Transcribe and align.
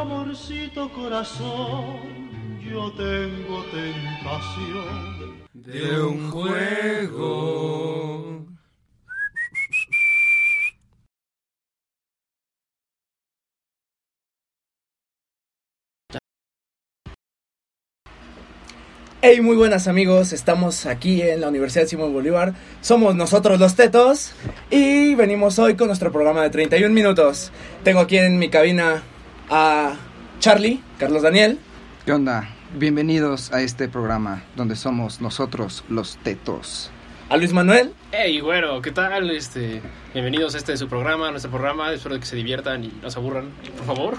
amorcito 0.00 0.92
corazón, 0.92 2.60
yo 2.60 2.92
tengo 2.92 3.64
tentación 3.72 5.46
de 5.54 6.02
un 6.02 6.30
juego. 6.30 8.44
Hey, 19.22 19.40
muy 19.40 19.56
buenas 19.56 19.88
amigos, 19.88 20.32
estamos 20.32 20.86
aquí 20.86 21.22
en 21.22 21.40
la 21.40 21.48
Universidad 21.48 21.86
Simón 21.86 22.12
Bolívar, 22.12 22.54
somos 22.80 23.16
nosotros 23.16 23.58
los 23.58 23.74
Tetos 23.74 24.32
y 24.70 25.14
venimos 25.14 25.58
hoy 25.58 25.74
con 25.74 25.88
nuestro 25.88 26.12
programa 26.12 26.42
de 26.42 26.50
31 26.50 26.94
minutos. 26.94 27.50
Tengo 27.82 28.00
aquí 28.00 28.18
en 28.18 28.38
mi 28.38 28.50
cabina 28.50 29.02
a 29.50 29.96
Charlie, 30.40 30.82
Carlos 30.98 31.22
Daniel. 31.22 31.58
¿Qué 32.04 32.12
onda? 32.12 32.48
Bienvenidos 32.74 33.52
a 33.52 33.62
este 33.62 33.88
programa 33.88 34.42
donde 34.56 34.76
somos 34.76 35.20
nosotros 35.20 35.84
los 35.88 36.16
Tetos. 36.18 36.90
A 37.28 37.36
Luis 37.36 37.52
Manuel. 37.52 37.92
Hey, 38.12 38.40
güero, 38.40 38.80
¿qué 38.82 38.92
tal? 38.92 39.30
Este, 39.30 39.82
bienvenidos 40.12 40.54
a 40.54 40.58
este 40.58 40.76
su 40.76 40.88
programa, 40.88 41.30
nuestro 41.30 41.50
programa. 41.50 41.92
Espero 41.92 42.18
que 42.20 42.26
se 42.26 42.36
diviertan 42.36 42.84
y 42.84 42.92
no 43.02 43.10
se 43.10 43.18
aburran, 43.18 43.50
por 43.76 43.86
favor. 43.86 44.16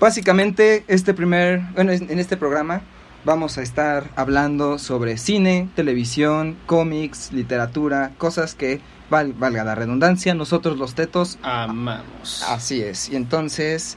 Básicamente, 0.00 0.84
este 0.88 1.14
primer, 1.14 1.60
bueno, 1.74 1.92
en 1.92 2.18
este 2.18 2.36
programa 2.36 2.82
vamos 3.24 3.56
a 3.56 3.62
estar 3.62 4.10
hablando 4.16 4.78
sobre 4.78 5.16
cine, 5.16 5.68
televisión, 5.76 6.56
cómics, 6.66 7.32
literatura, 7.32 8.12
cosas 8.18 8.54
que, 8.54 8.80
valga 9.10 9.64
la 9.64 9.74
redundancia, 9.74 10.34
nosotros 10.34 10.78
los 10.78 10.94
tetos 10.94 11.38
amamos. 11.42 12.42
Así 12.48 12.82
es. 12.82 13.08
Y 13.10 13.16
entonces, 13.16 13.96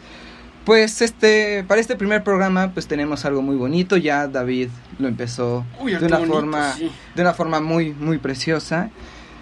pues 0.68 1.02
este, 1.02 1.64
para 1.64 1.80
este 1.80 1.96
primer 1.96 2.26
programa, 2.26 2.72
pues 2.74 2.88
tenemos 2.88 3.24
algo 3.24 3.42
muy 3.42 3.56
bonito. 3.56 3.96
Ya 3.96 4.28
David 4.28 4.68
lo 5.00 5.08
empezó 5.08 5.66
de 5.82 6.06
una 6.06 6.20
forma, 6.20 6.76
de 7.16 7.22
una 7.22 7.34
forma 7.34 7.62
muy, 7.62 7.94
muy 7.94 8.18
preciosa. 8.18 8.90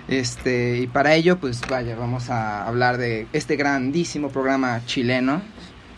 Este, 0.08 0.81
y 0.81 0.88
para 0.88 1.16
ello, 1.16 1.40
pues 1.40 1.62
vaya, 1.68 1.96
vamos 1.96 2.30
a 2.30 2.68
hablar 2.68 3.00
de 3.00 3.26
este 3.34 3.56
grandísimo 3.56 4.30
programa 4.30 4.86
chileno 4.86 5.42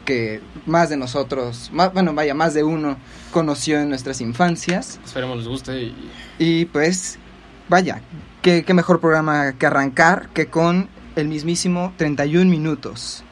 que 0.06 0.40
más 0.66 0.88
de 0.88 0.96
nosotros, 0.96 1.72
más, 1.74 1.92
bueno, 1.92 2.14
vaya, 2.14 2.34
más 2.34 2.54
de 2.54 2.64
uno 2.64 2.96
conoció 3.32 3.82
en 3.82 3.90
nuestras 3.90 4.22
infancias. 4.22 4.98
Esperemos 5.04 5.40
les 5.40 5.48
guste. 5.50 5.92
Y, 6.40 6.64
pues, 6.68 7.20
vaya, 7.68 8.00
qué, 8.42 8.64
qué 8.64 8.74
mejor 8.74 9.02
programa 9.02 9.52
que 9.60 9.66
arrancar 9.66 10.30
que 10.30 10.46
con 10.46 10.88
el 11.18 11.28
mismísimo 11.28 11.94
31 11.98 12.50
minutos. 12.50 13.26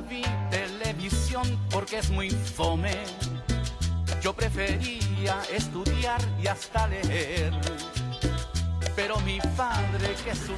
Vi 0.00 0.22
televisión 0.50 1.42
porque 1.70 1.98
es 1.98 2.10
muy 2.10 2.30
fome. 2.30 2.92
Yo 4.22 4.34
prefería 4.34 5.36
estudiar 5.54 6.20
y 6.42 6.46
hasta 6.46 6.88
leer. 6.88 7.52
Pero 8.96 9.18
mi 9.20 9.38
padre 9.56 10.14
que 10.24 10.30
es 10.30 10.48
un... 10.48 10.56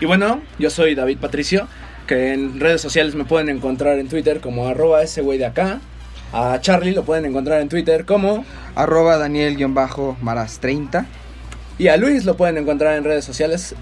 Y 0.00 0.06
bueno, 0.06 0.40
yo 0.58 0.70
soy 0.70 0.94
David 0.94 1.18
Patricio, 1.18 1.68
que 2.06 2.32
en 2.32 2.58
redes 2.60 2.80
sociales 2.80 3.14
me 3.14 3.24
pueden 3.24 3.48
encontrar 3.48 3.98
en 3.98 4.08
Twitter 4.08 4.40
como 4.40 4.68
arroba 4.68 5.02
ese 5.02 5.20
güey 5.20 5.38
de 5.38 5.46
acá. 5.46 5.80
A 6.32 6.58
Charlie 6.60 6.92
lo 6.92 7.04
pueden 7.04 7.26
encontrar 7.26 7.60
en 7.60 7.68
Twitter 7.68 8.06
como 8.06 8.44
arroba 8.74 9.18
Daniel-Maras30. 9.18 11.06
Y 11.78 11.88
a 11.88 11.96
Luis 11.96 12.24
lo 12.24 12.36
pueden 12.36 12.58
encontrar 12.58 12.96
en 12.96 13.04
redes 13.04 13.24
sociales 13.24 13.74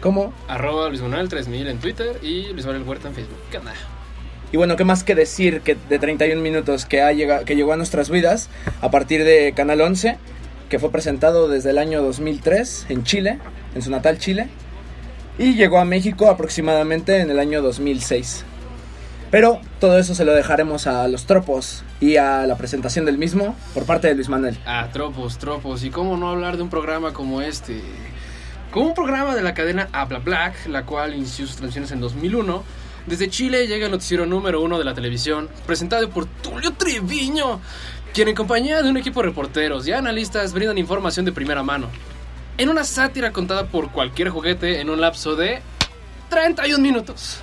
¿Cómo? 0.00 0.32
Arroba 0.48 0.88
Luis 0.88 1.00
Manuel 1.00 1.28
3000 1.28 1.68
en 1.68 1.78
Twitter 1.78 2.18
y 2.22 2.52
Luis 2.52 2.66
Manuel 2.66 2.84
Huerta 2.84 3.08
en 3.08 3.14
Facebook. 3.14 3.38
¿Qué 3.50 3.58
onda? 3.58 3.72
Y 4.52 4.56
bueno, 4.56 4.76
¿qué 4.76 4.84
más 4.84 5.02
que 5.02 5.14
decir 5.14 5.60
que 5.62 5.76
de 5.88 5.98
31 5.98 6.40
minutos 6.40 6.86
que, 6.86 7.02
ha 7.02 7.12
llegado, 7.12 7.44
que 7.44 7.56
llegó 7.56 7.72
a 7.72 7.76
nuestras 7.76 8.10
vidas 8.10 8.48
a 8.80 8.90
partir 8.90 9.24
de 9.24 9.52
Canal 9.56 9.80
11, 9.80 10.18
que 10.68 10.78
fue 10.78 10.92
presentado 10.92 11.48
desde 11.48 11.70
el 11.70 11.78
año 11.78 12.02
2003 12.02 12.86
en 12.88 13.04
Chile, 13.04 13.38
en 13.74 13.82
su 13.82 13.90
natal 13.90 14.18
Chile, 14.18 14.48
y 15.38 15.54
llegó 15.54 15.78
a 15.78 15.84
México 15.84 16.30
aproximadamente 16.30 17.20
en 17.20 17.30
el 17.30 17.38
año 17.38 17.60
2006. 17.60 18.44
Pero 19.30 19.60
todo 19.80 19.98
eso 19.98 20.14
se 20.14 20.24
lo 20.24 20.32
dejaremos 20.32 20.86
a 20.86 21.08
los 21.08 21.26
tropos 21.26 21.82
y 22.00 22.16
a 22.16 22.46
la 22.46 22.56
presentación 22.56 23.04
del 23.04 23.18
mismo 23.18 23.56
por 23.74 23.84
parte 23.84 24.06
de 24.06 24.14
Luis 24.14 24.28
Manuel. 24.28 24.56
Ah, 24.64 24.88
tropos, 24.92 25.38
tropos. 25.38 25.82
¿Y 25.82 25.90
cómo 25.90 26.16
no 26.16 26.30
hablar 26.30 26.56
de 26.56 26.62
un 26.62 26.70
programa 26.70 27.12
como 27.12 27.42
este? 27.42 27.82
Como 28.76 28.88
un 28.88 28.94
programa 28.94 29.34
de 29.34 29.40
la 29.40 29.54
cadena 29.54 29.88
Habla 29.90 30.18
Black, 30.18 30.66
la 30.66 30.84
cual 30.84 31.14
inició 31.14 31.46
sus 31.46 31.56
transmisiones 31.56 31.92
en 31.92 32.00
2001. 32.00 32.62
Desde 33.06 33.30
Chile 33.30 33.66
llega 33.66 33.86
el 33.86 33.90
noticiero 33.90 34.26
número 34.26 34.60
uno 34.60 34.78
de 34.78 34.84
la 34.84 34.92
televisión, 34.92 35.48
presentado 35.66 36.10
por 36.10 36.26
Tulio 36.26 36.74
Treviño, 36.74 37.58
quien 38.12 38.28
en 38.28 38.34
compañía 38.34 38.82
de 38.82 38.90
un 38.90 38.98
equipo 38.98 39.22
de 39.22 39.28
reporteros 39.28 39.88
y 39.88 39.92
analistas 39.92 40.52
brindan 40.52 40.76
información 40.76 41.24
de 41.24 41.32
primera 41.32 41.62
mano. 41.62 41.88
En 42.58 42.68
una 42.68 42.84
sátira 42.84 43.32
contada 43.32 43.64
por 43.64 43.92
cualquier 43.92 44.28
juguete 44.28 44.78
en 44.78 44.90
un 44.90 45.00
lapso 45.00 45.36
de 45.36 45.62
31 46.28 46.78
minutos. 46.78 47.40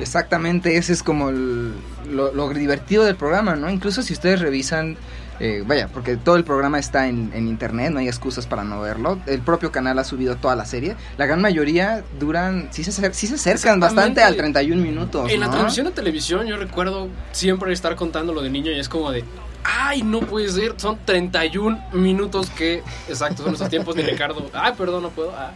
Exactamente, 0.00 0.78
ese 0.78 0.94
es 0.94 1.02
como 1.02 1.30
lo, 1.30 2.32
lo 2.32 2.48
divertido 2.54 3.04
del 3.04 3.16
programa, 3.16 3.54
¿no? 3.54 3.68
Incluso 3.68 4.00
si 4.00 4.14
ustedes 4.14 4.40
revisan 4.40 4.96
eh, 5.40 5.62
vaya, 5.66 5.88
porque 5.88 6.16
todo 6.16 6.36
el 6.36 6.44
programa 6.44 6.78
está 6.78 7.06
en, 7.08 7.32
internet, 7.48 7.92
no 7.92 8.00
hay 8.00 8.08
excusas 8.08 8.46
para 8.46 8.64
no 8.64 8.80
verlo. 8.80 9.20
El 9.26 9.40
propio 9.40 9.70
canal 9.70 9.98
ha 9.98 10.04
subido 10.04 10.36
toda 10.36 10.56
la 10.56 10.64
serie. 10.64 10.96
La 11.16 11.26
gran 11.26 11.40
mayoría 11.40 12.02
duran, 12.18 12.68
sí 12.70 12.82
se, 12.84 13.14
sí 13.14 13.26
se 13.26 13.34
acercan 13.34 13.80
bastante 13.80 14.22
al 14.22 14.36
31 14.36 14.82
minutos. 14.82 15.30
En 15.30 15.40
la 15.40 15.50
transmisión 15.50 15.86
de 15.86 15.92
televisión 15.92 16.46
yo 16.46 16.56
recuerdo 16.56 17.08
siempre 17.32 17.72
estar 17.72 17.94
contando 17.96 18.32
lo 18.32 18.42
de 18.42 18.50
niño 18.50 18.72
y 18.72 18.78
es 18.78 18.88
como 18.88 19.10
de, 19.10 19.24
ay, 19.68 20.02
no 20.02 20.20
puede 20.20 20.48
ser, 20.48 20.74
son 20.76 20.98
31 21.04 21.90
minutos 21.92 22.50
que, 22.50 22.82
exacto, 23.08 23.38
son 23.42 23.48
nuestros 23.48 23.70
tiempos 23.70 23.94
de 23.94 24.02
Ricardo. 24.10 24.50
Ay, 24.54 24.72
perdón, 24.76 25.02
no 25.02 25.10
puedo. 25.10 25.32
Ah. 25.36 25.52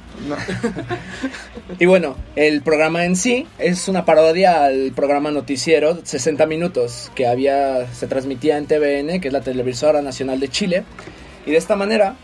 y 1.78 1.86
bueno, 1.86 2.16
el 2.36 2.62
programa 2.62 3.04
en 3.04 3.16
sí 3.16 3.46
es 3.58 3.88
una 3.88 4.04
parodia 4.04 4.64
al 4.64 4.92
programa 4.94 5.30
noticiero 5.30 5.98
60 6.02 6.46
minutos 6.46 7.10
que 7.14 7.26
había, 7.26 7.92
se 7.92 8.06
transmitía 8.06 8.58
en 8.58 8.66
TVN, 8.66 9.20
que 9.20 9.28
es 9.28 9.32
la 9.32 9.40
televisora 9.40 10.02
nacional 10.02 10.40
de 10.40 10.48
Chile. 10.48 10.84
Y 11.46 11.52
de 11.52 11.56
esta 11.56 11.74
manera, 11.74 12.16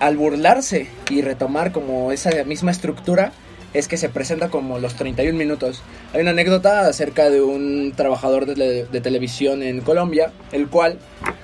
al 0.00 0.16
burlarse 0.16 0.88
y 1.10 1.20
retomar 1.22 1.72
como 1.72 2.10
esa 2.10 2.30
misma 2.44 2.70
estructura, 2.70 3.32
es 3.74 3.88
que 3.88 3.96
se 3.96 4.08
presenta 4.08 4.48
como 4.48 4.78
los 4.78 4.94
31 4.94 5.36
minutos. 5.36 5.82
Hay 6.12 6.22
una 6.22 6.30
anécdota 6.30 6.86
acerca 6.88 7.30
de 7.30 7.42
un 7.42 7.92
trabajador 7.94 8.46
de, 8.46 9.00
televisión 9.00 9.62
en 9.62 9.80
Colombia, 9.80 10.32
el 10.52 10.68
cual 10.68 10.98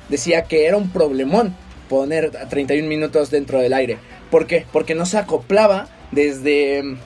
decía 0.08 0.44
que 0.44 0.66
era 0.66 0.76
un 0.76 0.90
problemón 0.90 1.54
poner 1.88 2.30
31 2.30 2.88
minutos 2.88 3.30
dentro 3.30 3.60
del 3.60 3.72
aire. 3.72 3.98
¿Por 4.30 4.46
qué? 4.46 4.66
Porque 4.72 4.94
no 4.94 5.04
se 5.04 5.18
acoplaba 5.18 5.88
desde, 6.10 6.82
mm, 6.82 6.96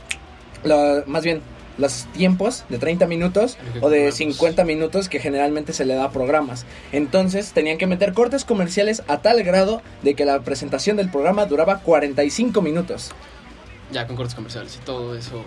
más 1.06 1.24
bien, 1.24 1.40
los 1.78 2.06
tiempos 2.12 2.64
de 2.68 2.78
30 2.78 3.06
minutos 3.06 3.58
o 3.82 3.90
de 3.90 4.10
50 4.10 4.64
minutos 4.64 5.08
que 5.08 5.20
generalmente 5.20 5.72
se 5.72 5.84
le 5.84 5.94
da 5.94 6.04
a 6.04 6.10
programas. 6.10 6.64
Entonces 6.92 7.52
tenían 7.52 7.76
que 7.76 7.86
meter 7.86 8.14
cortes 8.14 8.44
comerciales 8.44 9.02
a 9.08 9.18
tal 9.18 9.42
grado 9.42 9.82
de 10.02 10.14
que 10.14 10.24
la 10.24 10.40
presentación 10.40 10.96
del 10.96 11.10
programa 11.10 11.44
duraba 11.44 11.80
45 11.80 12.62
minutos 12.62 13.12
ya 13.90 14.06
con 14.06 14.16
cortes 14.16 14.34
comerciales 14.34 14.76
y 14.76 14.84
todo 14.84 15.16
eso, 15.16 15.44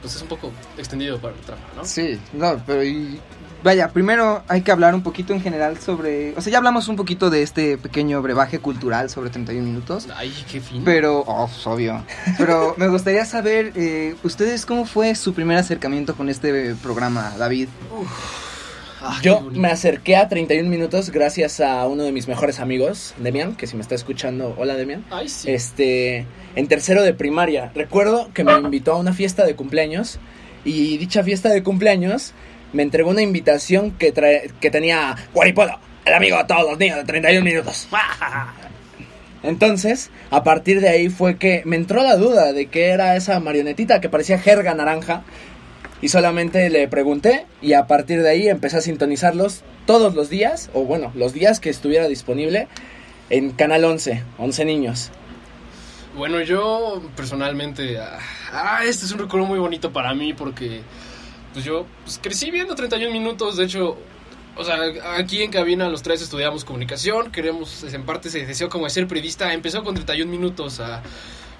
pues 0.00 0.16
es 0.16 0.22
un 0.22 0.28
poco 0.28 0.50
extendido 0.76 1.18
para 1.18 1.34
el 1.34 1.40
trama, 1.40 1.62
¿no? 1.76 1.84
Sí, 1.84 2.18
no, 2.32 2.62
pero 2.66 2.82
y, 2.82 3.20
vaya, 3.62 3.88
primero 3.88 4.42
hay 4.48 4.62
que 4.62 4.72
hablar 4.72 4.94
un 4.94 5.02
poquito 5.02 5.32
en 5.32 5.40
general 5.40 5.78
sobre, 5.78 6.36
o 6.36 6.40
sea, 6.40 6.52
ya 6.52 6.58
hablamos 6.58 6.88
un 6.88 6.96
poquito 6.96 7.30
de 7.30 7.42
este 7.42 7.78
pequeño 7.78 8.20
brebaje 8.22 8.58
cultural 8.58 9.10
sobre 9.10 9.30
31 9.30 9.66
minutos. 9.66 10.08
Ay, 10.14 10.32
qué 10.50 10.60
fin. 10.60 10.82
Pero, 10.84 11.20
oh, 11.20 11.46
pues, 11.46 11.66
obvio. 11.66 12.04
Pero 12.38 12.74
me 12.78 12.88
gustaría 12.88 13.24
saber, 13.24 13.72
eh, 13.74 14.16
¿ustedes 14.22 14.66
cómo 14.66 14.84
fue 14.84 15.14
su 15.14 15.34
primer 15.34 15.56
acercamiento 15.58 16.14
con 16.14 16.28
este 16.28 16.74
programa, 16.76 17.32
David? 17.38 17.68
Uf. 17.96 18.51
Ah, 19.04 19.18
Yo 19.20 19.40
me 19.40 19.68
acerqué 19.68 20.14
a 20.14 20.28
31 20.28 20.70
minutos 20.70 21.10
gracias 21.10 21.60
a 21.60 21.86
uno 21.88 22.04
de 22.04 22.12
mis 22.12 22.28
mejores 22.28 22.60
amigos, 22.60 23.14
Demian, 23.18 23.56
que 23.56 23.66
si 23.66 23.74
me 23.74 23.82
está 23.82 23.96
escuchando, 23.96 24.54
hola 24.56 24.76
Demian. 24.76 25.04
Ay, 25.10 25.28
sí. 25.28 25.50
Este, 25.50 26.24
en 26.54 26.68
tercero 26.68 27.02
de 27.02 27.12
primaria. 27.12 27.72
Recuerdo 27.74 28.30
que 28.32 28.44
me 28.44 28.52
invitó 28.52 28.92
a 28.92 28.98
una 28.98 29.12
fiesta 29.12 29.44
de 29.44 29.56
cumpleaños 29.56 30.20
y 30.64 30.98
dicha 30.98 31.24
fiesta 31.24 31.48
de 31.48 31.64
cumpleaños 31.64 32.32
me 32.72 32.82
entregó 32.84 33.10
una 33.10 33.22
invitación 33.22 33.90
que, 33.92 34.12
trae, 34.12 34.50
que 34.60 34.70
tenía 34.70 35.16
Guaripodo, 35.34 35.78
el 36.04 36.14
amigo 36.14 36.38
de 36.38 36.44
todos 36.44 36.70
los 36.70 36.78
niños 36.78 36.98
de 36.98 37.04
31 37.04 37.44
minutos. 37.44 37.88
Entonces, 39.42 40.10
a 40.30 40.44
partir 40.44 40.80
de 40.80 40.88
ahí 40.88 41.08
fue 41.08 41.36
que 41.36 41.62
me 41.64 41.74
entró 41.76 42.02
la 42.02 42.16
duda 42.16 42.52
de 42.52 42.66
qué 42.66 42.90
era 42.90 43.16
esa 43.16 43.40
marionetita 43.40 44.00
que 44.00 44.08
parecía 44.08 44.38
jerga 44.38 44.74
naranja. 44.74 45.24
Y 46.02 46.08
solamente 46.08 46.68
le 46.68 46.86
pregunté 46.88 47.46
y 47.62 47.72
a 47.72 47.86
partir 47.86 48.22
de 48.22 48.28
ahí 48.28 48.48
empecé 48.48 48.76
a 48.76 48.80
sintonizarlos 48.82 49.62
todos 49.86 50.14
los 50.14 50.28
días, 50.28 50.68
o 50.74 50.84
bueno, 50.84 51.12
los 51.14 51.32
días 51.32 51.60
que 51.60 51.70
estuviera 51.70 52.08
disponible 52.08 52.68
en 53.30 53.52
Canal 53.52 53.84
11, 53.84 54.22
11 54.38 54.64
niños. 54.64 55.10
Bueno, 56.14 56.42
yo 56.42 57.02
personalmente, 57.16 57.98
ah, 57.98 58.18
ah, 58.52 58.84
este 58.84 59.06
es 59.06 59.12
un 59.12 59.20
recuerdo 59.20 59.46
muy 59.46 59.58
bonito 59.58 59.92
para 59.92 60.12
mí 60.12 60.34
porque 60.34 60.82
pues 61.54 61.64
yo 61.64 61.86
pues, 62.04 62.18
crecí 62.22 62.50
viendo 62.50 62.74
31 62.74 63.10
minutos, 63.10 63.56
de 63.56 63.64
hecho, 63.64 63.96
o 64.56 64.64
sea, 64.64 64.76
aquí 65.16 65.42
en 65.42 65.50
cabina 65.50 65.88
los 65.88 66.02
tres 66.02 66.20
estudiamos 66.20 66.64
comunicación, 66.64 67.32
queremos, 67.32 67.84
en 67.84 68.04
parte 68.04 68.28
se 68.28 68.44
deseó 68.44 68.68
como 68.68 68.88
ser 68.90 69.06
periodista, 69.06 69.52
empezó 69.54 69.82
con 69.82 69.94
31 69.94 70.30
minutos 70.30 70.80
a... 70.80 71.02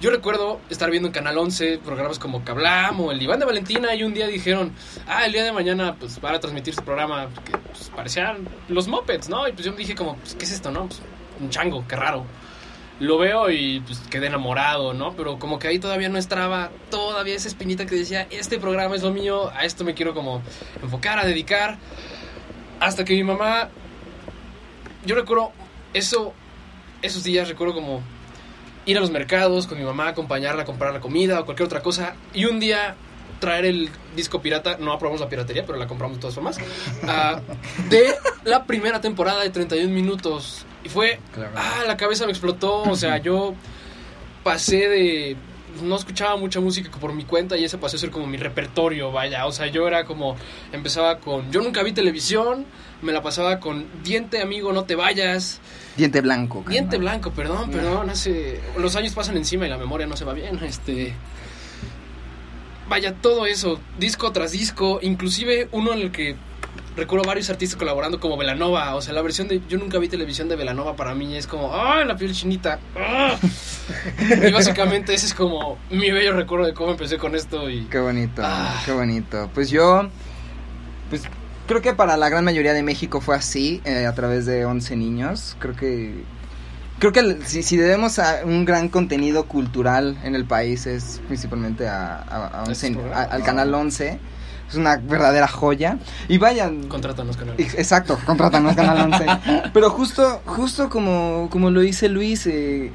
Yo 0.03 0.11
recuerdo 0.11 0.59
estar 0.69 0.91
viendo 0.91 1.07
en 1.07 1.13
Canal 1.13 1.39
11 1.39 1.79
programas 1.79 2.19
como 2.19 2.45
Cablam 2.45 3.01
o 3.01 3.13
el 3.13 3.23
Iván 3.23 3.39
de 3.39 3.45
Valentina 3.45 3.95
y 3.95 4.03
un 4.03 4.13
día 4.13 4.27
dijeron, 4.27 4.73
ah, 5.07 5.27
el 5.27 5.33
día 5.33 5.45
de 5.45 5.53
mañana 5.53 5.95
pues 5.95 6.21
van 6.21 6.35
a 6.35 6.41
transmitir 6.41 6.75
su 6.75 6.83
programa 6.83 7.29
que 7.45 7.57
pues, 7.57 7.89
parecían 7.95 8.49
los 8.67 8.89
Muppets, 8.89 9.29
¿no? 9.29 9.47
Y 9.47 9.53
pues 9.53 9.65
yo 9.65 9.71
dije 9.71 9.95
como, 9.95 10.17
pues, 10.17 10.35
¿qué 10.35 10.45
es 10.45 10.51
esto, 10.51 10.73
no? 10.73 10.87
Pues, 10.89 11.01
un 11.41 11.51
chango, 11.51 11.85
qué 11.87 11.95
raro. 11.95 12.27
Lo 12.99 13.17
veo 13.17 13.49
y 13.49 13.79
pues 13.79 14.01
quedé 14.11 14.27
enamorado, 14.27 14.93
¿no? 14.93 15.15
Pero 15.15 15.39
como 15.39 15.61
que 15.61 15.69
ahí 15.69 15.79
todavía 15.79 16.09
no 16.09 16.19
estaba 16.19 16.73
todavía 16.91 17.37
esa 17.37 17.47
espinita 17.47 17.87
que 17.87 17.95
decía, 17.95 18.27
este 18.33 18.59
programa 18.59 18.97
es 18.97 19.05
lo 19.05 19.13
mío, 19.13 19.53
a 19.55 19.65
esto 19.65 19.85
me 19.85 19.95
quiero 19.95 20.15
como 20.15 20.43
enfocar, 20.83 21.21
a 21.21 21.25
dedicar. 21.25 21.79
Hasta 22.81 23.05
que 23.05 23.15
mi 23.15 23.23
mamá, 23.23 23.69
yo 25.07 25.15
recuerdo 25.15 25.53
eso, 25.95 26.35
esos 27.03 27.23
días 27.23 27.49
recuerdo 27.49 27.75
como 27.75 28.03
ir 28.87 28.97
a 28.97 29.01
los 29.01 29.11
mercados 29.11 29.67
con 29.67 29.79
mi 29.79 29.85
mamá, 29.85 30.09
acompañarla 30.09 30.63
a 30.63 30.65
comprar 30.65 30.93
la 30.93 31.01
comida 31.01 31.41
o 31.41 31.45
cualquier 31.45 31.67
otra 31.67 31.83
cosa. 31.83 32.15
Y 32.35 32.45
un 32.47 32.61
día 32.61 32.97
traer 33.43 33.65
el 33.65 33.91
disco 34.15 34.41
pirata, 34.41 34.77
no 34.79 34.93
aprobamos 34.93 35.21
la 35.21 35.29
piratería, 35.29 35.67
pero 35.67 35.77
la 35.77 35.89
compramos 35.89 36.19
de 36.19 36.21
todas 36.21 36.35
formas, 36.35 36.59
ah, 37.09 37.41
de 37.89 38.15
la 38.45 38.65
primera 38.65 39.01
temporada 39.01 39.43
de 39.43 39.51
31 39.51 39.93
minutos. 39.93 40.65
Y 40.85 40.89
fue, 40.89 41.19
ah, 41.57 41.83
la 41.87 41.97
cabeza 41.97 42.25
me 42.25 42.33
explotó, 42.33 42.83
o 42.83 42.97
sea, 42.97 43.19
yo 43.19 43.55
pasé 44.43 44.89
de... 44.89 45.37
No 45.83 45.97
escuchaba 45.97 46.37
mucha 46.37 46.61
música 46.61 46.91
por 47.01 47.15
mi 47.15 47.25
cuenta 47.25 47.57
y 47.57 47.65
ese 47.65 47.79
pasó 47.79 47.97
a 47.97 47.99
ser 47.99 48.11
como 48.11 48.27
mi 48.27 48.37
repertorio, 48.37 49.11
vaya. 49.11 49.47
O 49.47 49.53
sea, 49.53 49.69
yo 49.69 49.89
era 49.89 50.05
como. 50.05 50.37
Empezaba 50.71 51.19
con. 51.19 51.51
Yo 51.51 51.63
nunca 51.63 51.83
vi 51.83 51.93
televisión, 51.93 52.67
me 53.03 53.13
la 53.13 53.23
pasaba 53.23 53.61
con 53.61 53.87
Diente, 54.03 54.41
amigo, 54.41 54.73
no 54.73 54.85
te 54.85 54.95
vayas. 54.95 55.61
Diente 55.97 56.21
blanco. 56.21 56.65
Diente 56.69 56.97
blanco, 56.99 57.33
perdón, 57.33 57.71
perdón. 57.71 58.09
Hace, 58.11 58.61
los 58.79 58.97
años 58.97 59.13
pasan 59.13 59.37
encima 59.37 59.67
y 59.67 59.71
la 59.71 59.79
memoria 59.79 60.07
no 60.07 60.17
se 60.17 60.25
va 60.25 60.33
bien. 60.33 60.59
Este. 60.65 61.15
Vaya, 62.89 63.15
todo 63.15 63.47
eso, 63.47 63.81
disco 63.99 64.33
tras 64.33 64.53
disco, 64.53 64.99
inclusive 65.03 65.69
uno 65.73 65.93
en 65.93 66.01
el 66.01 66.11
que 66.13 66.37
recuerdo 66.95 67.25
varios 67.27 67.49
artistas 67.49 67.79
colaborando 67.79 68.21
como 68.21 68.37
Velanova, 68.37 68.95
o 68.95 69.01
sea, 69.01 69.15
la 69.15 69.23
versión 69.23 69.49
de 69.49 69.63
yo 69.67 69.79
nunca 69.79 69.99
vi 69.99 70.09
televisión 70.09 70.49
de 70.49 70.57
Velanova 70.57 70.95
para 70.95 71.15
mí 71.15 71.35
es 71.35 71.47
como, 71.47 71.73
¡ah, 71.75 72.05
la 72.05 72.17
piel 72.17 72.35
chinita! 72.35 72.81
¡Ah! 72.97 73.39
y 74.47 74.53
básicamente 74.53 75.15
ese 75.15 75.27
es 75.27 75.33
como 75.35 75.79
mi 75.91 76.11
bello 76.11 76.35
recuerdo 76.35 76.67
de 76.67 76.75
cómo 76.75 76.91
empecé 76.91 77.17
con 77.17 77.35
esto 77.35 77.71
y 77.71 77.85
Qué 77.87 77.99
bonito, 77.99 78.43
Ah. 78.45 78.83
qué 78.85 78.93
bonito. 78.93 79.49
Pues 79.55 79.71
yo, 79.71 80.09
pues 81.09 81.23
creo 81.67 81.81
que 81.83 81.93
para 81.95 82.17
la 82.17 82.29
gran 82.29 82.45
mayoría 82.45 82.73
de 82.73 82.83
México 82.83 83.21
fue 83.21 83.37
así, 83.37 83.81
eh, 83.85 84.07
a 84.07 84.15
través 84.15 84.47
de 84.47 84.65
11 84.65 84.97
niños. 84.97 85.57
Creo 85.59 85.75
que, 85.77 86.25
creo 86.99 87.13
que 87.13 87.39
si, 87.45 87.63
si 87.63 87.77
debemos 87.77 88.19
a 88.19 88.41
un 88.45 88.65
gran 88.65 88.89
contenido 88.89 89.45
cultural 89.45 90.17
en 90.25 90.35
el 90.35 90.45
país 90.45 90.87
es 90.87 91.21
principalmente 91.27 91.89
a, 91.89 92.17
a- 92.19 92.65
11 92.69 92.97
al 93.15 93.43
canal 93.43 93.73
11. 93.75 94.19
Es 94.69 94.77
una 94.79 94.97
verdadera 94.97 95.49
joya. 95.49 95.99
Y 96.29 96.39
vayan, 96.39 96.85
contrátanos 96.89 97.37
con 97.37 97.51
él. 97.51 97.55
Ex- 97.59 97.75
Exacto, 97.75 98.19
contrátanos 98.25 98.75
Canal 98.75 99.13
11. 99.13 99.27
Pero 99.75 99.91
justo, 99.91 100.41
justo 100.47 100.89
como, 100.89 101.49
como 101.51 101.71
lo 101.71 101.81
dice 101.81 102.09
Luis, 102.09 102.47
eh, 102.47 102.91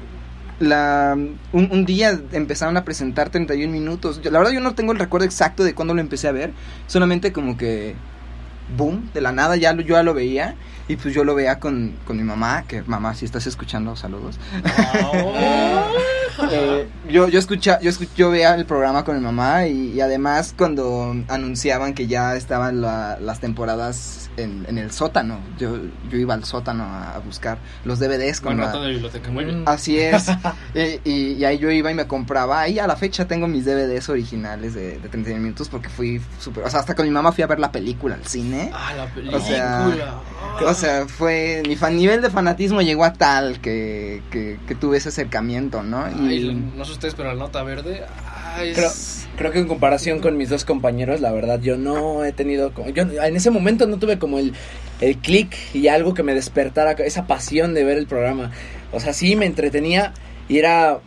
la, 0.58 1.14
un, 1.16 1.38
un 1.70 1.84
día 1.84 2.18
empezaron 2.32 2.76
a 2.76 2.82
presentar 2.84 3.30
31 3.30 3.72
minutos. 3.72 4.20
Yo- 4.20 4.32
la 4.32 4.38
verdad 4.40 4.52
yo 4.54 4.60
no 4.60 4.74
tengo 4.74 4.90
el 4.90 4.98
recuerdo 4.98 5.24
exacto 5.24 5.62
de 5.62 5.72
cuándo 5.74 5.94
lo 5.94 6.00
empecé 6.00 6.26
a 6.26 6.32
ver. 6.32 6.50
Solamente 6.88 7.32
como 7.32 7.56
que, 7.56 7.94
boom, 8.76 9.10
de 9.14 9.20
la 9.20 9.32
nada 9.32 9.56
ya 9.56 9.72
lo, 9.72 9.82
yo 9.82 9.94
ya 9.96 10.02
lo 10.02 10.14
veía. 10.14 10.54
Y 10.88 10.96
pues 10.96 11.12
yo 11.14 11.22
lo 11.22 11.34
veía 11.34 11.60
con, 11.60 11.94
con 12.06 12.16
mi 12.16 12.22
mamá, 12.22 12.64
que 12.66 12.80
mamá, 12.82 13.14
si 13.14 13.26
estás 13.26 13.46
escuchando, 13.46 13.94
saludos. 13.96 14.38
Eh, 16.52 16.86
yo, 17.10 17.28
yo, 17.28 17.38
escucha, 17.38 17.80
yo, 17.80 17.90
escu- 17.90 18.08
yo 18.16 18.30
veía 18.30 18.54
el 18.54 18.64
programa 18.64 19.04
con 19.04 19.16
mi 19.16 19.20
mamá 19.22 19.66
y, 19.66 19.92
y 19.92 20.00
además 20.00 20.54
cuando 20.56 21.16
anunciaban 21.28 21.94
que 21.94 22.06
ya 22.06 22.36
estaban 22.36 22.80
la- 22.80 23.18
las 23.20 23.40
temporadas 23.40 24.27
en, 24.38 24.64
en 24.68 24.78
el 24.78 24.90
sótano, 24.92 25.40
yo, 25.58 25.76
yo 26.10 26.18
iba 26.18 26.34
al 26.34 26.44
sótano 26.44 26.84
a, 26.84 27.14
a 27.14 27.18
buscar 27.18 27.58
los 27.84 27.98
DVDs 27.98 28.40
con 28.40 28.52
Con 28.52 28.60
la- 28.60 28.66
ratón 28.66 28.82
de 28.84 28.90
biblioteca, 28.90 29.30
muy 29.30 29.44
bien. 29.44 29.64
Así 29.66 29.98
es. 29.98 30.26
Y, 31.04 31.32
y 31.32 31.44
ahí 31.44 31.58
yo 31.58 31.70
iba 31.70 31.90
y 31.90 31.94
me 31.94 32.06
compraba. 32.06 32.60
Ahí 32.60 32.78
a 32.78 32.86
la 32.86 32.96
fecha 32.96 33.26
tengo 33.26 33.48
mis 33.48 33.64
DVDs 33.64 34.08
originales 34.08 34.74
de, 34.74 34.98
de 34.98 35.08
31 35.08 35.40
minutos 35.42 35.68
porque 35.68 35.88
fui 35.88 36.20
súper... 36.38 36.64
O 36.64 36.70
sea, 36.70 36.80
hasta 36.80 36.94
con 36.94 37.04
mi 37.06 37.10
mamá 37.10 37.32
fui 37.32 37.42
a 37.42 37.46
ver 37.46 37.58
la 37.58 37.72
película 37.72 38.14
al 38.14 38.24
cine. 38.26 38.70
Ah, 38.72 38.94
la 38.96 39.06
película. 39.06 39.38
O 39.38 39.40
sea, 39.40 39.88
O 40.70 40.74
sea, 40.74 41.06
fue... 41.08 41.62
Mi 41.66 41.76
fan, 41.76 41.96
nivel 41.96 42.22
de 42.22 42.30
fanatismo 42.30 42.80
llegó 42.82 43.04
a 43.04 43.12
tal 43.12 43.60
que, 43.60 44.22
que, 44.30 44.58
que 44.68 44.74
tuve 44.74 44.98
ese 44.98 45.08
acercamiento, 45.08 45.82
¿no? 45.82 46.04
Ay, 46.04 46.70
no 46.76 46.84
sé 46.84 46.92
ustedes, 46.92 47.14
pero 47.14 47.30
la 47.30 47.34
nota 47.38 47.62
verde. 47.62 48.04
Ay, 48.56 48.72
Creo, 48.74 48.88
es- 48.88 49.17
creo 49.38 49.52
que 49.52 49.60
en 49.60 49.68
comparación 49.68 50.18
con 50.18 50.36
mis 50.36 50.50
dos 50.50 50.64
compañeros, 50.64 51.20
la 51.20 51.30
verdad, 51.30 51.60
yo 51.60 51.78
no 51.78 52.24
he 52.24 52.32
tenido... 52.32 52.72
Yo 52.92 53.04
en 53.04 53.36
ese 53.36 53.50
momento 53.50 53.86
no 53.86 53.98
tuve 53.98 54.18
como 54.18 54.38
el, 54.38 54.52
el 55.00 55.16
clic 55.18 55.56
y 55.72 55.86
algo 55.86 56.12
que 56.12 56.24
me 56.24 56.34
despertara 56.34 56.92
esa 56.92 57.26
pasión 57.26 57.72
de 57.72 57.84
ver 57.84 57.98
el 57.98 58.06
programa. 58.06 58.50
O 58.92 58.98
sea, 58.98 59.12
sí 59.12 59.36
me 59.36 59.46
entretenía 59.46 60.12
y 60.48 60.58
era, 60.58 60.98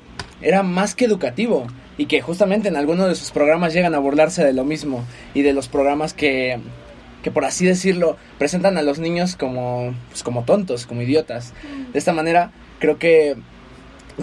era 0.42 0.64
más 0.64 0.96
que 0.96 1.06
educativo. 1.06 1.68
Y 1.98 2.06
que 2.06 2.22
justamente 2.22 2.70
en 2.70 2.78
algunos 2.78 3.10
de 3.10 3.16
sus 3.16 3.32
programas 3.32 3.74
llegan 3.74 3.94
a 3.94 4.00
burlarse 4.00 4.44
de 4.46 4.54
lo 4.54 4.64
mismo. 4.64 5.06
Y 5.34 5.42
de 5.42 5.52
los 5.52 5.68
programas 5.68 6.14
que, 6.14 6.58
que 7.24 7.32
por 7.32 7.44
así 7.44 7.66
decirlo, 7.66 8.16
presentan 8.40 8.78
a 8.78 8.82
los 8.82 8.98
niños 8.98 9.36
como, 9.36 9.94
pues, 10.10 10.24
como 10.24 10.46
tontos, 10.46 10.86
como 10.86 11.02
idiotas. 11.02 11.54
De 11.92 12.00
esta 12.00 12.14
manera, 12.14 12.52
creo 12.80 12.98
que 12.98 13.36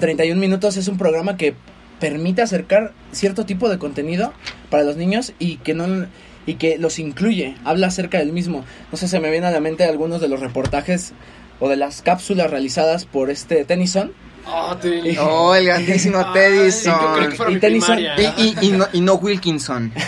31 0.01 0.41
minutos 0.41 0.79
es 0.79 0.89
un 0.89 0.97
programa 0.97 1.37
que 1.37 1.55
permite 2.01 2.43
acercar 2.43 2.93
cierto 3.13 3.45
tipo 3.45 3.69
de 3.69 3.79
contenido 3.79 4.33
para 4.71 4.85
los 4.85 4.97
niños 4.97 5.33
y 5.39 5.57
que 5.57 5.75
no 5.75 6.07
y 6.47 6.55
que 6.55 6.79
los 6.79 6.99
incluye, 6.99 7.57
habla 7.65 7.89
acerca 7.89 8.19
del 8.19 8.33
mismo. 8.33 8.65
No 8.91 8.97
sé, 8.97 9.07
se 9.07 9.21
me 9.21 9.31
viene 9.31 9.47
a 9.47 9.51
la 9.51 9.61
mente 9.61 9.85
algunos 9.85 10.23
de 10.23 10.29
los 10.29 10.41
reportajes 10.41 11.13
o 11.61 11.69
de 11.69 11.77
las 11.77 12.01
cápsulas 12.01 12.51
realizadas 12.51 13.05
por 13.05 13.31
este 13.31 13.65
Tennyson. 13.67 14.13
Ah, 14.47 14.79
Oh, 15.21 15.55
el 15.55 15.67
grandísimo 15.67 16.25
fue 17.37 17.53
Y 17.53 17.57
Tennyson-. 17.59 18.01
Y, 18.01 18.43
y, 18.43 18.55
y 18.63 18.71
no, 18.71 18.87
y 18.93 19.01
no 19.03 19.15
Wilkinson. 19.15 19.93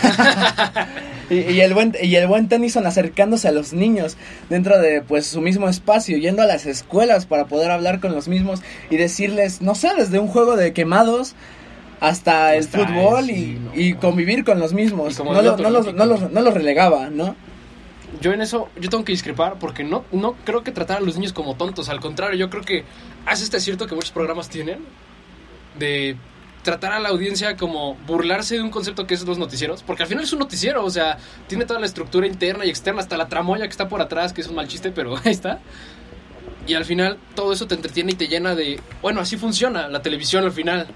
Y, 1.29 1.49
y 1.49 1.61
el 1.61 1.73
buen 1.73 1.95
y 2.01 2.13
el 2.15 2.27
buen 2.27 2.49
Tennyson 2.49 2.85
acercándose 2.85 3.47
a 3.47 3.53
los 3.53 3.71
niños 3.71 4.17
dentro 4.49 4.77
de 4.79 5.01
pues 5.01 5.25
su 5.27 5.39
mismo 5.39 5.69
espacio, 5.69 6.17
yendo 6.17 6.41
a 6.41 6.45
las 6.45 6.65
escuelas 6.65 7.25
para 7.25 7.45
poder 7.45 7.71
hablar 7.71 8.01
con 8.01 8.11
los 8.11 8.27
mismos 8.27 8.61
y 8.89 8.97
decirles, 8.97 9.61
no 9.61 9.73
sé, 9.73 9.91
desde 9.97 10.19
un 10.19 10.27
juego 10.27 10.57
de 10.57 10.73
quemados 10.73 11.35
hasta 12.01 12.55
el 12.55 12.65
Hasta 12.65 12.79
fútbol 12.85 13.29
el- 13.29 13.29
y, 13.29 13.35
sí, 13.35 13.59
no. 13.63 13.71
y 13.73 13.93
convivir 13.93 14.43
con 14.43 14.59
los 14.59 14.73
mismos. 14.73 15.17
No, 15.23 15.41
lo- 15.41 15.55
no 15.55 15.69
los, 15.69 15.93
no, 15.93 16.05
los, 16.05 16.29
no 16.31 16.41
los 16.41 16.53
relegaba, 16.53 17.09
¿no? 17.09 17.35
Yo 18.19 18.33
en 18.33 18.41
eso, 18.41 18.67
yo 18.79 18.89
tengo 18.89 19.05
que 19.05 19.13
discrepar 19.13 19.57
porque 19.59 19.83
no, 19.85 20.03
no 20.11 20.33
creo 20.43 20.63
que 20.63 20.71
tratar 20.71 20.97
a 20.97 20.99
los 20.99 21.15
niños 21.15 21.31
como 21.31 21.55
tontos. 21.55 21.87
Al 21.87 22.01
contrario, 22.01 22.37
yo 22.37 22.49
creo 22.49 22.63
que 22.63 22.83
hace 23.25 23.43
este 23.45 23.57
acierto 23.57 23.87
que 23.87 23.95
muchos 23.95 24.11
programas 24.11 24.49
tienen 24.49 24.79
de 25.79 26.17
tratar 26.63 26.91
a 26.91 26.99
la 26.99 27.09
audiencia 27.09 27.55
como 27.57 27.95
burlarse 28.05 28.55
de 28.55 28.61
un 28.61 28.69
concepto 28.69 29.07
que 29.07 29.13
es 29.13 29.23
los 29.25 29.37
noticieros. 29.37 29.81
Porque 29.83 30.03
al 30.03 30.09
final 30.09 30.23
es 30.23 30.33
un 30.33 30.39
noticiero, 30.39 30.83
o 30.83 30.89
sea, 30.89 31.17
tiene 31.47 31.65
toda 31.65 31.79
la 31.79 31.85
estructura 31.85 32.27
interna 32.27 32.65
y 32.65 32.69
externa, 32.69 32.99
hasta 33.01 33.15
la 33.17 33.27
tramoya 33.29 33.63
que 33.65 33.71
está 33.71 33.87
por 33.87 34.01
atrás, 34.01 34.33
que 34.33 34.41
es 34.41 34.47
un 34.47 34.55
mal 34.55 34.67
chiste, 34.67 34.91
pero 34.91 35.15
ahí 35.23 35.31
está. 35.31 35.59
Y 36.67 36.73
al 36.75 36.85
final 36.85 37.17
todo 37.33 37.53
eso 37.53 37.65
te 37.67 37.75
entretiene 37.75 38.11
y 38.11 38.15
te 38.15 38.27
llena 38.27 38.53
de... 38.55 38.79
Bueno, 39.01 39.21
así 39.21 39.37
funciona 39.37 39.87
la 39.87 40.01
televisión 40.01 40.43
al 40.43 40.51
final. 40.51 40.87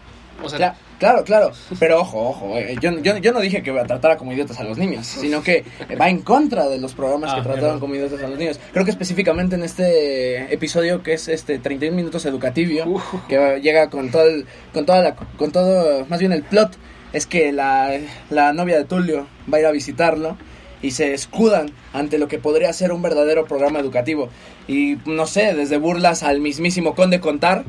O 0.43 0.49
sea, 0.49 0.75
claro, 0.99 1.23
claro, 1.23 1.51
pero 1.79 2.01
ojo, 2.01 2.29
ojo, 2.29 2.57
eh, 2.57 2.75
yo, 2.81 2.91
yo, 2.99 3.17
yo 3.17 3.31
no 3.33 3.39
dije 3.39 3.61
que 3.63 3.71
tratara 3.71 4.17
como 4.17 4.33
idiotas 4.33 4.59
a 4.59 4.63
los 4.63 4.77
niños, 4.77 5.05
sino 5.05 5.41
que 5.43 5.63
va 5.99 6.09
en 6.09 6.21
contra 6.21 6.67
de 6.69 6.77
los 6.79 6.93
programas 6.93 7.33
que 7.33 7.39
Ah, 7.39 7.43
trataban 7.43 7.61
perdón. 7.61 7.79
como 7.79 7.95
idiotas 7.95 8.21
a 8.23 8.27
los 8.27 8.37
niños. 8.39 8.59
Creo 8.73 8.85
que 8.85 8.91
específicamente 8.91 9.55
en 9.55 9.63
este 9.63 10.53
episodio 10.53 11.03
que 11.03 11.13
es 11.13 11.27
este 11.27 11.59
31 11.59 11.95
minutos 11.95 12.25
educativo, 12.25 12.85
Uh. 12.85 12.99
que 13.27 13.59
llega 13.61 13.89
con 13.89 14.09
todo 14.11 14.27
el, 14.27 14.45
con 14.73 14.85
toda 14.85 15.01
la, 15.01 15.15
con 15.15 15.51
todo, 15.51 16.05
más 16.07 16.19
bien 16.19 16.31
el 16.31 16.43
plot, 16.43 16.77
es 17.13 17.25
que 17.25 17.51
la, 17.51 17.91
la 18.29 18.53
novia 18.53 18.77
de 18.77 18.85
Tulio 18.85 19.27
va 19.51 19.57
a 19.57 19.61
ir 19.61 19.65
a 19.67 19.71
visitarlo 19.71 20.37
y 20.81 20.91
se 20.91 21.13
escudan 21.13 21.71
ante 21.93 22.17
lo 22.17 22.27
que 22.27 22.37
podría 22.39 22.71
ser 22.73 22.91
un 22.91 23.01
verdadero 23.01 23.45
programa 23.45 23.79
educativo. 23.79 24.29
Y 24.67 24.97
no 25.05 25.25
sé, 25.27 25.53
desde 25.53 25.77
burlas 25.77 26.23
al 26.23 26.39
mismísimo 26.41 26.93
Conde 26.95 27.19
Contar 27.19 27.63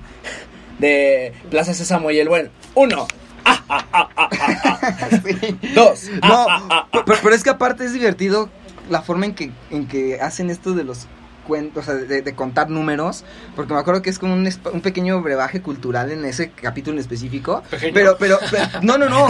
de 0.78 1.32
Plaza 1.50 1.74
Sésamo 1.74 2.10
y 2.10 2.18
el 2.18 2.28
Buen. 2.28 2.50
Uno. 2.74 3.06
Ah, 3.44 3.62
ah, 3.68 4.08
ah. 4.16 5.10
Dos. 5.74 6.10
No, 6.26 6.46
pero, 7.04 7.18
pero 7.22 7.34
es 7.34 7.42
que 7.44 7.50
aparte 7.50 7.84
es 7.84 7.92
divertido 7.92 8.48
la 8.90 9.02
forma 9.02 9.26
en 9.26 9.34
que, 9.34 9.50
en 9.70 9.86
que 9.86 10.20
hacen 10.20 10.50
esto 10.50 10.72
de 10.72 10.84
los 10.84 11.06
cuentos, 11.46 11.84
o 11.84 11.86
sea, 11.86 11.94
de, 11.94 12.22
de 12.22 12.34
contar 12.34 12.68
números, 12.70 13.24
porque 13.54 13.72
me 13.72 13.80
acuerdo 13.80 14.02
que 14.02 14.10
es 14.10 14.18
como 14.18 14.34
un, 14.34 14.50
pequeño 14.82 15.22
brebaje 15.22 15.62
cultural 15.62 16.10
en 16.10 16.24
ese 16.24 16.50
capítulo 16.50 16.94
en 16.96 17.00
específico. 17.00 17.62
Pequeño. 17.70 17.92
Pero, 17.94 18.16
pero, 18.18 18.38
pero- 18.50 18.66
no, 18.82 18.98
no, 18.98 19.08
no, 19.08 19.28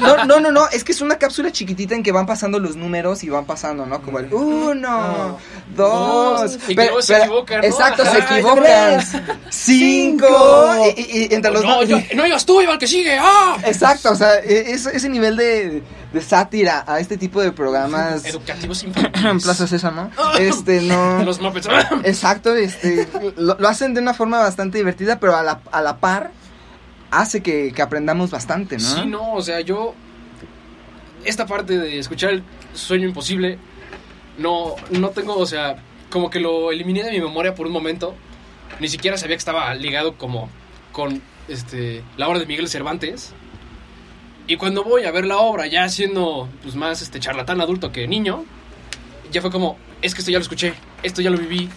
no, 0.00 0.24
no, 0.24 0.40
no, 0.40 0.50
no, 0.52 0.68
es 0.70 0.84
que 0.84 0.92
es 0.92 1.00
una 1.00 1.16
cápsula 1.18 1.50
chiquitita 1.52 1.94
en 1.94 2.02
que 2.02 2.12
van 2.12 2.26
pasando 2.26 2.58
los 2.58 2.76
números 2.76 3.22
y 3.24 3.28
van 3.28 3.44
pasando, 3.44 3.86
¿no? 3.86 4.02
Como 4.02 4.18
el 4.18 4.32
uno, 4.32 5.38
dos, 5.74 6.52
Dos, 6.52 6.58
y 6.68 6.74
pero- 6.74 7.00
se 7.02 7.16
equivocan, 7.18 7.60
¿no? 7.60 7.66
Exacto, 7.66 8.04
se 8.04 8.18
equivocan. 8.18 9.00
Cinco, 9.50 10.74
y, 10.96 11.00
y- 11.00 11.28
y 11.30 11.34
entre 11.34 11.50
los 11.50 11.64
no, 11.64 11.76
dos- 11.76 11.88
yo- 11.88 11.98
no 12.14 12.26
ibas 12.26 12.44
tú, 12.44 12.60
iba 12.60 12.72
el 12.72 12.78
que 12.78 12.86
sigue. 12.86 13.16
¡Ah! 13.20 13.56
Exacto, 13.64 14.10
o 14.12 14.14
sea, 14.16 14.36
e- 14.36 14.72
es- 14.72 14.86
ese 14.86 15.08
nivel 15.08 15.36
de, 15.36 15.82
de 16.12 16.22
sátira 16.22 16.84
a 16.86 17.00
este 17.00 17.16
tipo 17.16 17.40
de 17.40 17.52
programas 17.52 18.24
Educativos 18.26 18.82
en 18.82 18.88
infantiles. 18.88 19.42
Plaza 19.44 19.66
Sésamo, 19.66 20.10
este, 20.38 20.80
no... 20.82 21.18
De 21.18 21.24
los 21.26 21.40
Muppets. 21.40 21.68
Exacto, 22.04 22.54
este, 22.54 23.06
lo, 23.36 23.56
lo 23.58 23.68
hacen 23.68 23.94
de 23.94 24.00
una 24.00 24.14
forma 24.14 24.38
bastante 24.38 24.78
divertida, 24.78 25.20
pero 25.20 25.36
a 25.36 25.42
la, 25.42 25.60
a 25.70 25.82
la 25.82 25.98
par 25.98 26.32
hace 27.10 27.42
que, 27.42 27.72
que 27.72 27.82
aprendamos 27.82 28.30
bastante, 28.30 28.76
¿no? 28.76 28.82
Sí, 28.82 29.06
no, 29.06 29.34
o 29.34 29.42
sea, 29.42 29.60
yo. 29.60 29.94
Esta 31.24 31.46
parte 31.46 31.78
de 31.78 31.98
escuchar 31.98 32.30
el 32.30 32.44
sueño 32.74 33.08
imposible, 33.08 33.58
no, 34.38 34.76
no 34.90 35.10
tengo, 35.10 35.36
o 35.36 35.46
sea, 35.46 35.76
como 36.10 36.30
que 36.30 36.38
lo 36.40 36.70
eliminé 36.70 37.02
de 37.02 37.10
mi 37.10 37.20
memoria 37.20 37.54
por 37.54 37.66
un 37.66 37.72
momento. 37.72 38.14
Ni 38.80 38.88
siquiera 38.88 39.16
sabía 39.16 39.34
que 39.34 39.40
estaba 39.40 39.74
ligado 39.74 40.16
como 40.16 40.48
con 40.92 41.20
este, 41.48 42.04
la 42.16 42.28
obra 42.28 42.38
de 42.38 42.46
Miguel 42.46 42.68
Cervantes. 42.68 43.32
Y 44.48 44.56
cuando 44.56 44.82
voy 44.82 45.04
a 45.04 45.10
ver 45.10 45.26
la 45.26 45.36
obra, 45.36 45.66
ya 45.66 45.86
siendo 45.90 46.48
pues, 46.62 46.74
más 46.74 47.02
este, 47.02 47.20
charlatán 47.20 47.60
adulto 47.60 47.92
que 47.92 48.08
niño, 48.08 48.46
ya 49.30 49.42
fue 49.42 49.50
como, 49.50 49.76
es 50.00 50.14
que 50.14 50.22
esto 50.22 50.30
ya 50.30 50.38
lo 50.38 50.42
escuché, 50.42 50.72
esto 51.02 51.20
ya 51.20 51.28
lo 51.28 51.36
viví. 51.36 51.68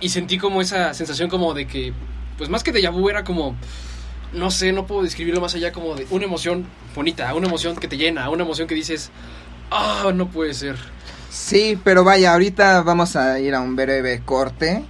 Y 0.00 0.08
sentí 0.08 0.36
como 0.36 0.60
esa 0.60 0.92
sensación 0.92 1.30
como 1.30 1.54
de 1.54 1.68
que, 1.68 1.92
pues 2.36 2.50
más 2.50 2.64
que 2.64 2.72
de 2.72 2.88
vu, 2.88 3.08
era 3.08 3.22
como, 3.22 3.54
no 4.32 4.50
sé, 4.50 4.72
no 4.72 4.88
puedo 4.88 5.02
describirlo 5.02 5.40
más 5.40 5.54
allá 5.54 5.70
como 5.70 5.94
de 5.94 6.04
una 6.10 6.24
emoción 6.24 6.66
bonita, 6.96 7.32
una 7.32 7.46
emoción 7.46 7.76
que 7.76 7.86
te 7.86 7.96
llena, 7.96 8.28
una 8.28 8.42
emoción 8.42 8.66
que 8.66 8.74
dices, 8.74 9.12
ah, 9.70 10.10
no 10.12 10.28
puede 10.28 10.52
ser. 10.54 10.76
Sí, 11.30 11.78
pero 11.84 12.02
vaya, 12.02 12.32
ahorita 12.32 12.82
vamos 12.82 13.14
a 13.14 13.38
ir 13.38 13.54
a 13.54 13.60
un 13.60 13.76
breve 13.76 14.20
corte. 14.24 14.82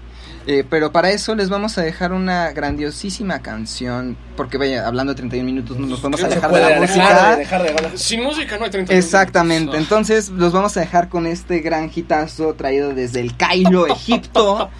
Eh, 0.47 0.65
pero 0.69 0.91
para 0.93 1.11
eso 1.11 1.35
les 1.35 1.49
vamos 1.49 1.77
a 1.79 1.83
dejar 1.83 2.13
una 2.13 2.51
grandiosísima 2.53 3.41
canción. 3.41 4.17
Porque 4.37 4.57
vaya, 4.59 4.87
hablando 4.87 5.13
de 5.13 5.17
31 5.19 5.45
minutos, 5.45 5.77
no 5.79 5.87
nos 5.87 6.01
podemos 6.01 6.21
¿Qué 6.21 6.27
Se 6.27 6.33
alejar 6.33 6.51
de 6.53 6.61
la 6.61 6.69
dejar 6.69 6.81
música. 6.81 7.31
de, 7.33 7.37
dejar 7.37 7.63
de 7.63 7.69
hablar. 7.69 7.91
Sin 7.99 8.23
música 8.23 8.57
no 8.59 8.65
hay 8.65 8.71
30 8.71 8.95
Exactamente, 8.95 9.61
minutos. 9.73 9.81
entonces 9.81 10.29
los 10.31 10.53
vamos 10.53 10.77
a 10.77 10.81
dejar 10.81 11.09
con 11.09 11.27
este 11.27 11.61
gran 11.61 11.91
hitazo 11.95 12.55
traído 12.55 12.95
desde 12.95 13.21
el 13.21 13.37
Cairo, 13.37 13.87
Egipto, 13.87 14.71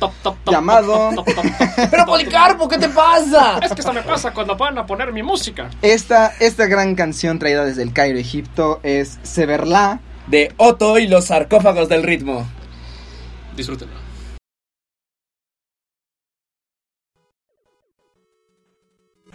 llamado 0.47 1.11
Pero 1.91 2.07
Policarpo, 2.07 2.67
¿qué 2.69 2.79
te 2.79 2.89
pasa? 2.89 3.59
Es 3.63 3.73
que 3.73 3.81
esto 3.81 3.93
me 3.93 4.03
pasa 4.03 4.33
cuando 4.33 4.57
van 4.57 4.79
a 4.79 4.87
poner 4.87 5.13
mi 5.13 5.23
música. 5.23 5.69
esta, 5.83 6.33
esta 6.41 6.67
gran 6.67 6.95
canción 6.95 7.39
traída 7.39 7.65
desde 7.65 7.83
el 7.83 7.93
Cairo, 7.93 8.19
Egipto 8.19 8.81
es 8.83 9.19
Severla. 9.23 10.01
De 10.27 10.53
Otto 10.59 10.97
y 10.99 11.09
los 11.09 11.25
sarcófagos 11.25 11.89
del 11.89 12.05
ritmo. 12.05 12.47
Disfrútenlo. 13.57 13.95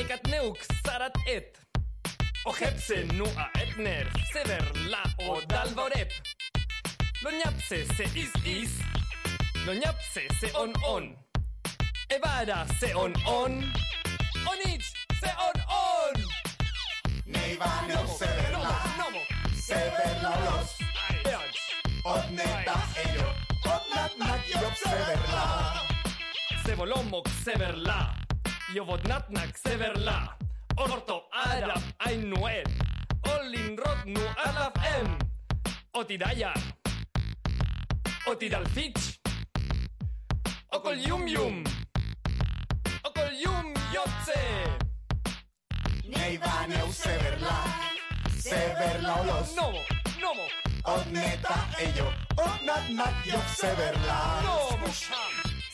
Ekat 0.00 0.26
neuk 0.32 0.56
sarat 0.80 1.16
et. 1.28 1.58
Ohepse 2.48 3.04
nu 3.12 3.26
a 3.36 3.50
etner 3.60 4.06
severla 4.32 5.02
o 5.28 5.40
dalvorep. 5.48 6.10
Lo 7.22 7.30
nyapse 7.30 7.84
se 7.96 8.04
is 8.14 8.32
is. 8.46 8.72
Lo 9.66 9.72
nyapse 9.72 10.22
se 10.40 10.48
on 10.56 10.72
on. 10.88 11.16
Evara 12.08 12.66
se 12.80 12.94
on 12.94 13.12
on. 13.26 13.52
Onich 14.48 14.88
se 15.20 15.30
on 15.48 15.58
on. 15.68 16.16
Neivaneu 17.26 18.06
Severla, 18.18 18.76
Nomo. 18.98 19.20
Severla 19.52 20.30
olos. 20.38 20.70
Odneta 22.04 22.78
ello, 23.04 23.28
odnat 23.66 24.12
job 24.48 24.74
Severla. 24.82 25.46
Sevolomok 26.64 27.28
severla. 27.44 28.29
Jo 28.70 28.84
vod 28.84 29.02
nat 29.08 29.26
na 29.30 29.40
ksevela. 29.50 30.36
Orto 30.76 31.22
Adam 31.32 31.82
Ainuel. 31.98 32.62
Olin 33.26 33.76
rot 33.76 34.04
nu 34.06 34.22
alaf 34.46 34.74
em. 34.96 35.18
Oti 35.92 36.16
daia. 36.18 36.52
Oti 38.26 38.48
dal. 38.48 38.64
Okol 40.70 40.98
yum 41.08 41.26
yum. 41.26 41.64
Okol 43.02 43.32
yum 43.42 43.74
yotze. 43.94 44.38
Nei 46.06 46.38
va 46.38 46.66
neu 46.68 46.92
severla. 46.92 47.58
Severla 48.38 49.20
olos. 49.20 49.56
Nomo, 49.56 49.82
nomo. 50.22 50.46
Od 50.84 51.06
ello. 51.82 52.08
Od 52.38 52.62
nat 52.64 52.86
nat 52.94 53.26
yo 53.26 53.40
severla. 53.58 54.20
Nomo. 54.46 54.94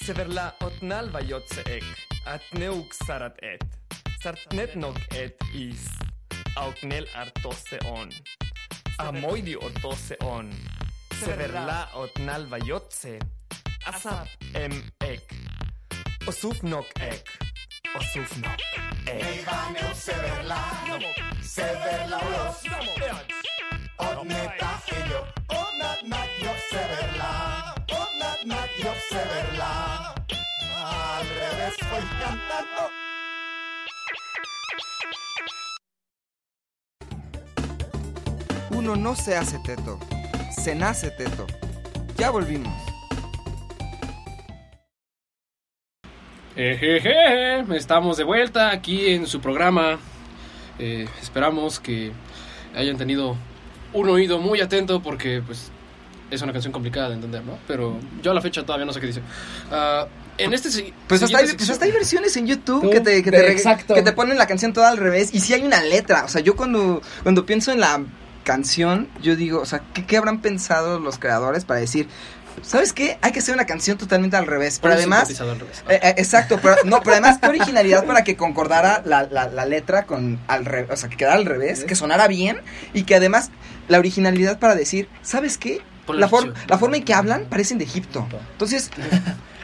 Severla 0.00 0.54
otnal 0.64 1.10
nal 1.12 2.05
Atneuk 2.26 2.95
sarat 3.06 3.37
et. 3.42 3.62
Sartnet 4.23 4.75
noc 4.75 4.99
et 5.14 5.38
is. 5.54 5.87
Auknel 6.59 7.06
artose 7.14 7.78
on. 7.87 8.11
Amoidi 8.99 9.54
ortoseon. 9.56 10.50
Severla 11.21 11.88
otnal 11.95 12.49
vayotse. 12.50 13.18
Asap 13.87 14.28
em 14.59 14.75
ek. 15.06 15.37
Osuf 16.26 16.62
noc 16.66 16.90
ek. 16.99 17.30
Osuf 17.95 18.35
noc 18.42 18.64
ek. 18.75 19.21
Neivaneu 19.23 19.87
er 19.87 19.95
severla. 19.95 20.62
Severla 21.42 22.18
ulos. 22.26 22.66
Odneta 24.09 24.73
ello. 24.99 25.23
Odnat 25.61 26.02
nat 26.11 26.42
yop 26.42 26.59
severla. 26.73 27.30
Odnat 28.00 28.45
nat 28.50 28.83
yop 28.83 28.99
severla. 29.12 29.95
Al 30.88 31.26
revés 31.28 31.74
voy 31.90 32.00
cantando. 32.20 32.90
Uno 38.70 38.94
no 38.94 39.16
se 39.16 39.36
hace 39.36 39.58
teto, 39.58 39.98
se 40.56 40.76
nace 40.76 41.10
teto. 41.10 41.48
Ya 42.16 42.30
volvimos. 42.30 42.72
Ejeje, 46.54 47.64
estamos 47.76 48.16
de 48.16 48.22
vuelta 48.22 48.70
aquí 48.70 49.08
en 49.08 49.26
su 49.26 49.40
programa. 49.40 49.98
Eh, 50.78 51.08
esperamos 51.20 51.80
que 51.80 52.12
hayan 52.76 52.96
tenido 52.96 53.36
un 53.92 54.08
oído 54.08 54.38
muy 54.38 54.60
atento 54.60 55.02
porque 55.02 55.42
pues 55.44 55.72
es 56.30 56.42
una 56.42 56.52
canción 56.52 56.72
complicada 56.72 57.08
de 57.08 57.16
entender, 57.16 57.42
¿no? 57.42 57.58
Pero 57.66 57.98
yo 58.22 58.30
a 58.30 58.34
la 58.34 58.40
fecha 58.40 58.64
todavía 58.64 58.86
no 58.86 58.92
sé 58.92 59.00
qué 59.00 59.06
dice. 59.08 59.22
Ah, 59.72 60.06
en 60.38 60.54
este 60.54 60.94
Pues 61.06 61.22
hasta, 61.22 61.38
hay, 61.38 61.52
pues 61.52 61.70
hasta 61.70 61.84
hay 61.84 61.92
versiones 61.92 62.36
en 62.36 62.46
YouTube 62.46 62.90
que 62.90 63.00
te, 63.00 63.22
que, 63.22 63.30
te, 63.30 63.52
exacto. 63.52 63.94
que 63.94 64.02
te 64.02 64.12
ponen 64.12 64.38
la 64.38 64.46
canción 64.46 64.72
toda 64.72 64.88
al 64.88 64.96
revés. 64.96 65.30
Y 65.32 65.40
si 65.40 65.54
hay 65.54 65.64
una 65.64 65.82
letra. 65.82 66.24
O 66.24 66.28
sea, 66.28 66.40
yo 66.40 66.56
cuando, 66.56 67.02
cuando 67.22 67.46
pienso 67.46 67.72
en 67.72 67.80
la 67.80 68.02
canción, 68.44 69.08
yo 69.20 69.36
digo, 69.36 69.60
o 69.60 69.66
sea, 69.66 69.82
¿qué, 69.92 70.06
qué 70.06 70.16
habrán 70.16 70.40
pensado 70.40 71.00
los 71.00 71.18
creadores 71.18 71.64
para 71.64 71.80
decir, 71.80 72.08
¿sabes 72.62 72.92
qué? 72.92 73.18
Hay 73.22 73.32
que 73.32 73.40
hacer 73.40 73.54
una 73.54 73.66
canción 73.66 73.98
totalmente 73.98 74.36
al 74.36 74.46
revés. 74.46 74.78
Pero 74.80 74.94
además... 74.94 75.20
sintetizador 75.20 75.54
al 75.54 75.60
revés. 75.60 75.84
Eh, 75.88 76.00
eh, 76.02 76.14
exacto, 76.18 76.58
pero 76.62 76.76
no, 76.84 77.00
pero 77.00 77.12
además 77.12 77.38
qué 77.40 77.48
originalidad 77.48 78.04
para 78.04 78.24
que 78.24 78.36
concordara 78.36 79.02
la, 79.04 79.24
la, 79.24 79.48
la 79.48 79.64
letra 79.66 80.06
con 80.06 80.38
al 80.46 80.64
revés, 80.64 80.90
o 80.90 80.96
sea, 80.96 81.08
que 81.08 81.16
quedara 81.16 81.36
al 81.36 81.44
revés, 81.44 81.84
que 81.84 81.94
sonara 81.94 82.28
bien 82.28 82.60
y 82.94 83.02
que 83.02 83.14
además 83.14 83.50
la 83.88 83.98
originalidad 83.98 84.58
para 84.58 84.74
decir, 84.74 85.08
¿sabes 85.22 85.58
qué? 85.58 85.80
La, 86.08 86.26
opción. 86.26 86.54
la 86.68 86.78
forma 86.78 86.96
en 86.98 87.04
que 87.04 87.14
hablan 87.14 87.46
parecen 87.46 87.78
de 87.78 87.84
Egipto. 87.84 88.28
Entonces, 88.52 88.90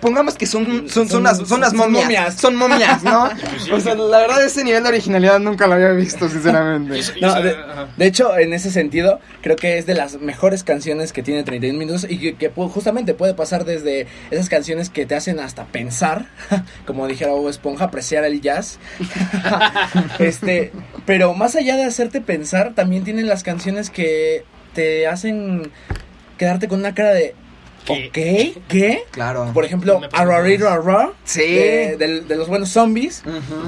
pongamos 0.02 0.34
que 0.34 0.46
son, 0.46 0.66
son, 0.66 0.88
son, 0.90 1.08
Son- 1.08 1.22
las, 1.22 1.38
son 1.38 1.60
las 1.60 1.70
son 1.70 1.78
momias, 1.78 2.02
momias. 2.02 2.34
Son 2.34 2.56
momias, 2.56 3.04
¿no? 3.04 3.30
O 3.72 3.80
sea, 3.80 3.94
la 3.94 4.18
verdad, 4.18 4.44
ese 4.44 4.64
nivel 4.64 4.82
de 4.82 4.88
originalidad 4.88 5.38
nunca 5.38 5.68
lo 5.68 5.74
había 5.74 5.92
visto, 5.92 6.28
sinceramente. 6.28 7.00
No, 7.22 7.40
de, 7.40 8.06
hecho, 8.06 8.36
en 8.36 8.52
ese 8.52 8.72
sentido, 8.72 9.20
creo 9.42 9.54
que 9.54 9.78
es 9.78 9.86
de 9.86 9.94
las 9.94 10.20
mejores 10.20 10.64
canciones 10.64 11.12
que 11.12 11.22
tiene 11.22 11.44
31 11.44 11.78
minutos 11.78 12.06
y 12.08 12.32
que, 12.34 12.50
justamente 12.50 13.14
puede 13.14 13.34
pasar 13.34 13.64
desde 13.64 14.08
esas 14.32 14.48
canciones 14.48 14.90
que 14.90 15.06
te 15.06 15.14
hacen 15.14 15.38
hasta 15.38 15.66
pensar, 15.66 16.26
como 16.86 17.06
dijera 17.06 17.30
Bob 17.30 17.48
Esponja, 17.48 17.84
apreciar 17.84 18.24
el 18.24 18.40
jazz. 18.40 18.80
este, 20.18 20.72
pero 21.06 21.32
más 21.34 21.54
allá 21.54 21.76
de 21.76 21.84
hacerte 21.84 22.20
pensar, 22.20 22.74
también 22.74 23.04
tienen 23.04 23.28
las 23.28 23.44
canciones 23.44 23.88
que 23.88 24.44
te 24.74 25.06
hacen 25.06 25.70
quedarte 26.38 26.66
con 26.66 26.80
una 26.80 26.92
cara 26.92 27.10
de, 27.10 27.36
¿Qué? 27.84 28.52
ok, 28.56 28.62
¿qué? 28.68 29.02
Claro. 29.10 29.50
Por 29.52 29.64
ejemplo, 29.64 30.00
Arrariro 30.12 30.68
Arra, 30.68 31.10
Sí. 31.24 31.40
de, 31.42 32.24
los 32.28 32.48
buenos 32.48 32.68
zombies. 32.70 33.22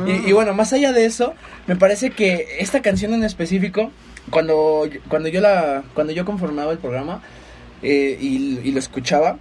Y, 0.06 0.28
y 0.28 0.32
bueno, 0.32 0.54
más 0.54 0.72
allá 0.72 0.92
de 0.92 1.04
eso, 1.04 1.34
me 1.66 1.76
parece 1.76 2.10
que 2.10 2.46
esta 2.60 2.80
canción 2.82 3.12
en 3.14 3.24
específico, 3.24 3.90
cuando, 4.30 4.88
cuando 5.08 5.28
yo 5.28 5.40
la, 5.40 5.82
cuando 5.94 6.12
yo 6.12 6.24
conformaba 6.24 6.72
el 6.72 6.78
programa 6.78 7.22
eh, 7.82 8.16
y, 8.20 8.60
y 8.62 8.72
lo 8.72 8.78
escuchaba, 8.78 9.36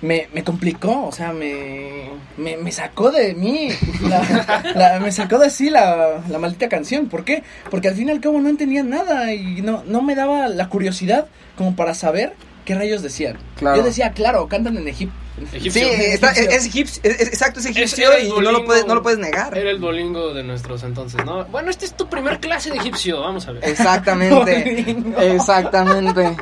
me, 0.00 0.28
me 0.32 0.44
complicó, 0.44 1.06
o 1.06 1.12
sea, 1.12 1.32
me, 1.32 2.10
me, 2.36 2.56
me 2.56 2.70
sacó 2.70 3.10
de 3.10 3.34
mí, 3.34 3.68
la- 4.08 4.62
la- 4.76 5.00
me 5.00 5.10
sacó 5.10 5.38
de 5.38 5.50
sí 5.50 5.70
la, 5.70 6.22
la 6.28 6.38
maldita 6.38 6.68
canción. 6.68 7.08
¿Por 7.08 7.24
qué? 7.24 7.42
Porque 7.70 7.88
al 7.88 7.94
fin 7.94 8.08
y 8.08 8.12
al 8.12 8.20
cabo 8.20 8.40
no 8.40 8.48
entendía 8.48 8.82
nada 8.84 9.32
y 9.34 9.60
no, 9.62 9.82
no 9.86 10.02
me 10.02 10.14
daba 10.14 10.48
la 10.48 10.68
curiosidad 10.68 11.26
como 11.56 11.74
para 11.74 11.94
saber 11.94 12.34
qué 12.64 12.74
rayos 12.74 13.02
decían. 13.02 13.38
Claro. 13.56 13.76
Yo 13.78 13.82
decía, 13.82 14.12
claro, 14.12 14.46
cantan 14.48 14.76
en 14.76 14.88
Egipto. 14.88 15.14
Egipcio. 15.52 15.72
Sí, 15.82 15.88
está- 15.88 16.30
es, 16.32 16.66
egipcio. 16.66 17.00
es 17.04 17.20
es- 17.20 17.28
exacto, 17.28 17.58
es 17.60 17.66
egipcio 17.66 18.10
y 18.18 18.28
no 18.28 18.52
lo, 18.52 18.64
puedes, 18.64 18.86
no 18.86 18.94
lo 18.94 19.02
puedes 19.02 19.18
negar. 19.18 19.56
Era 19.56 19.70
el 19.70 19.80
Duolingo 19.80 20.34
de 20.34 20.42
nuestros 20.44 20.82
entonces, 20.82 21.24
¿no? 21.24 21.46
Bueno, 21.46 21.70
esta 21.70 21.84
es 21.86 21.96
tu 21.96 22.06
primer 22.08 22.38
clase 22.38 22.70
de 22.70 22.76
egipcio, 22.76 23.20
vamos 23.20 23.48
a 23.48 23.52
ver. 23.52 23.64
Exactamente, 23.64 24.94
exactamente. 25.34 26.36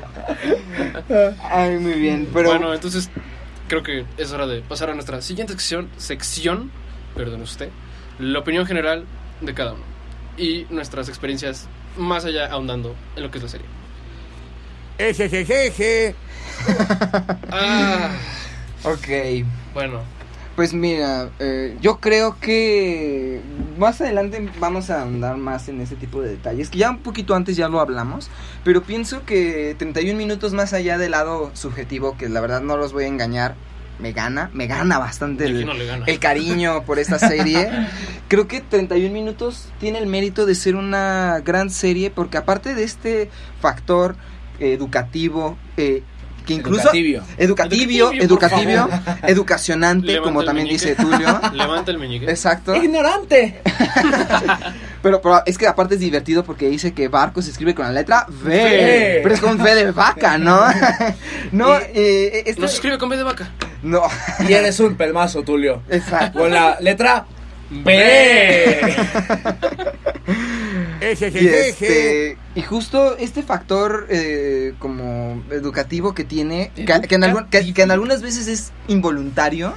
Ay, 1.51 1.79
muy 1.79 1.93
bien, 1.95 2.29
pero 2.33 2.51
Bueno, 2.51 2.75
entonces 2.75 3.09
creo 3.69 3.83
que 3.83 4.05
es 4.17 4.33
hora 4.33 4.47
de 4.47 4.61
pasar 4.63 4.91
a 4.91 4.95
nuestra 4.95 5.23
siguiente 5.23 5.53
sección, 5.53 5.89
sección, 5.97 6.71
perdón 7.15 7.43
usted, 7.43 7.69
la 8.19 8.41
opinión 8.41 8.67
general 8.67 9.05
de 9.41 9.55
cada 9.55 9.73
uno 9.75 9.85
y 10.37 10.67
nuestras 10.71 11.09
experiencias 11.09 11.69
más 11.97 12.25
allá 12.25 12.47
ahondando 12.51 12.95
en 13.17 13.23
lo 13.23 13.31
que 13.31 13.39
es 13.39 13.45
la 13.45 13.51
serie. 13.51 13.67
Ejejejeje. 15.09 16.15
Ah, 17.51 18.11
ok. 18.85 19.45
bueno, 19.73 20.01
Pues 20.57 20.75
mira, 20.75 21.31
eh, 21.39 21.75
yo 21.81 22.01
creo 22.01 22.37
que 22.39 23.41
más 23.79 24.01
adelante 24.03 24.47
vamos 24.59 24.91
a 24.91 25.01
andar 25.03 25.39
más 25.39 25.69
en 25.69 25.81
ese 25.81 25.97
tipo 25.97 26.21
de 26.21 26.29
detalles, 26.29 26.69
que 26.69 26.79
ya 26.79 26.91
un 26.91 26.99
poquito 26.99 27.35
antes 27.35 27.57
ya 27.57 27.69
lo 27.69 27.81
hablamos, 27.81 28.29
pero 28.63 28.83
pienso 28.83 29.25
que 29.25 29.75
31 29.79 30.19
minutos 30.19 30.53
más 30.53 30.75
allá 30.75 30.99
del 30.99 31.13
lado 31.13 31.51
subjetivo, 31.55 32.17
que 32.19 32.29
la 32.29 32.41
verdad 32.43 32.61
no 32.61 32.77
los 32.77 32.93
voy 32.93 33.05
a 33.05 33.09
engañar, 33.09 33.55
me 33.99 34.13
gana, 34.13 34.51
me 34.53 34.67
gana 34.67 34.99
bastante 34.99 35.45
¿y 35.45 35.47
a 35.47 35.51
quién 35.51 35.61
el, 35.61 35.67
no 35.67 35.75
le 35.75 35.87
gana? 35.87 36.05
el 36.07 36.19
cariño 36.19 36.85
por 36.85 36.99
esta 36.99 37.19
serie. 37.19 37.71
Creo 38.29 38.47
que 38.47 38.61
31 38.61 39.13
minutos 39.15 39.69
tiene 39.81 39.99
el 39.99 40.07
mérito 40.07 40.45
de 40.45 40.55
ser 40.55 40.77
una 40.77 41.41
gran 41.43 41.71
serie, 41.71 42.11
porque 42.11 42.37
aparte 42.37 42.75
de 42.75 42.85
este 42.85 43.31
factor 43.63 44.15
educativo, 44.61 45.57
eh, 45.77 46.03
que 46.47 46.55
incluso... 46.55 46.81
Educativo. 46.93 47.23
Educativo, 47.39 47.83
Educativo, 47.83 48.09
por 48.09 48.17
educativo, 48.23 48.89
educacionante, 49.27 50.07
Levanta 50.07 50.29
como 50.31 50.45
también 50.45 50.67
meñique. 50.69 50.87
dice 50.91 51.03
Tulio. 51.03 51.41
Levanta 51.53 51.91
el 51.91 51.99
meñique. 51.99 52.27
Exacto. 52.31 52.75
¡Ignorante! 52.75 53.61
Pero, 55.03 55.23
pero 55.23 55.43
es 55.47 55.57
que 55.57 55.67
aparte 55.67 55.95
es 55.95 56.01
divertido 56.01 56.45
porque 56.45 56.69
dice 56.69 56.93
que 56.93 57.09
barco 57.09 57.41
se 57.41 57.51
escribe 57.51 57.75
con 57.75 57.87
la 57.87 57.93
letra 57.93 58.27
V. 58.29 58.45
V. 58.45 59.21
Pero 59.23 59.35
es 59.35 59.41
con 59.41 59.59
V 59.59 59.75
de 59.75 59.93
vaca, 59.93 60.37
¿no? 60.37 60.61
no, 61.53 61.75
eh, 61.79 62.43
este- 62.45 62.61
No 62.61 62.69
se 62.69 62.75
escribe 62.75 62.99
con 62.99 63.09
B 63.09 63.17
de 63.17 63.23
vaca. 63.23 63.51
No, 63.83 64.03
Y 64.47 64.53
eres 64.53 64.79
un 64.79 64.97
pelmazo, 64.97 65.43
Tulio. 65.43 65.81
exacto. 65.89 66.41
Con 66.41 66.51
la 66.51 66.77
letra 66.81 67.25
B. 67.71 68.95
Y, 71.41 71.49
este, 71.71 72.39
y 72.55 72.63
justo 72.63 73.17
este 73.17 73.43
factor 73.43 74.07
eh, 74.11 74.75
como 74.79 75.43
educativo 75.51 76.15
que 76.15 76.25
tiene, 76.25 76.71
que, 76.75 76.85
que 77.09 77.15
en 77.15 77.25
algún- 77.25 77.49
que- 77.49 77.73
que 77.75 77.83
en 77.83 77.91
algunas 77.91 78.23
veces 78.23 78.47
es 78.49 78.73
involuntario, 78.89 79.73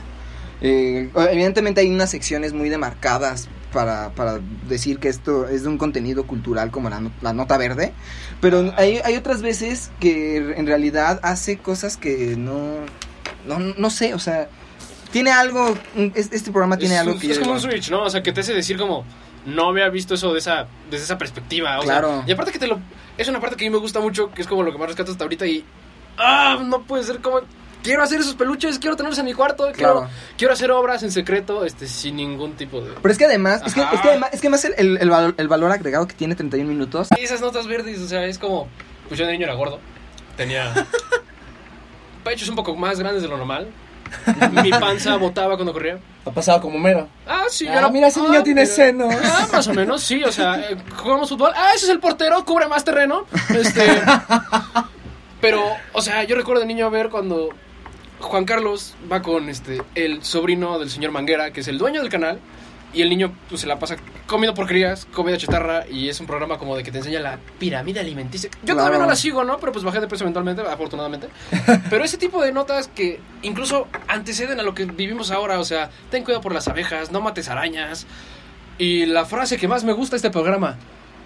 eh, 0.61 1.09
evidentemente 1.31 1.81
hay 1.81 1.89
unas 1.89 2.09
secciones 2.09 2.53
muy 2.53 2.69
demarcadas 2.69 3.47
para, 3.71 4.11
para 4.11 4.39
decir 4.69 4.99
que 4.99 5.09
esto 5.09 5.47
es 5.47 5.63
de 5.63 5.69
un 5.69 5.77
contenido 5.77 6.25
cultural 6.27 6.69
como 6.71 6.89
la, 6.89 7.01
la 7.21 7.33
nota 7.33 7.57
verde, 7.57 7.91
pero 8.39 8.71
hay, 8.77 8.99
hay 9.03 9.15
otras 9.15 9.41
veces 9.41 9.91
que 9.99 10.37
en 10.37 10.67
realidad 10.67 11.19
hace 11.23 11.57
cosas 11.57 11.97
que 11.97 12.35
no, 12.37 12.75
no, 13.47 13.59
no 13.59 13.89
sé, 13.89 14.13
o 14.13 14.19
sea, 14.19 14.47
tiene 15.11 15.31
algo, 15.31 15.75
este 16.15 16.51
programa 16.51 16.77
tiene 16.77 16.95
es, 16.95 17.01
algo 17.01 17.19
que 17.19 17.31
es 17.31 17.35
yo 17.37 17.41
como 17.41 17.53
un 17.53 17.59
switch, 17.61 17.89
¿no? 17.91 18.03
O 18.03 18.09
sea, 18.09 18.21
que 18.23 18.31
te 18.31 18.41
hace 18.41 18.53
decir 18.53 18.77
como 18.77 19.05
no 19.45 19.69
había 19.69 19.89
visto 19.89 20.13
eso 20.15 20.31
de 20.33 20.39
esa 20.39 20.67
desde 20.89 21.05
esa 21.05 21.17
perspectiva, 21.17 21.77
o 21.79 21.83
sea, 21.83 21.99
Claro. 21.99 22.23
y 22.25 22.31
aparte 22.31 22.51
que 22.51 22.59
te 22.59 22.67
lo 22.67 22.79
es 23.17 23.27
una 23.27 23.39
parte 23.39 23.55
que 23.55 23.65
a 23.65 23.69
mí 23.69 23.73
me 23.73 23.79
gusta 23.79 23.99
mucho, 23.99 24.31
que 24.31 24.41
es 24.41 24.47
como 24.47 24.63
lo 24.63 24.71
que 24.71 24.77
más 24.77 24.87
rescato 24.87 25.11
hasta 25.11 25.23
ahorita 25.23 25.45
y 25.45 25.63
ah, 26.17 26.59
no 26.63 26.81
puede 26.83 27.03
ser 27.03 27.19
como 27.19 27.41
quiero 27.83 28.01
hacer 28.01 28.21
esos 28.21 28.35
peluches, 28.35 28.79
quiero 28.79 28.95
tenerlos 28.95 29.19
en 29.19 29.25
mi 29.25 29.33
cuarto, 29.33 29.65
quiero 29.73 29.93
Claro. 29.93 30.09
quiero 30.37 30.53
hacer 30.53 30.71
obras 30.71 31.03
en 31.03 31.11
secreto, 31.11 31.65
este 31.65 31.87
sin 31.87 32.15
ningún 32.15 32.53
tipo 32.53 32.79
de 32.81 32.91
Pero 33.01 33.11
es 33.11 33.17
que 33.17 33.25
además, 33.25 33.61
es 33.65 33.73
que, 33.73 33.81
Ajá. 33.81 33.95
es 33.95 34.01
que 34.01 34.07
además, 34.09 34.29
es 34.33 34.41
que 34.41 34.47
el, 34.47 34.73
el- 34.77 34.97
el 35.01 35.09
valor, 35.09 35.35
el 35.37 35.47
valor 35.49 35.71
agregado 35.71 36.07
que 36.07 36.13
tiene 36.13 36.35
31 36.35 36.69
minutos. 36.69 37.09
Y 37.19 37.23
esas 37.23 37.41
notas 37.41 37.67
verdes, 37.67 37.99
o 37.99 38.07
sea, 38.07 38.25
es 38.25 38.37
como 38.39 38.67
pues 39.09 39.19
yo 39.19 39.25
de 39.25 39.33
niño 39.33 39.43
era 39.45 39.53
gordo, 39.55 39.79
tenía 40.37 40.73
pechos 42.23 42.47
un 42.49 42.55
poco 42.55 42.75
más 42.75 42.99
grandes 42.99 43.21
de 43.23 43.27
lo 43.27 43.37
normal. 43.37 43.67
Mi 44.63 44.69
panza 44.71 45.17
botaba 45.17 45.55
cuando 45.55 45.73
corría. 45.73 45.99
Ha 46.25 46.31
pasado 46.31 46.61
como 46.61 46.79
mero. 46.79 47.07
Ah, 47.27 47.43
sí, 47.49 47.67
Ah, 47.67 47.73
yo 47.73 47.79
era- 47.79 47.89
mira, 47.89 48.07
ese 48.07 48.21
niño 48.21 48.43
tiene 48.43 48.61
mira. 48.61 48.73
senos. 48.73 49.13
Ah, 49.23 49.47
más 49.51 49.67
o 49.67 49.73
menos, 49.73 50.01
sí, 50.03 50.23
o 50.23 50.31
sea, 50.31 50.55
eh, 50.59 50.77
jugamos 50.95 51.27
fútbol. 51.29 51.51
Ah, 51.55 51.71
ese 51.75 51.85
es 51.85 51.91
el 51.91 51.99
portero, 51.99 52.43
cubre 52.45 52.67
más 52.67 52.83
terreno. 52.85 53.25
Este. 53.49 54.01
Pero, 55.41 55.61
o 55.91 56.01
sea, 56.01 56.23
yo 56.23 56.35
recuerdo 56.35 56.61
de 56.61 56.67
niño 56.67 56.89
ver 56.89 57.09
cuando 57.09 57.49
Juan 58.21 58.45
Carlos 58.45 58.95
va 59.11 59.21
con 59.21 59.49
este 59.49 59.81
el 59.95 60.23
sobrino 60.23 60.79
del 60.79 60.89
señor 60.89 61.11
Manguera, 61.11 61.51
que 61.51 61.59
es 61.59 61.67
el 61.67 61.77
dueño 61.77 61.99
del 62.01 62.09
canal, 62.09 62.39
y 62.93 63.01
el 63.01 63.09
niño 63.09 63.33
pues, 63.49 63.61
se 63.61 63.67
la 63.67 63.79
pasa 63.79 63.95
comiendo 64.27 64.53
porquerías, 64.53 65.05
comida 65.05 65.35
chatarra, 65.37 65.85
y 65.89 66.09
es 66.09 66.19
un 66.19 66.27
programa 66.27 66.57
como 66.57 66.75
de 66.77 66.83
que 66.83 66.91
te 66.91 66.99
enseña 66.99 67.19
la 67.19 67.39
pirámide 67.59 67.99
alimenticia. 67.99 68.49
Yo 68.51 68.59
Claro. 68.61 68.77
todavía 68.79 68.99
no 68.99 69.07
la 69.07 69.15
sigo, 69.15 69.43
¿no? 69.43 69.57
Pero 69.59 69.71
pues 69.71 69.83
bajé 69.83 69.99
de 69.99 70.07
peso 70.07 70.23
eventualmente, 70.23 70.61
afortunadamente. 70.61 71.27
Pero 71.89 72.03
ese 72.03 72.17
tipo 72.17 72.41
de 72.41 72.51
notas 72.51 72.87
que 72.87 73.19
incluso 73.41 73.87
anteceden 74.07 74.59
a 74.59 74.63
lo 74.63 74.73
que 74.73 74.85
vivimos 74.85 75.31
ahora, 75.31 75.59
o 75.59 75.65
sea, 75.65 75.89
ten 76.11 76.23
cuidado 76.23 76.41
por 76.41 76.53
las 76.53 76.67
abejas, 76.67 77.11
no 77.11 77.19
mates 77.21 77.49
arañas. 77.49 78.05
Y 78.77 79.05
la 79.05 79.25
frase 79.25 79.57
que 79.57 79.67
más 79.67 79.83
me 79.83 79.93
gusta 79.93 80.13
de 80.13 80.17
este 80.17 80.29
programa, 80.31 80.77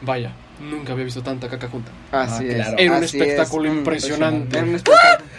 vaya, 0.01 0.31
nunca 0.59 0.93
había 0.93 1.05
visto 1.05 1.21
tanta 1.23 1.47
caca 1.49 1.67
junta. 1.69 1.91
Así 2.11 2.43
Ah, 2.45 2.47
es. 2.51 2.55
claro. 2.55 2.75
Era 2.77 2.97
un 2.97 3.03
así 3.03 3.17
espectáculo 3.17 3.65
es, 3.69 3.73
mm, 3.73 3.77
impresionante. 3.77 4.57
Era 4.57 4.67
un 4.67 4.75
espectáculo. 4.75 5.29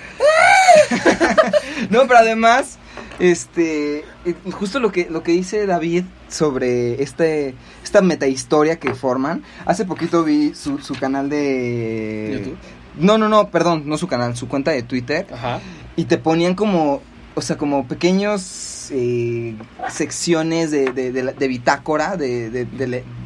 no, 1.90 2.06
pero 2.06 2.18
además, 2.18 2.78
este, 3.18 3.98
eh, 4.24 4.34
justo 4.52 4.80
lo 4.80 4.92
que 4.92 5.08
lo 5.10 5.22
que 5.22 5.32
dice 5.32 5.66
David 5.66 6.04
sobre 6.28 7.02
este 7.02 7.54
esta 7.82 8.00
metahistoria 8.02 8.78
que 8.78 8.94
forman. 8.94 9.42
Hace 9.66 9.84
poquito 9.84 10.24
vi 10.24 10.54
su, 10.54 10.78
su 10.78 10.94
canal 10.94 11.28
de 11.28 12.40
¿YouTube? 12.42 12.56
No, 12.98 13.16
no, 13.18 13.28
no, 13.28 13.48
perdón, 13.50 13.84
no 13.86 13.96
su 13.98 14.08
canal, 14.08 14.36
su 14.36 14.48
cuenta 14.48 14.70
de 14.72 14.82
Twitter 14.82 15.26
Ajá. 15.32 15.60
y 15.96 16.04
te 16.06 16.18
ponían 16.18 16.54
como, 16.54 17.00
o 17.34 17.42
sea, 17.42 17.56
como 17.56 17.86
pequeños 17.86 18.88
eh, 18.90 19.54
secciones 19.88 20.70
de, 20.72 20.90
de, 20.92 21.12
de, 21.12 21.22
de 21.32 21.48
bitácora 21.48 22.16
de, 22.16 22.66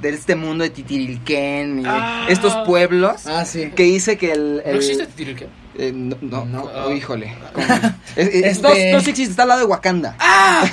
este 0.03 0.37
mundo 0.37 0.65
de 0.65 0.71
Titirilquén 0.71 1.81
y 1.81 1.85
Ah. 1.87 2.27
estos 2.29 2.55
pueblos 2.67 3.27
Ah, 3.27 3.45
sí. 3.45 3.71
que 3.75 3.85
dice 3.85 4.19
que 4.19 4.33
el... 4.33 4.57
¿No 4.57 4.63
el- 4.71 4.77
existe 4.77 5.07
Titirquén? 5.07 5.49
Eh, 5.79 5.93
no, 5.95 6.17
no, 6.21 6.45
No. 6.47 6.63
oh, 6.65 6.93
híjole. 6.93 7.35
Es- 8.17 8.29
es- 8.29 8.45
Este- 8.59 8.91
no, 8.93 8.99
no 8.99 9.03
sí 9.03 9.11
existe, 9.11 9.31
está 9.31 9.43
al 9.43 9.49
lado 9.49 9.61
de 9.61 9.67
Wakanda. 9.67 10.17
¡Ah! 10.19 10.65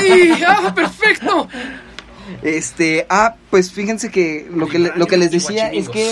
¡Sí! 0.00 0.32
¡Ah, 0.46 0.72
perfecto! 0.74 1.48
Este, 2.42 3.06
ah, 3.08 3.36
pues 3.50 3.70
fíjense 3.72 4.10
que 4.10 4.48
lo 4.52 4.66
que, 4.66 4.78
le- 4.78 4.92
lo 4.96 5.06
que 5.06 5.16
les 5.16 5.30
decía 5.30 5.70
es 5.72 5.88
que 5.88 6.10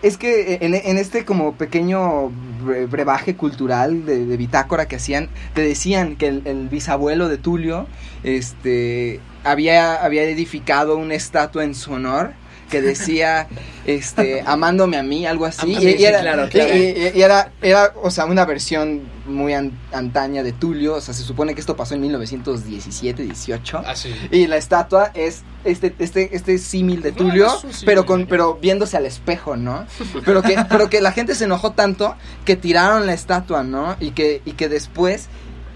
es 0.00 0.16
que 0.16 0.58
en, 0.60 0.74
en 0.74 0.96
este 0.96 1.24
como 1.24 1.54
pequeño 1.54 2.30
bre- 2.64 2.88
brebaje 2.88 3.34
cultural 3.34 4.06
de, 4.06 4.26
de 4.26 4.36
bitácora 4.36 4.86
que 4.86 4.94
hacían, 4.96 5.28
te 5.54 5.62
decían 5.62 6.14
que 6.16 6.28
el, 6.28 6.42
el 6.44 6.68
bisabuelo 6.68 7.28
de 7.28 7.36
Tulio, 7.36 7.88
este, 8.22 9.18
había, 9.42 9.96
había 9.96 10.22
edificado 10.22 10.96
una 10.96 11.14
estatua 11.14 11.64
en 11.64 11.74
su 11.74 11.92
honor 11.92 12.32
que 12.70 12.82
decía, 12.82 13.48
este, 13.86 14.42
amándome 14.46 14.96
a 14.96 15.02
mí, 15.02 15.26
algo 15.26 15.46
así. 15.46 15.74
Ah, 15.76 15.80
sí, 15.80 15.86
y, 15.98 16.02
y 16.02 16.04
era, 16.04 16.18
sí, 16.18 16.22
claro, 16.24 16.48
claro. 16.48 16.76
y- 16.76 17.20
era, 17.22 17.52
era, 17.62 17.92
o 18.02 18.10
sea, 18.10 18.26
una 18.26 18.44
versión 18.44 19.02
muy 19.26 19.54
an- 19.54 19.72
antaña 19.92 20.42
de 20.42 20.52
Tulio. 20.52 20.94
O 20.96 21.00
sea, 21.00 21.14
se 21.14 21.22
supone 21.22 21.54
que 21.54 21.60
esto 21.60 21.76
pasó 21.76 21.94
en 21.94 22.00
1917, 22.02 23.22
18. 23.22 23.78
Así. 23.86 24.14
Y 24.30 24.46
la 24.46 24.56
estatua 24.56 25.10
es 25.14 25.42
este, 25.64 25.94
este, 25.98 26.34
este 26.34 26.58
símil 26.58 27.02
de 27.02 27.10
Ah, 27.10 27.14
Tulio, 27.16 27.48
pero 27.84 28.04
con, 28.06 28.26
pero 28.26 28.54
viéndose 28.60 28.96
al 28.96 29.06
espejo, 29.06 29.56
¿no? 29.56 29.86
Pero 30.24 30.42
que, 30.42 30.56
pero 30.68 30.88
que 30.90 31.00
la 31.00 31.12
gente 31.12 31.34
se 31.34 31.44
enojó 31.44 31.72
tanto 31.72 32.14
que 32.44 32.56
tiraron 32.56 33.06
la 33.06 33.12
estatua, 33.14 33.62
¿no? 33.64 33.96
Y 34.00 34.10
que, 34.12 34.42
y 34.44 34.52
que 34.52 34.68
después 34.68 35.28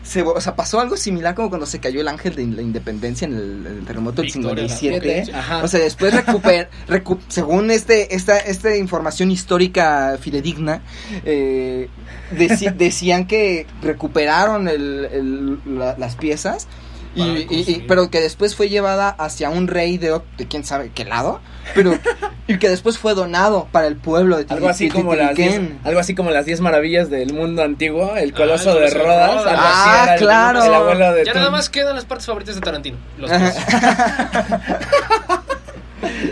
se, 0.03 0.23
o 0.23 0.41
sea, 0.41 0.57
pasó 0.57 0.81
algo 0.81 0.97
similar 0.97 1.35
como 1.35 1.49
cuando 1.49 1.67
se 1.67 1.79
cayó 1.81 2.01
el 2.01 2.09
ángel 2.09 2.35
de 2.35 2.47
la 2.47 2.63
independencia 2.63 3.27
en 3.27 3.35
el, 3.35 3.85
terremoto 3.87 4.23
del 4.23 4.31
Victoria, 4.33 4.65
la 4.65 4.69
57. 4.77 5.33
Ajá. 5.33 5.63
O 5.65 5.69
sea, 5.69 5.81
después 5.81 6.13
recuper, 6.15 6.69
recu- 6.89 7.19
según 7.29 7.71
este, 7.71 8.15
esta, 8.15 8.39
esta 8.39 8.77
información 8.77 9.31
histórica 9.31 10.19
fidedigna, 10.21 10.83
eh, 11.25 11.89
deci- 12.37 12.75
decían 12.75 13.27
que 13.27 13.67
recuperaron 13.83 14.69
el- 14.69 15.09
el- 15.13 15.79
la- 15.79 15.97
las 15.99 16.17
piezas. 16.17 16.67
Y, 17.15 17.19
Para 17.21 17.31
y- 17.33 17.35
y- 17.35 17.39
reconstruir. 17.43 17.87
pero 17.87 18.11
que 18.11 18.21
después 18.21 18.57
fue 18.57 18.69
llevada 18.71 19.09
hacia 19.11 19.51
un 19.51 19.69
rey 19.69 19.99
de, 19.99 20.19
quién 20.49 20.65
sabe 20.65 20.91
qué 20.95 21.05
lado, 21.05 21.41
pero 21.75 21.93
y 22.49 22.59
que 22.59 22.69
después 22.71 22.97
fue 22.99 23.15
donado 23.15 23.69
para 23.71 23.87
el 23.87 23.97
pueblo 23.97 24.39
de 24.39 24.47
Algo 24.49 24.69
así 24.69 24.89
como 24.89 25.15
las 25.15 25.35
diez, 25.35 25.61
algo 25.85 26.01
así 26.01 26.15
como 26.15 26.31
las 26.31 26.47
10 26.47 26.61
maravillas 26.63 27.11
del 27.11 27.35
mundo 27.35 27.63
antiguo, 27.63 28.17
el 28.17 28.31
Ah, 28.31 28.37
coloso 28.37 28.75
de 28.75 28.89
Rodas, 28.91 29.35
Rodas. 29.35 29.47
algo 29.47 29.63
así 29.63 29.91
Ah, 29.91 30.15
claro. 30.19 30.65
el 30.65 30.75
abuelo 30.75 31.13
de 31.13 31.25
Ya 31.27 31.35
nada 31.35 31.51
más 31.51 31.69
quedan 31.69 31.95
las 31.97 32.05
partes 32.07 32.27
favoritas 32.27 32.55
de 32.55 32.61
Tarantino. 32.63 32.97
Los. 33.19 33.31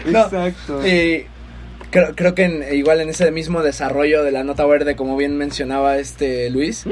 No, 0.07 0.25
Exacto. 0.25 0.87
Y 0.87 1.27
creo, 1.91 2.15
creo 2.17 2.35
que 2.35 2.45
en- 2.45 2.75
igual 2.75 3.01
en 3.01 3.09
ese 3.09 3.31
mismo 3.31 3.63
desarrollo 3.63 4.23
de 4.25 4.33
la 4.33 4.43
nota 4.45 4.65
verde, 4.67 4.97
como 4.97 5.17
bien 5.17 5.37
mencionaba 5.37 5.97
este 5.99 6.51
Luis, 6.51 6.87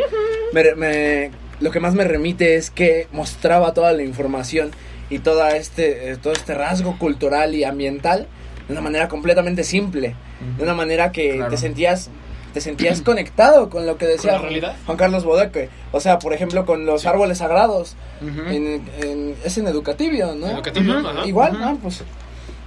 me- 0.52 0.74
me- 0.76 1.30
lo 1.60 1.70
que 1.70 1.80
más 1.80 1.94
me 1.94 2.04
remite 2.04 2.56
es 2.56 2.70
que 2.70 3.08
mostraba 3.12 3.74
toda 3.74 3.92
la 3.92 4.02
información 4.02 4.70
y 5.10 5.20
toda 5.20 5.56
este, 5.56 6.10
eh, 6.12 6.16
todo 6.16 6.32
este 6.32 6.54
rasgo 6.54 6.98
cultural 6.98 7.54
y 7.54 7.64
ambiental 7.64 8.26
de 8.66 8.72
una 8.72 8.80
manera 8.82 9.08
completamente 9.08 9.64
simple, 9.64 10.14
de 10.58 10.62
una 10.62 10.74
manera 10.74 11.10
que 11.12 11.36
Claro. 11.36 11.50
te 11.50 11.56
sentías 11.56 12.10
te 12.52 12.62
sentías 12.62 13.02
conectado 13.02 13.68
con 13.68 13.86
lo 13.86 13.98
que 13.98 14.06
decía 14.06 14.32
¿Con 14.32 14.40
la 14.42 14.48
realidad? 14.48 14.76
Juan 14.86 14.96
Carlos 14.96 15.22
Bodeque. 15.24 15.68
O 15.92 16.00
sea, 16.00 16.18
por 16.18 16.32
ejemplo, 16.32 16.64
con 16.64 16.86
los 16.86 17.04
árboles 17.04 17.38
sagrados. 17.38 17.94
Ujú. 18.22 18.40
en, 18.50 18.82
en- 19.02 19.34
es 19.44 19.58
en 19.58 19.66
educativo, 19.68 20.34
¿no? 20.34 20.46
Educativo, 20.52 20.96
Ujú. 20.98 21.06
ajá. 21.08 21.26
Igual, 21.26 21.52
Ujú. 21.52 21.62
ah, 21.62 21.76
pues. 21.82 22.02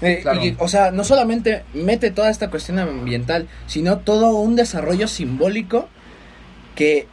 eh, 0.01 0.19
Claro. 0.21 0.45
y, 0.45 0.56
o 0.60 0.67
sea, 0.67 0.91
no 0.91 1.04
solamente 1.04 1.63
mete 1.73 2.12
toda 2.12 2.30
esta 2.30 2.49
cuestión 2.51 2.77
ambiental, 2.80 3.47
sino 3.65 3.97
todo 3.99 4.36
un 4.36 4.56
desarrollo 4.56 5.08
simbólico 5.08 5.88
que, 6.75 7.08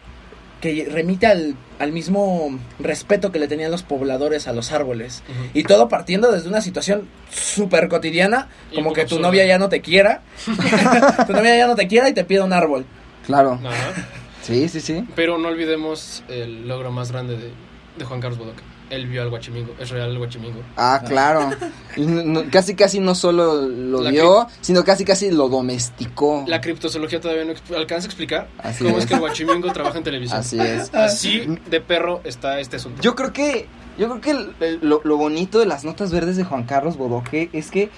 que 0.61 0.89
remite 0.91 1.27
al, 1.27 1.55
al 1.79 1.93
mismo 1.93 2.59
respeto 2.79 3.31
que 3.33 3.39
le 3.39 3.49
tenían 3.49 3.71
los 3.71 3.83
pobladores 3.83 4.49
a 4.49 4.53
los 4.53 4.73
árboles. 4.73 5.23
Y 5.55 5.63
todo 5.63 5.89
partiendo 5.89 6.33
desde 6.33 6.49
una 6.49 6.61
situación 6.61 7.09
súper 7.31 7.89
cotidiana, 7.89 8.49
como 8.75 8.93
que 8.93 9.03
tu 9.03 9.15
absurda. 9.17 9.29
novia 9.29 9.47
ya 9.47 9.59
no 9.59 9.69
te 9.69 9.81
quiera, 9.81 10.23
tu 11.27 11.33
novia 11.33 11.57
ya 11.57 11.67
no 11.67 11.77
te 11.77 11.87
quiera 11.89 12.09
y 12.09 12.15
te 12.15 12.25
pide 12.25 12.41
un 12.41 12.53
árbol. 12.53 12.85
Claro. 13.27 13.61
Ajá. 13.65 14.07
Sí, 14.43 14.69
sí, 14.69 14.81
sí. 14.81 15.05
Pero 15.15 15.37
no 15.39 15.49
olvidemos 15.49 16.25
el 16.29 16.67
logro 16.67 16.91
más 16.91 17.13
grande 17.13 17.37
de, 17.37 17.51
de 17.99 18.05
Juan 18.05 18.21
Carlos 18.21 18.39
Bodoque. 18.39 18.63
Él 18.91 19.07
vio 19.07 19.23
al 19.23 19.29
Guachimingo. 19.31 19.75
Es 19.79 19.91
real 19.91 20.11
el 20.11 20.19
Guachimingo. 20.19 20.61
Ah, 20.77 21.03
claro. 21.07 21.51
Casi, 22.51 22.75
casi 22.75 23.01
no 23.01 23.15
solo 23.15 23.63
lo 23.69 24.01
La 24.03 24.11
vio, 24.11 24.47
sino 24.61 24.85
casi, 24.85 25.05
casi 25.05 25.31
lo 25.31 25.49
domesticó. 25.49 26.45
La 26.47 26.61
criptozoología 26.61 27.21
todavía 27.21 27.45
no 27.45 27.53
alcanza 27.77 28.07
a 28.07 28.09
explicar 28.09 28.49
Así 28.59 28.85
cómo 28.85 28.97
es. 28.99 29.05
es. 29.05 29.09
que 29.09 29.15
el 29.15 29.21
Guachimingo 29.21 29.73
trabaja 29.73 29.99
en 29.99 30.05
televisión. 30.05 30.39
Así 30.41 30.59
es. 30.61 30.89
Así 30.95 31.59
de 31.69 31.81
perro 31.81 32.21
está 32.25 32.61
este 32.61 32.77
asunto. 32.77 33.03
Yo 33.03 33.15
creo 33.15 33.33
que, 33.33 33.67
yo 33.99 34.09
creo 34.09 34.21
que 34.21 34.31
el- 34.31 34.55
el- 34.61 34.79
lo, 34.83 35.01
lo 35.05 35.17
bonito 35.17 35.59
de 35.59 35.67
las 35.67 35.85
notas 35.85 36.13
verdes 36.13 36.37
de 36.37 36.45
Juan 36.45 36.65
Carlos 36.65 36.97
Bodoque 36.97 37.51
es 37.53 37.71
que, 37.71 37.91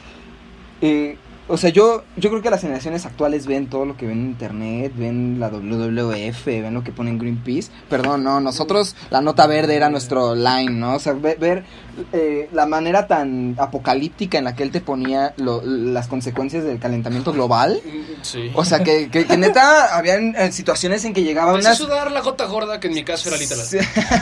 eh, 0.81 1.19
o 1.51 1.57
sea, 1.57 1.71
yo, 1.71 2.05
yo 2.17 2.31
creo 2.31 2.43
que 2.43 2.51
las 2.51 2.61
generaciones 2.61 3.05
actuales 3.07 3.47
ven 3.47 3.69
todo 3.69 3.85
lo 3.85 3.97
que 3.97 4.07
ven 4.07 4.19
en 4.21 4.27
internet, 4.27 4.93
ven 4.97 5.39
la 5.41 5.49
WWF, 5.49 6.45
ven 6.47 6.75
lo 6.75 6.83
que 6.85 6.93
ponen 6.93 7.19
Greenpeace. 7.19 7.71
Perdón, 7.89 8.25
no, 8.25 8.41
nosotros 8.41 8.97
la 9.11 9.21
nota 9.21 9.47
verde 9.47 9.75
era 9.77 9.89
nuestro 9.91 10.35
line, 10.35 10.71
¿no? 10.71 10.95
O 10.95 10.99
sea, 10.99 11.13
ve- 11.15 11.37
ver 11.39 11.65
eh, 12.13 12.49
la 12.53 12.67
manera 12.67 13.07
tan 13.07 13.57
apocalíptica 13.59 14.39
en 14.39 14.45
la 14.45 14.55
que 14.55 14.63
él 14.63 14.71
te 14.71 14.81
ponía 14.81 15.35
lo- 15.37 15.61
las 15.65 16.09
consecuencias 16.09 16.65
del 16.65 16.79
calentamiento 16.79 17.33
global. 17.33 17.81
Sí. 18.23 18.51
O 18.55 18.65
sea, 18.65 18.83
que, 18.83 19.11
que, 19.11 19.27
que 19.27 19.37
neta, 19.37 19.97
habían 19.97 20.35
eh, 20.37 20.53
situaciones 20.53 21.05
en 21.05 21.13
que 21.13 21.23
llegaba 21.23 21.51
Empecé 21.53 21.69
unas... 21.69 21.81
a 21.81 21.85
sudar 21.85 22.11
la 22.13 22.21
gota 22.21 22.45
gorda 22.47 22.81
que 22.81 22.87
en 22.89 22.95
mi 22.95 23.05
caso 23.05 23.29
era 23.29 23.39
literal. 23.39 23.65
Sí. 23.67 23.79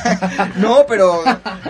no, 0.57 0.85
pero 0.89 1.23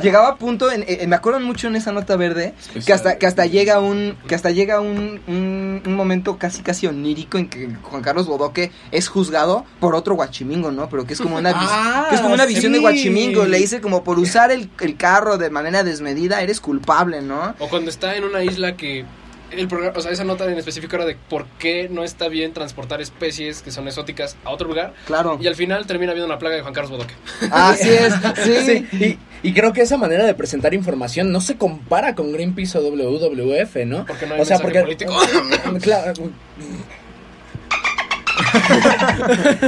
llegaba 0.02 0.28
a 0.28 0.36
punto, 0.36 0.70
en, 0.70 0.84
eh, 0.86 1.04
me 1.06 1.16
acuerdo 1.16 1.40
mucho 1.40 1.68
en 1.68 1.76
esa 1.76 1.92
nota 1.92 2.16
verde, 2.16 2.54
que 2.84 2.92
hasta, 2.92 3.18
que 3.18 3.26
hasta 3.26 3.46
llega 3.46 3.80
un, 3.80 4.16
que 4.26 4.34
hasta 4.34 4.50
llega 4.50 4.80
un, 4.80 5.20
un, 5.26 5.47
un 5.86 5.94
momento 5.94 6.38
casi 6.38 6.62
casi 6.62 6.86
onírico 6.86 7.38
en 7.38 7.48
que 7.48 7.68
Juan 7.82 8.02
Carlos 8.02 8.26
Bodoque 8.26 8.70
es 8.92 9.08
juzgado 9.08 9.64
por 9.80 9.94
otro 9.94 10.14
guachimingo, 10.14 10.70
¿no? 10.70 10.88
Pero 10.88 11.06
que 11.06 11.14
es 11.14 11.20
como 11.20 11.36
una, 11.36 11.52
vis- 11.52 11.68
Ah, 11.70 12.06
que 12.10 12.16
es 12.16 12.20
como 12.20 12.34
una 12.34 12.46
visión 12.46 12.72
de 12.72 12.78
guachimingo, 12.80 13.44
le 13.44 13.58
dice 13.58 13.80
como 13.80 14.04
por 14.04 14.18
usar 14.18 14.50
el, 14.50 14.70
el 14.80 14.96
carro 14.96 15.38
de 15.38 15.50
manera 15.50 15.82
desmedida 15.84 16.40
eres 16.42 16.60
culpable, 16.60 17.22
¿no? 17.22 17.54
O 17.58 17.68
cuando 17.68 17.90
está 17.90 18.16
en 18.16 18.24
una 18.24 18.42
isla 18.44 18.76
que 18.76 19.04
el 19.50 19.66
programa, 19.66 19.94
o 19.96 20.02
sea, 20.02 20.10
esa 20.12 20.24
nota 20.24 20.44
en 20.44 20.58
específico 20.58 20.94
era 20.96 21.06
de 21.06 21.16
por 21.16 21.46
qué 21.58 21.88
no 21.90 22.04
está 22.04 22.28
bien 22.28 22.52
transportar 22.52 23.00
especies 23.00 23.62
que 23.62 23.70
son 23.70 23.86
exóticas 23.88 24.36
a 24.44 24.50
otro 24.50 24.68
lugar. 24.68 24.92
Claro. 25.06 25.38
Y 25.40 25.46
al 25.46 25.56
final 25.56 25.86
termina 25.86 26.12
habiendo 26.12 26.26
una 26.26 26.38
plaga 26.38 26.56
de 26.56 26.60
Juan 26.60 26.74
Carlos 26.74 26.90
Bodoque. 26.90 27.14
Así 27.50 27.88
es, 27.88 28.12
sí. 28.66 28.86
Sí, 28.90 29.18
y, 29.42 29.52
creo 29.52 29.72
que 29.72 29.82
esa 29.82 29.96
manera 29.96 30.24
de 30.24 30.34
presentar 30.34 30.74
información 30.74 31.32
no 31.32 31.40
se 31.40 31.56
compara 31.56 32.14
con 32.14 32.32
Greenpeace 32.32 32.78
o 32.78 32.82
WWF, 32.82 33.76
¿no? 33.86 34.04
Porque 34.06 34.26
no 34.26 34.34
hay 34.34 34.40
o 34.40 34.44
sea, 34.44 34.58
porque 34.58 34.80
político. 34.80 35.14
Claro. 35.82 36.12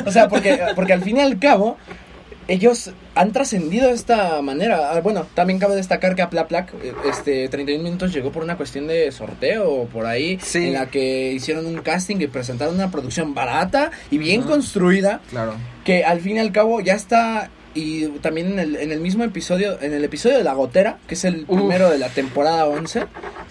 o 0.06 0.10
sea, 0.10 0.28
porque, 0.28 0.58
porque 0.74 0.92
al 0.92 1.02
fin 1.02 1.18
y 1.18 1.20
al 1.20 1.38
cabo 1.38 1.76
ellos 2.48 2.90
han 3.14 3.32
trascendido 3.32 3.88
de 3.88 3.94
esta 3.94 4.42
manera. 4.42 4.90
Ah, 4.90 5.00
Bueno, 5.00 5.26
también 5.34 5.60
cabe 5.60 5.76
destacar 5.76 6.16
que 6.16 6.22
a 6.22 6.30
Plaplac, 6.30 6.72
este, 7.08 7.48
31 7.48 7.84
minutos 7.84 8.12
llegó 8.12 8.32
por 8.32 8.42
una 8.42 8.56
cuestión 8.56 8.88
de 8.88 9.12
sorteo 9.12 9.70
o 9.70 9.86
por 9.86 10.06
ahí, 10.06 10.38
Sí. 10.42 10.66
en 10.66 10.72
la 10.72 10.86
que 10.86 11.32
hicieron 11.32 11.66
un 11.66 11.80
casting 11.82 12.16
y 12.18 12.26
presentaron 12.26 12.74
una 12.74 12.90
producción 12.90 13.34
barata 13.34 13.92
y 14.10 14.18
bien 14.18 14.42
construida, 14.42 15.20
Claro. 15.30 15.54
que 15.84 16.04
al 16.04 16.20
fin 16.20 16.36
y 16.36 16.40
al 16.40 16.50
cabo 16.50 16.80
ya 16.80 16.94
está 16.94 17.50
y 17.74 18.06
también 18.20 18.52
en 18.52 18.58
el, 18.58 18.76
en 18.76 18.92
el 18.92 19.00
mismo 19.00 19.24
episodio, 19.24 19.80
en 19.80 19.92
el 19.92 20.04
episodio 20.04 20.38
de 20.38 20.44
La 20.44 20.54
Gotera, 20.54 20.98
que 21.06 21.14
es 21.14 21.24
el 21.24 21.44
Uf. 21.48 21.58
primero 21.58 21.90
de 21.90 21.98
la 21.98 22.08
temporada 22.08 22.66
11, 22.66 23.04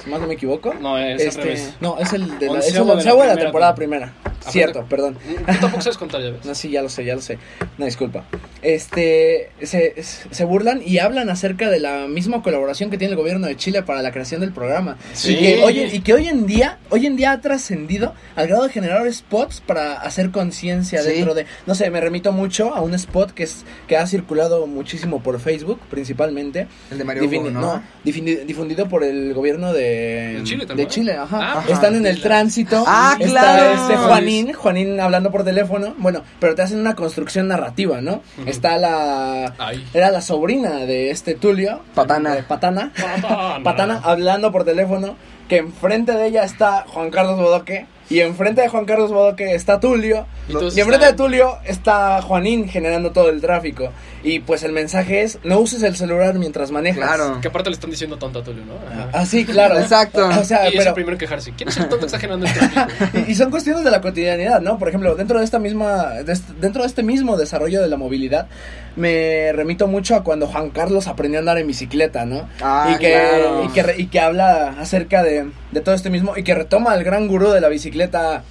si 0.04 0.10
más 0.10 0.20
no 0.20 0.28
me 0.28 0.34
equivoco. 0.36 0.74
No, 0.76 0.98
es 0.98 1.22
al 1.22 1.28
Este, 1.28 1.42
revés. 1.42 1.74
no, 1.82 1.98
es 2.00 2.14
el 2.14 2.40
de 2.40 2.48
la, 2.48 2.60
es 2.60 2.68
el 2.68 2.74
de 2.74 2.80
la 2.80 2.96
de 2.96 3.04
la 3.04 3.04
primera 3.04 3.36
temporada 3.36 3.36
temporada. 3.36 3.76
primera. 3.76 4.14
Cierto, 4.48 4.86
perdón. 4.90 5.18
Tú 5.46 5.58
tampoco 5.60 5.82
sabes 5.82 5.98
contar, 5.98 6.22
ya 6.22 6.32
ves. 6.32 6.46
No, 6.46 6.56
sí, 6.56 6.70
ya 6.70 6.82
lo 6.82 6.88
sé, 6.90 7.04
ya 7.04 7.14
lo 7.14 7.22
sé. 7.22 7.38
Una 7.78 7.86
disculpa. 7.88 8.24
Este, 8.62 9.52
se, 9.62 9.96
se 10.02 10.44
burlan 10.46 10.82
y 10.86 11.00
hablan 11.00 11.30
acerca 11.30 11.70
de 11.70 11.80
la 11.80 12.08
misma 12.08 12.42
colaboración 12.42 12.90
que 12.90 12.98
tiene 12.98 13.12
el 13.12 13.18
gobierno 13.18 13.48
de 13.48 13.58
Chile 13.58 13.84
para 13.84 14.02
la 14.02 14.12
creación 14.12 14.40
del 14.42 14.54
programa. 14.54 14.98
Sí. 15.14 15.34
Y, 15.34 15.38
que 15.40 15.64
hoy, 15.64 15.80
y 15.92 16.00
que 16.02 16.14
hoy 16.14 16.28
en 16.28 16.46
día, 16.46 16.78
hoy 16.90 17.06
en 17.06 17.16
día 17.18 17.34
ha 17.34 17.42
trascendido 17.42 18.14
al 18.36 18.48
grado 18.48 18.64
de 18.64 18.70
generar 18.70 19.12
spots 19.12 19.62
para 19.62 19.94
hacer 20.02 20.32
conciencia 20.32 21.02
Sí. 21.04 21.10
dentro 21.10 21.34
de, 21.34 21.46
no 21.66 21.76
sé, 21.76 21.90
me 21.90 22.00
remito 22.00 22.32
mucho 22.32 22.74
a 22.74 22.82
un 22.82 22.94
spot 22.94 23.32
que 23.32 23.44
es 23.44 23.66
que 23.88 23.98
ha 23.98 24.08
circulado 24.10 24.68
muchísimo 24.68 25.22
por 25.22 25.40
Facebook, 25.40 25.80
principalmente. 25.90 26.68
El 26.92 26.98
de 26.98 27.04
Mario 27.04 27.24
Hugo, 27.26 27.50
¿no? 27.52 27.62
no, 27.62 27.84
difundi- 28.04 28.44
difundido 28.46 28.88
por 28.90 29.04
el 29.04 29.34
gobierno 29.34 29.72
de, 29.74 30.36
¿De 30.38 30.44
Chile, 30.44 30.66
de 30.66 30.74
cual? 30.76 30.88
Chile, 30.88 31.16
ajá. 31.16 31.60
Ah, 31.60 31.64
Están 31.70 31.96
en 31.96 32.06
el 32.06 32.22
tránsito. 32.22 32.84
Ah, 32.88 33.16
está 33.20 33.30
claro. 33.30 33.74
este 33.82 33.96
Juanín, 33.98 34.54
Juanín 34.54 35.00
hablando 35.00 35.32
por 35.32 35.44
teléfono. 35.44 35.94
Bueno, 35.98 36.24
pero 36.40 36.56
te 36.56 36.62
hacen 36.64 36.80
una 36.80 36.96
construcción 36.96 37.48
narrativa, 37.48 38.02
¿no? 38.02 38.22
Está 38.46 38.78
la 38.78 39.54
Ay. 39.58 39.86
era 39.94 40.12
la 40.12 40.22
sobrina 40.22 40.72
de 40.86 41.12
este 41.12 41.36
Tulio, 41.36 41.82
Patana. 41.96 42.36
de 42.36 42.44
Patana. 42.44 42.92
Patana. 42.96 43.60
Patana 43.64 44.02
hablando 44.04 44.52
por 44.52 44.64
teléfono, 44.66 45.16
que 45.48 45.58
enfrente 45.58 46.12
de 46.14 46.28
ella 46.28 46.44
está 46.44 46.86
Juan 46.88 47.10
Carlos 47.12 47.38
Bodoque 47.38 47.86
Y 48.10 48.22
enfrente 48.22 48.62
de 48.62 48.70
Juan 48.70 48.86
Carlos 48.86 49.12
Bodoque 49.12 49.54
está 49.54 49.80
Tulio. 49.80 50.26
Y 50.48 50.54
Y, 50.54 50.56
enfrente 50.56 51.06
de 51.06 51.12
están- 51.12 51.16
Tulio 51.16 51.58
está 51.64 52.22
Juanín 52.24 52.68
generando 52.68 53.12
todo 53.12 53.30
el 53.30 53.40
tráfico. 53.40 53.90
Y 54.24 54.40
pues 54.40 54.64
el 54.64 54.72
mensaje 54.74 55.22
es, 55.22 55.38
no 55.44 55.60
uses 55.60 55.82
el 55.84 55.96
celular 55.96 56.34
mientras 56.36 56.72
manejas. 56.72 57.06
Claro. 57.06 57.40
Que 57.40 57.48
aparte 57.50 57.70
le 57.70 57.76
están 57.76 57.92
diciendo 57.92 58.18
tonto 58.18 58.40
a 58.40 58.44
Tulio, 58.44 58.64
¿no? 58.66 58.74
Ajá. 58.92 59.10
Ah, 59.14 59.26
sí, 59.26 59.46
claro. 59.46 59.78
Exacto. 59.80 60.28
O 60.28 60.44
sea, 60.44 60.66
y 60.66 60.70
es 60.70 60.74
el 60.74 60.80
pero, 60.80 60.94
primero 60.96 61.14
en 61.14 61.20
quejarse. 61.20 61.54
¿Quién 61.56 61.70
es 61.70 61.78
el 61.78 61.84
tonto 61.84 62.00
que 62.00 62.06
está 62.08 62.20
generando 62.20 62.46
el 62.48 62.54
tráfico? 62.54 63.18
y, 63.28 63.32
y 63.32 63.36
son 63.36 63.52
cuestiones 63.52 63.84
de 63.84 63.92
la 63.92 64.02
cotidianidad, 64.02 64.60
¿no? 64.60 64.78
Por 64.80 64.90
ejemplo, 64.90 65.16
dentro 65.16 65.38
de 65.40 65.46
esta 65.46 65.60
misma, 65.60 66.16
de 66.24 66.34
este- 66.34 66.54
dentro 66.60 66.82
de 66.82 66.88
este 66.88 67.04
mismo 67.04 67.38
desarrollo 67.38 67.82
de 67.82 67.88
la 67.88 67.96
movilidad, 67.96 68.48
me 68.96 69.52
remito 69.54 69.88
mucho 69.88 70.16
a 70.16 70.24
cuando 70.24 70.48
Juan 70.48 70.72
Carlos 70.72 71.08
aprendió 71.08 71.40
a 71.40 71.42
andar 71.42 71.58
en 71.58 71.68
bicicleta, 71.68 72.26
¿no? 72.26 72.50
Ah, 72.62 72.92
y, 72.94 72.98
que, 73.00 73.12
claro. 73.12 73.64
y, 73.64 73.68
que, 73.70 74.02
y 74.02 74.06
que 74.08 74.20
habla 74.20 74.76
acerca 74.80 75.24
de, 75.24 75.46
de 75.72 75.82
todo 75.82 75.96
este 75.96 76.10
mismo, 76.10 76.34
y 76.36 76.44
que 76.44 76.56
retoma 76.56 76.92
al 76.92 77.04
gran 77.04 77.28
gurú 77.28 77.52
de 77.52 77.62
la 77.62 77.70
bicicleta, 77.70 77.99
bicicleta 78.00 78.44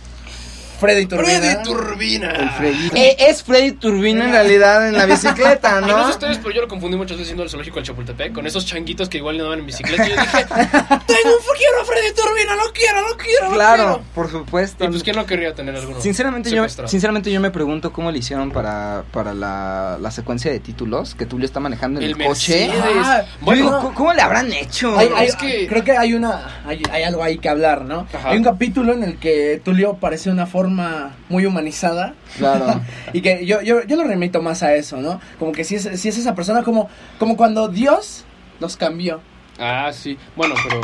Freddy 0.79 1.07
Turbina. 1.07 1.39
Freddy 1.39 1.63
Turbina. 1.65 2.31
El 2.31 2.51
Freddy. 2.51 2.91
Eh, 2.95 3.17
es 3.21 3.43
Freddy 3.43 3.73
Turbina 3.73 4.25
en 4.27 4.31
realidad 4.33 4.89
en 4.89 4.97
la 4.97 5.07
bicicleta, 5.07 5.81
no 5.81 5.87
sé 5.89 5.93
¿no? 5.93 6.09
ustedes, 6.11 6.39
pero 6.39 6.51
yo 6.55 6.61
lo 6.63 6.69
confundí 6.69 6.97
muchas 6.97 7.17
veces 7.17 7.29
yendo 7.29 7.43
al 7.43 7.51
zoológico 7.51 7.77
del 7.77 7.85
Chapultepec 7.85 8.33
con 8.33 8.47
esos 8.47 8.65
changuitos 8.67 9.09
que 9.09 9.19
igual 9.19 9.37
no 9.37 9.45
andaban 9.45 9.61
en 9.61 9.67
bicicleta. 9.67 10.07
Y 10.07 10.11
yo 10.11 10.17
dije, 10.17 10.45
tengo 10.49 11.35
un 11.37 11.57
quiero 11.59 11.81
a 11.81 11.85
Freddy 11.85 12.15
Turbina, 12.15 12.55
lo 12.55 12.73
quiero, 12.73 13.09
lo 13.09 13.17
quiero, 13.17 13.47
lo 13.49 13.55
Claro, 13.55 13.85
quiero. 13.85 14.03
por 14.15 14.31
supuesto. 14.31 14.85
Y 14.85 14.89
pues, 14.89 15.03
¿quién 15.03 15.17
no 15.17 15.27
querría 15.27 15.55
tener 15.55 15.75
alguno? 15.75 16.01
Sinceramente 16.01 16.51
yo, 16.51 16.69
sinceramente 16.87 17.33
yo 17.33 17.41
me 17.41 17.51
pregunto 17.51 17.93
cómo 17.93 18.13
le 18.13 18.19
hicieron 18.19 18.51
para, 18.53 19.03
para 19.13 19.35
la, 19.35 19.99
la 20.01 20.11
secuencia 20.13 20.51
de 20.53 20.61
títulos 20.61 21.15
que 21.17 21.27
Tulio 21.27 21.47
está 21.47 21.59
manejando 21.61 22.01
en 22.01 22.07
el, 22.07 22.21
El 22.21 22.27
coche. 22.29 22.71
Ah, 23.03 23.23
bueno, 23.41 23.63
Digo, 23.65 23.79
¿cómo, 23.79 23.95
cómo 23.95 24.13
le 24.15 24.23
habrán 24.23 24.53
hecho? 24.53 24.97
Hay- 24.97 25.11
hay- 25.17 25.27
es 25.29 25.37
que- 25.37 25.67
Creo 25.69 25.83
que 25.83 25.93
hay 25.97 26.15
una 26.15 26.63
hay, 26.67 26.83
hay 26.93 27.03
algo 27.03 27.23
ahí 27.25 27.39
que 27.39 27.49
hablar, 27.49 27.83
¿no? 27.83 28.07
Ajá. 28.13 28.31
Hay 28.31 28.37
un 28.39 28.45
capítulo 28.45 28.93
en 28.93 29.03
el 29.03 29.19
que 29.19 29.61
Tulio 29.65 29.95
parece 29.95 30.31
una 30.31 30.47
forma 30.47 30.68
muy 30.69 31.47
humanizada. 31.47 32.15
Claro. 32.37 32.81
y 33.13 33.21
que 33.21 33.47
yo, 33.47 33.61
yo, 33.63 33.83
yo 33.85 33.97
lo 33.97 34.05
remito 34.05 34.43
más 34.43 34.63
a 34.63 34.75
eso, 34.75 34.99
¿no? 34.99 35.21
Como 35.39 35.53
que 35.53 35.65
si 35.65 35.77
es, 35.77 35.89
si 36.01 36.09
es 36.09 36.19
esa 36.19 36.35
persona 36.35 36.63
como, 36.63 36.89
como 37.19 37.37
cuando 37.37 37.69
Dios 37.69 38.25
los 38.61 38.77
cambió. 38.77 39.21
Ah, 39.59 39.91
sí. 39.93 40.17
Bueno, 40.37 40.55
pero 40.63 40.81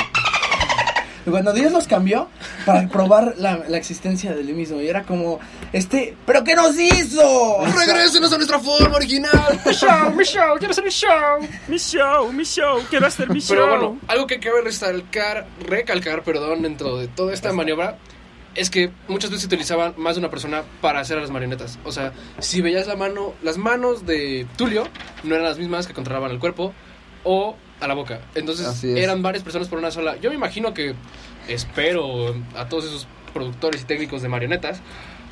Cuando 1.31 1.53
Dios 1.53 1.73
los 1.73 1.87
cambió 1.89 2.29
para 2.67 2.87
probar 2.89 3.35
la, 3.39 3.65
la 3.69 3.79
existencia 3.79 4.35
del 4.35 4.53
mismo. 4.55 4.81
Y 4.81 4.89
era 4.89 5.05
como, 5.05 5.41
este, 5.73 6.15
¿pero 6.27 6.45
qué 6.45 6.55
nos 6.55 6.79
hizo? 6.79 7.65
¡Regrésenos 7.65 8.33
a 8.33 8.37
nuestra 8.37 8.59
forma 8.59 8.97
original! 8.97 9.61
Mi 9.65 9.73
show, 9.73 10.13
mi 10.15 10.25
show, 10.25 10.59
quiero 10.59 10.73
hacer 10.73 10.85
mi 10.85 10.91
show. 10.91 11.49
Mi 11.69 11.79
show, 11.79 12.33
mi 12.33 12.45
show, 12.45 12.83
quiero 12.91 13.07
hacer 13.07 13.31
mi 13.31 13.41
show. 13.41 13.57
Pero 13.57 13.69
bueno, 13.69 13.99
algo 14.07 14.27
que 14.27 14.39
cabe 14.39 14.63
recalcar, 14.63 15.47
recalcar, 15.67 16.23
perdón, 16.23 16.63
dentro 16.63 16.99
de 16.99 17.09
toda 17.09 17.33
esta 17.33 17.53
maniobra 17.53 17.97
es 18.55 18.71
que 18.71 18.91
muchas 19.09 19.31
veces 19.31 19.47
utilizaban 19.47 19.95
más 19.97 20.15
de 20.17 20.21
una 20.21 20.31
persona 20.31 20.63
para 20.81 21.01
hacer 21.01 21.19
a 21.19 21.21
las 21.21 21.31
marionetas. 21.31 21.79
O 21.85 21.93
sea, 21.93 22.13
si 22.39 22.61
veías 22.61 22.87
la 22.87 22.97
mano, 22.97 23.35
las 23.43 23.59
manos 23.59 24.07
de 24.07 24.47
Tulio 24.57 24.87
no 25.23 25.35
eran 25.35 25.47
las 25.47 25.59
mismas 25.59 25.87
que 25.87 25.93
controlaban 25.95 26.31
el 26.31 26.39
cuerpo 26.39 26.73
o 27.25 27.57
a 27.81 27.89
la 27.89 27.95
boca. 27.95 28.21
Entonces 28.35 28.85
eran 28.85 29.23
varias 29.23 29.43
personas 29.45 29.69
por 29.69 29.79
una 29.79 29.91
sola. 29.91 30.17
Yo 30.21 30.31
me 30.31 30.37
imagino 30.37 30.73
que 30.75 30.95
espero 31.49 32.35
a 32.57 32.69
todos 32.69 32.85
esos 32.85 33.07
productores 33.33 33.83
y 33.83 33.85
técnicos 33.85 34.23
de 34.23 34.29
marionetas 34.29 34.81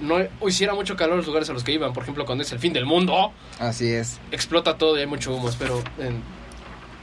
no 0.00 0.16
hiciera 0.48 0.74
mucho 0.74 0.96
calor 0.96 1.16
los 1.16 1.26
lugares 1.26 1.48
a 1.50 1.52
los 1.52 1.62
que 1.62 1.72
iban. 1.72 1.92
Por 1.92 2.02
ejemplo, 2.02 2.24
cuando 2.26 2.42
es 2.42 2.50
el 2.50 2.58
fin 2.58 2.72
del 2.72 2.86
mundo, 2.86 3.32
Así 3.60 3.88
es. 3.92 4.18
explota 4.32 4.76
todo 4.76 4.96
y 4.96 5.00
hay 5.00 5.06
mucho 5.06 5.32
humo. 5.34 5.48
Espero 5.48 5.80
en- 5.98 6.22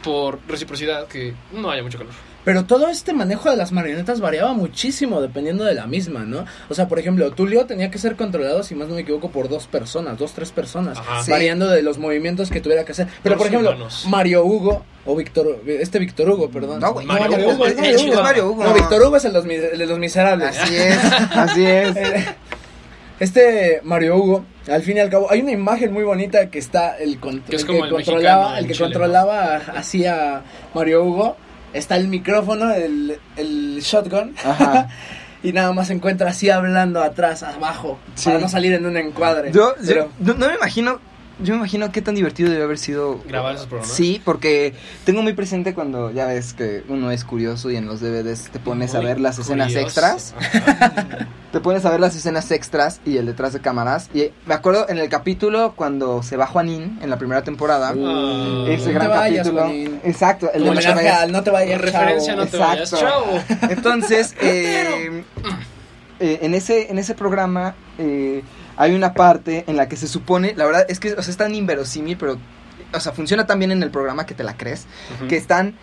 por 0.04 0.40
reciprocidad 0.48 1.08
que 1.08 1.34
no 1.54 1.70
haya 1.72 1.84
mucho 1.84 1.98
calor. 1.98 2.14
Pero 2.46 2.66
todo 2.66 2.88
este 2.88 3.14
manejo 3.14 3.50
de 3.52 3.58
las 3.58 3.72
marionetas 3.72 4.22
variaba 4.22 4.54
muchísimo 4.54 5.22
dependiendo 5.22 5.66
de 5.66 5.74
la 5.76 5.88
misma, 5.88 6.22
¿no? 6.22 6.46
O 6.70 6.74
sea, 6.74 6.88
por 6.88 6.98
ejemplo, 6.98 7.30
Tulio 7.32 7.66
tenía 7.66 7.92
que 7.92 7.98
ser 7.98 8.16
controlado, 8.16 8.64
si 8.64 8.76
más 8.76 8.88
no 8.88 8.96
me 8.96 9.02
equivoco, 9.02 9.30
por 9.30 9.50
dos 9.50 9.68
personas, 9.68 10.18
dos, 10.18 10.32
tres 10.34 10.52
personas, 10.52 10.98
Ajá. 10.98 11.22
Sí. 11.24 11.32
variando 11.32 11.68
de 11.68 11.82
los 11.84 11.98
movimientos 11.98 12.50
que 12.50 12.62
tuviera 12.62 12.86
que 12.86 12.94
hacer. 12.94 13.08
Pero, 13.24 13.36
Todos 13.36 13.38
por 13.38 13.48
ejemplo, 13.48 13.70
humanos. 13.72 14.06
Mario 14.08 14.46
Hugo, 14.46 14.86
o 15.06 15.16
Víctor, 15.16 15.62
este 15.68 16.00
Víctor 16.00 16.30
Hugo, 16.30 16.50
perdón. 16.50 16.80
No, 16.80 16.94
güey. 16.94 17.06
Mario 17.06 17.30
Mario 17.32 17.50
Hugo, 17.50 17.66
es 17.66 17.74
es 17.74 17.78
Mario. 17.80 18.00
Hugo. 18.14 18.24
Mario 18.24 18.50
Hugo. 18.52 18.64
No, 18.64 18.74
Víctor 18.74 19.02
Hugo 19.04 19.18
es 19.18 19.26
el 19.26 19.34
de 19.34 19.40
los, 19.40 19.46
el 19.74 19.78
de 19.80 19.86
los 19.86 20.00
miserables. 20.00 20.58
Así 20.58 20.76
es, 20.78 20.98
así 21.36 21.66
es. 21.66 21.96
Este 23.20 23.82
Mario 23.84 24.16
Hugo, 24.16 24.46
al 24.72 24.82
fin 24.82 24.96
y 24.98 25.00
al 25.02 25.10
cabo, 25.10 25.30
hay 25.30 25.42
una 25.42 25.52
imagen 25.52 25.92
muy 25.92 26.04
bonita 26.04 26.50
que 26.50 26.58
está 26.60 26.98
el, 26.98 27.20
con- 27.20 27.42
Que 27.42 27.58
es 27.58 27.64
el 27.64 27.68
como 27.68 27.80
que 27.82 27.88
el 27.88 27.94
controlaba, 27.96 28.22
mexicano 28.38 28.54
en 28.54 28.60
el 28.60 28.68
que 28.68 28.74
Chile, 28.74 28.86
controlaba 28.86 29.56
así 29.76 30.06
a 30.06 30.42
Mario 30.74 31.04
Hugo. 31.04 31.36
Está 31.74 31.96
el 31.98 32.08
micrófono, 32.08 32.72
el, 32.74 33.20
el 33.38 33.80
shotgun. 33.82 34.36
Ajá. 34.44 34.88
y 35.44 35.54
nada 35.54 35.72
más 35.72 35.88
se 35.88 35.94
encuentra 35.94 36.30
así 36.32 36.50
hablando 36.50 37.02
atrás, 37.02 37.44
abajo, 37.44 37.98
Sí. 38.16 38.26
para 38.26 38.40
no 38.40 38.50
salir 38.50 38.74
en 38.74 38.86
un 38.86 38.98
encuadre. 38.98 39.52
Yo, 39.52 39.76
yo 39.78 39.88
Pero- 39.88 40.10
no, 40.20 40.34
no 40.34 40.48
me 40.50 40.56
imagino, 40.56 41.00
yo 41.42 41.54
me 41.54 41.60
imagino 41.60 41.92
qué 41.92 42.02
tan 42.02 42.16
divertido 42.16 42.50
debe 42.52 42.64
haber 42.64 42.78
sido 42.78 43.20
Grabar 43.28 43.56
esos 43.56 43.68
programas. 43.68 43.96
Sí, 43.96 44.22
porque 44.24 44.74
tengo 45.06 45.22
muy 45.22 45.34
presente 45.34 45.74
cuando 45.74 46.12
ya 46.12 46.26
ves 46.28 46.54
que 46.54 46.84
uno 46.90 47.12
es 47.12 47.24
curioso 47.24 47.72
y 47.72 47.76
en 47.78 47.86
los 47.88 48.02
DVDs 48.02 48.50
te 48.52 48.60
pones 48.60 48.96
a 48.96 49.00
ver 49.00 49.20
las 49.20 49.40
escenas 49.40 49.76
extras. 49.76 50.34
Te 51.52 51.60
pones 51.62 51.84
a 51.84 51.90
ver 51.90 52.00
las 52.00 52.16
escenas 52.16 52.52
extras 52.52 53.02
y 53.08 53.18
el 53.18 53.26
detrás 53.26 53.54
de 53.54 53.60
cámaras. 53.60 54.12
Y 54.14 54.26
me 54.46 54.54
acuerdo 54.54 54.88
en 54.88 55.00
el 55.00 55.10
capítulo 55.10 55.74
cuando 55.76 56.22
se 56.22 56.38
va 56.38 56.46
Juanín 56.46 57.00
en 57.02 57.10
la 57.10 57.18
primera 57.18 57.42
temporada. 57.44 57.90
Ah. 57.98 58.66
ese 58.70 58.86
No 58.90 58.94
gran 58.94 59.08
te 59.08 59.18
vayas, 59.18 59.38
capítulo. 59.48 59.62
Juanín. 59.64 60.00
Exacto, 60.04 60.46
el 60.54 60.62
Como 60.62 60.66
de 60.66 60.70
homenaje 60.78 61.08
Chávez. 61.08 61.24
al 61.24 61.32
no 61.32 61.42
te 61.44 61.50
vayas, 61.50 61.74
En 61.74 61.80
referencia, 61.80 62.34
chavo. 62.36 62.46
no 62.46 62.52
te 62.52 62.58
vayas. 62.60 62.94
Exacto. 62.94 63.44
Chao. 63.58 63.70
Entonces, 63.72 64.36
eh, 64.42 65.24
eh, 66.20 66.40
en, 66.44 66.54
ese, 66.54 66.92
en 66.92 67.00
ese 67.00 67.16
programa 67.16 67.74
eh, 67.98 68.44
hay 68.80 68.96
una 68.96 69.14
parte 69.14 69.66
en 69.68 69.76
la 69.78 69.88
que 69.88 69.96
se 69.98 70.08
supone, 70.08 70.54
la 70.56 70.66
verdad 70.66 70.86
es 70.90 71.00
que 71.00 71.12
o 71.14 71.22
sea, 71.22 71.30
es 71.32 71.38
tan 71.38 71.54
inverosímil, 71.54 72.18
pero, 72.18 72.40
o 72.94 73.00
sea, 73.00 73.12
funciona 73.12 73.46
tan 73.46 73.60
bien 73.60 73.72
en 73.72 73.84
el 73.84 73.92
programa 73.92 74.26
que 74.26 74.34
te 74.34 74.44
la 74.44 74.56
crees, 74.58 74.86
que 75.28 75.36
están 75.38 75.76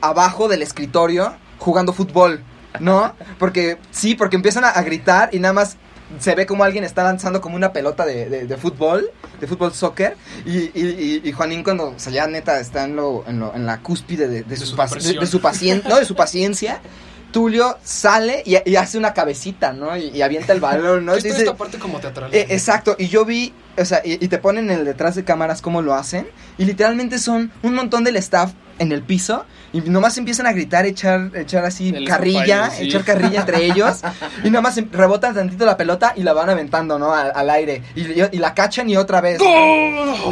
abajo 0.00 0.48
del 0.48 0.62
escritorio 0.62 1.34
jugando 1.58 1.92
fútbol, 1.92 2.42
¿no? 2.80 3.14
Porque, 3.38 3.78
sí, 3.90 4.14
porque 4.14 4.36
empiezan 4.36 4.64
a, 4.64 4.70
a 4.70 4.82
gritar 4.82 5.30
y 5.32 5.38
nada 5.40 5.52
más 5.52 5.76
se 6.18 6.34
ve 6.34 6.46
como 6.46 6.64
alguien 6.64 6.84
está 6.84 7.02
lanzando 7.04 7.42
como 7.42 7.54
una 7.56 7.72
pelota 7.74 8.06
de, 8.06 8.30
de- 8.30 8.46
de 8.46 8.56
fútbol, 8.56 9.10
de 9.40 9.46
fútbol 9.46 9.74
soccer, 9.74 10.16
y, 10.46 10.56
y, 10.58 10.70
y- 10.74 11.20
y 11.28 11.32
Juanín 11.32 11.62
cuando, 11.62 11.88
o 11.88 11.98
sea, 11.98 12.10
ya 12.12 12.26
neta 12.26 12.58
está 12.60 12.84
en, 12.84 12.96
lo, 12.96 13.24
en, 13.28 13.40
lo- 13.40 13.54
en 13.54 13.66
la 13.66 13.80
cúspide 13.82 14.26
de, 14.26 14.42
de 14.42 14.56
su, 14.56 14.64
su 14.66 14.76
paci- 14.76 15.26
su 15.26 15.40
paciencia, 15.42 15.90
no, 15.90 15.98
de 15.98 16.06
su 16.06 16.14
paciencia, 16.14 16.80
Tulio 17.32 17.76
sale 17.84 18.42
y, 18.46 18.56
y 18.70 18.76
hace 18.76 18.96
una 18.98 19.12
cabecita, 19.14 19.72
¿no? 19.72 19.96
Y, 19.96 20.08
y 20.08 20.22
avienta 20.22 20.52
el 20.52 20.60
balón, 20.60 21.04
¿no? 21.04 21.14
Dice- 21.16 21.30
esta 21.30 21.54
parte 21.56 21.78
como 21.78 22.00
teatral. 22.00 22.32
eh, 22.34 22.46
exacto, 22.50 22.96
y 22.98 23.08
yo 23.08 23.24
vi, 23.24 23.52
o 23.76 23.84
sea, 23.84 24.00
y, 24.04 24.12
y 24.24 24.28
te 24.28 24.38
ponen 24.38 24.70
en 24.70 24.78
el 24.80 24.84
detrás 24.84 25.14
de 25.14 25.24
cámaras 25.24 25.60
cómo 25.62 25.82
lo 25.82 25.94
hacen, 25.94 26.26
y 26.56 26.64
literalmente 26.64 27.18
son 27.18 27.52
un 27.62 27.74
montón 27.74 28.04
del 28.04 28.16
staff 28.16 28.52
en 28.78 28.92
el 28.92 29.02
piso, 29.02 29.44
y 29.72 29.80
nomás 29.82 30.16
empiezan 30.18 30.46
a 30.46 30.52
gritar, 30.52 30.86
echar, 30.86 31.32
echar 31.34 31.64
así 31.64 31.88
El 31.94 32.06
carrilla, 32.08 32.70
sí. 32.70 32.84
echar 32.86 33.02
carrilla 33.04 33.40
entre 33.40 33.64
ellos, 33.66 34.00
y 34.44 34.50
nomás 34.50 34.78
em- 34.78 34.88
rebotan 34.90 35.34
tantito 35.34 35.66
la 35.66 35.76
pelota 35.76 36.12
y 36.16 36.22
la 36.22 36.32
van 36.32 36.48
aventando, 36.48 36.96
¿no? 36.98 37.12
Al, 37.12 37.32
al 37.34 37.50
aire, 37.50 37.82
y, 37.96 38.04
la 38.38 38.54
cachan 38.54 38.88
y 38.88 38.96
otra 38.96 39.20
vez. 39.20 39.38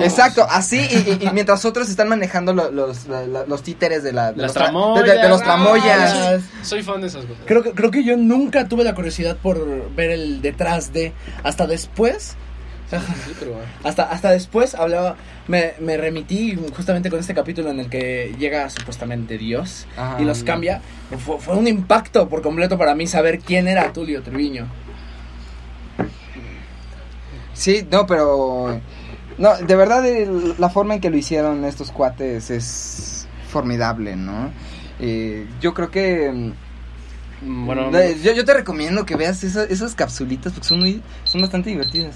Exacto, 0.01 0.47
así, 0.49 0.79
y, 0.79 1.25
y- 1.25 1.27
y 1.27 1.31
mientras 1.33 1.65
otros 1.65 1.89
están 1.91 2.09
manejando 2.09 2.53
lo- 2.53 2.71
los, 2.71 3.07
los 3.49 3.63
títeres 3.63 4.03
de, 4.03 4.13
la, 4.13 4.33
de 4.33 4.43
los, 4.43 4.53
tra- 4.53 4.65
tramoyas. 4.65 5.05
de- 5.07 5.13
de- 5.13 5.23
de 5.23 5.29
los 5.29 5.43
tramoyas. 5.43 6.43
Soy 6.63 6.83
fan 6.87 7.01
de 7.03 7.09
esas 7.09 7.25
cosas. 7.27 7.45
Creo 7.47 7.63
que, 7.63 7.73
creo 7.73 7.91
que 7.91 8.03
yo 8.05 8.17
nunca 8.17 8.67
tuve 8.69 8.85
la 8.85 8.95
curiosidad 8.95 9.37
por 9.37 9.91
ver 9.95 10.11
el 10.11 10.41
detrás 10.43 10.93
de. 10.93 11.13
Hasta 11.43 11.67
después. 11.67 12.37
Sí, 12.89 13.33
pero, 13.41 13.57
Hasta, 13.83 14.05
hasta 14.05 14.31
después 14.31 14.75
hablaba. 14.77 15.17
Me, 15.49 15.75
me 15.81 15.97
remití 15.97 16.57
justamente 16.75 17.11
con 17.11 17.19
este 17.19 17.35
capítulo 17.35 17.71
en 17.71 17.81
el 17.81 17.89
que 17.91 18.35
llega 18.39 18.71
supuestamente 18.71 19.39
Dios 19.39 19.87
Ah, 19.97 20.17
y 20.21 20.25
los 20.25 20.43
cambia. 20.45 20.81
Fue, 21.25 21.39
fue 21.41 21.57
un 21.57 21.67
impacto 21.69 22.29
por 22.29 22.43
completo 22.43 22.79
para 22.79 22.95
mí 22.95 23.07
saber 23.09 23.41
quién 23.41 23.67
era 23.69 23.93
Tulio 23.93 24.23
Treviño. 24.23 24.67
Sí, 27.53 27.87
no, 27.91 28.07
pero. 28.07 28.81
No, 29.39 29.57
de 29.57 29.77
verdad, 29.77 30.07
el- 30.07 30.55
la 30.59 30.71
forma 30.71 30.95
en 30.95 31.01
que 31.01 31.11
lo 31.11 31.17
hicieron 31.17 31.65
estos 31.65 31.91
cuates 31.91 32.51
es 32.51 33.27
formidable, 33.49 34.17
¿no? 34.17 34.51
Eh, 35.01 35.47
yo 35.61 35.75
creo 35.75 35.91
que. 35.91 36.53
Mm, 37.43 37.67
Bueno, 37.67 37.91
yo, 38.23 38.33
yo 38.33 38.45
te 38.45 38.55
recomiendo 38.55 39.05
que 39.07 39.17
veas 39.17 39.43
esa- 39.45 39.65
esas 39.65 39.95
capsulitas 39.95 40.53
porque 40.53 40.69
son, 40.69 40.81
muy, 40.81 41.03
son 41.25 41.41
bastante 41.43 41.71
divertidas. 41.71 42.15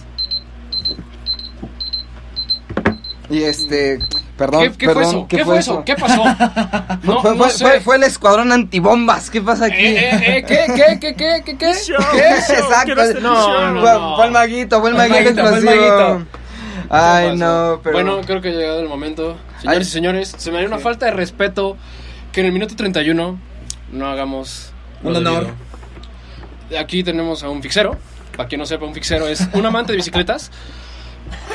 Y 3.29 3.43
este. 3.45 4.01
Perdón, 4.37 4.63
¿qué, 4.63 4.79
qué 4.79 4.87
perdón, 4.87 5.03
fue 5.05 5.11
eso? 5.13 5.27
¿Qué, 5.29 5.45
fue 5.45 5.59
eso? 5.59 5.85
¿Qué 5.85 5.95
pasó? 5.97 6.23
No, 7.05 7.21
fue, 7.23 7.31
no 7.33 7.37
fue- 7.45 7.51
sé. 7.51 7.65
fue- 7.65 7.81
fue 7.81 7.97
el 7.97 8.03
escuadrón 8.05 8.51
antibombas. 8.53 9.31
¿Qué 9.31 9.41
pasa 9.41 9.67
aquí? 9.67 9.77
Eh, 9.87 10.09
eh, 10.11 10.21
eh, 10.39 10.45
¿Qué, 10.47 10.65
qué, 10.75 10.99
qué, 11.01 11.15
qué, 11.15 11.43
qué, 11.45 11.57
qué? 11.57 11.75
Show, 11.75 11.97
¿Qué? 12.13 12.19
show, 12.19 12.57
Exacto. 12.65 13.21
No, 13.21 13.73
no, 13.75 13.81
fue, 13.81 13.93
no. 13.93 14.17
fue 14.17 14.27
el 14.27 14.33
maguito, 14.33 14.81
fue 14.81 14.91
el 14.91 14.97
maguito 14.97 15.15
maguito, 15.21 15.43
fue 15.43 15.51
el 15.51 15.55
explosivo. 15.65 15.99
maguito. 16.09 16.27
Ay, 16.89 17.31
¿Qué 17.31 17.37
no, 17.37 17.81
pero. 17.85 17.93
Bueno, 17.95 18.21
creo 18.27 18.41
que 18.41 18.49
ha 18.49 18.53
llegado 18.53 18.81
el 18.81 18.89
momento. 18.89 19.37
Señores 19.61 19.79
Ay. 19.87 19.89
y 19.89 19.93
señores, 19.93 20.35
se 20.37 20.51
me 20.51 20.57
haría 20.57 20.69
una 20.69 20.79
Sí. 20.79 20.83
falta 20.85 21.07
de 21.07 21.13
respeto 21.13 21.77
que 22.33 22.41
en 22.41 22.47
el 22.47 22.53
minuto 22.53 22.75
31 22.75 23.39
no 23.93 24.07
hagamos 24.07 24.70
Un 25.03 25.17
honor. 25.17 25.49
aquí 26.79 27.03
tenemos 27.03 27.43
a 27.43 27.49
un 27.49 27.63
fixero. 27.63 27.97
Para 28.37 28.49
quien 28.49 28.59
no 28.61 28.67
sepa, 28.67 28.87
un 28.87 28.95
fixero 28.95 29.27
es 29.27 29.49
un 29.53 29.67
amante 29.67 29.93
de 29.93 29.97
bicicletas. 29.97 30.51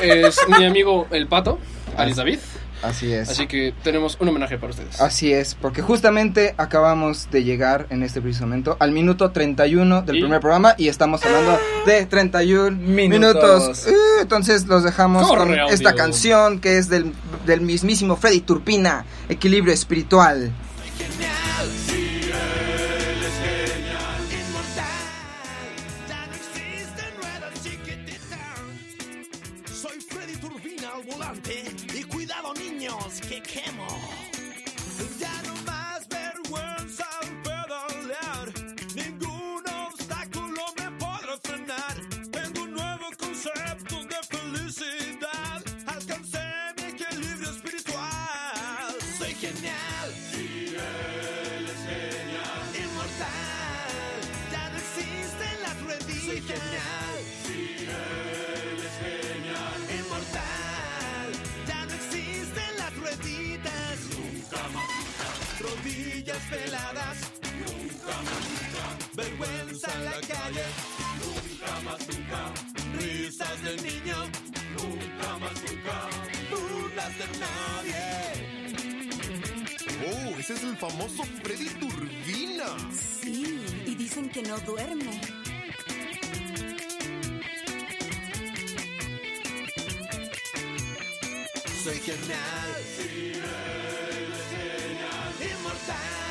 Es 0.02 0.38
mi 0.58 0.64
amigo 0.64 1.06
el 1.10 1.26
Pato, 1.26 1.58
Alice 1.96 2.16
David. 2.18 2.38
Así 2.82 3.10
es. 3.12 3.30
Así 3.30 3.46
que 3.46 3.72
tenemos 3.82 4.18
un 4.20 4.28
homenaje 4.28 4.58
para 4.58 4.70
ustedes. 4.70 5.00
Así 5.00 5.32
es, 5.32 5.54
porque 5.54 5.80
justamente 5.80 6.54
acabamos 6.58 7.30
de 7.30 7.42
llegar 7.42 7.86
en 7.90 8.02
este 8.02 8.20
preciso 8.20 8.44
momento 8.44 8.76
al 8.78 8.92
minuto 8.92 9.30
31 9.30 10.02
del 10.02 10.16
¿Y? 10.16 10.20
primer 10.20 10.40
programa 10.40 10.74
y 10.76 10.88
estamos 10.88 11.24
hablando 11.24 11.58
de 11.86 12.04
31 12.06 12.76
minutos. 12.76 13.18
Minutos. 13.18 13.86
Uh, 13.88 14.20
entonces 14.20 14.66
los 14.66 14.84
dejamos 14.84 15.26
Corre, 15.26 15.38
con 15.38 15.58
audio. 15.58 15.74
esta 15.74 15.94
canción 15.94 16.60
que 16.60 16.76
es 16.78 16.88
del, 16.88 17.12
del 17.46 17.62
mismísimo 17.62 18.16
Freddy 18.16 18.40
Turpina, 18.40 19.06
Equilibrio 19.28 19.72
Espiritual. 19.72 20.52
De 77.18 77.26
nadie. 77.38 78.04
Oh, 80.06 80.38
ese 80.38 80.54
es 80.54 80.62
el 80.62 80.76
famoso 80.76 81.24
Freddy 81.42 81.68
Turbina. 81.80 82.66
Sí, 82.92 83.64
y 83.86 83.94
dicen 83.94 84.28
que 84.28 84.42
no 84.42 84.58
duerme. 84.60 85.20
Soy 91.82 91.98
genial. 92.00 92.82
Inmortal. 95.40 96.25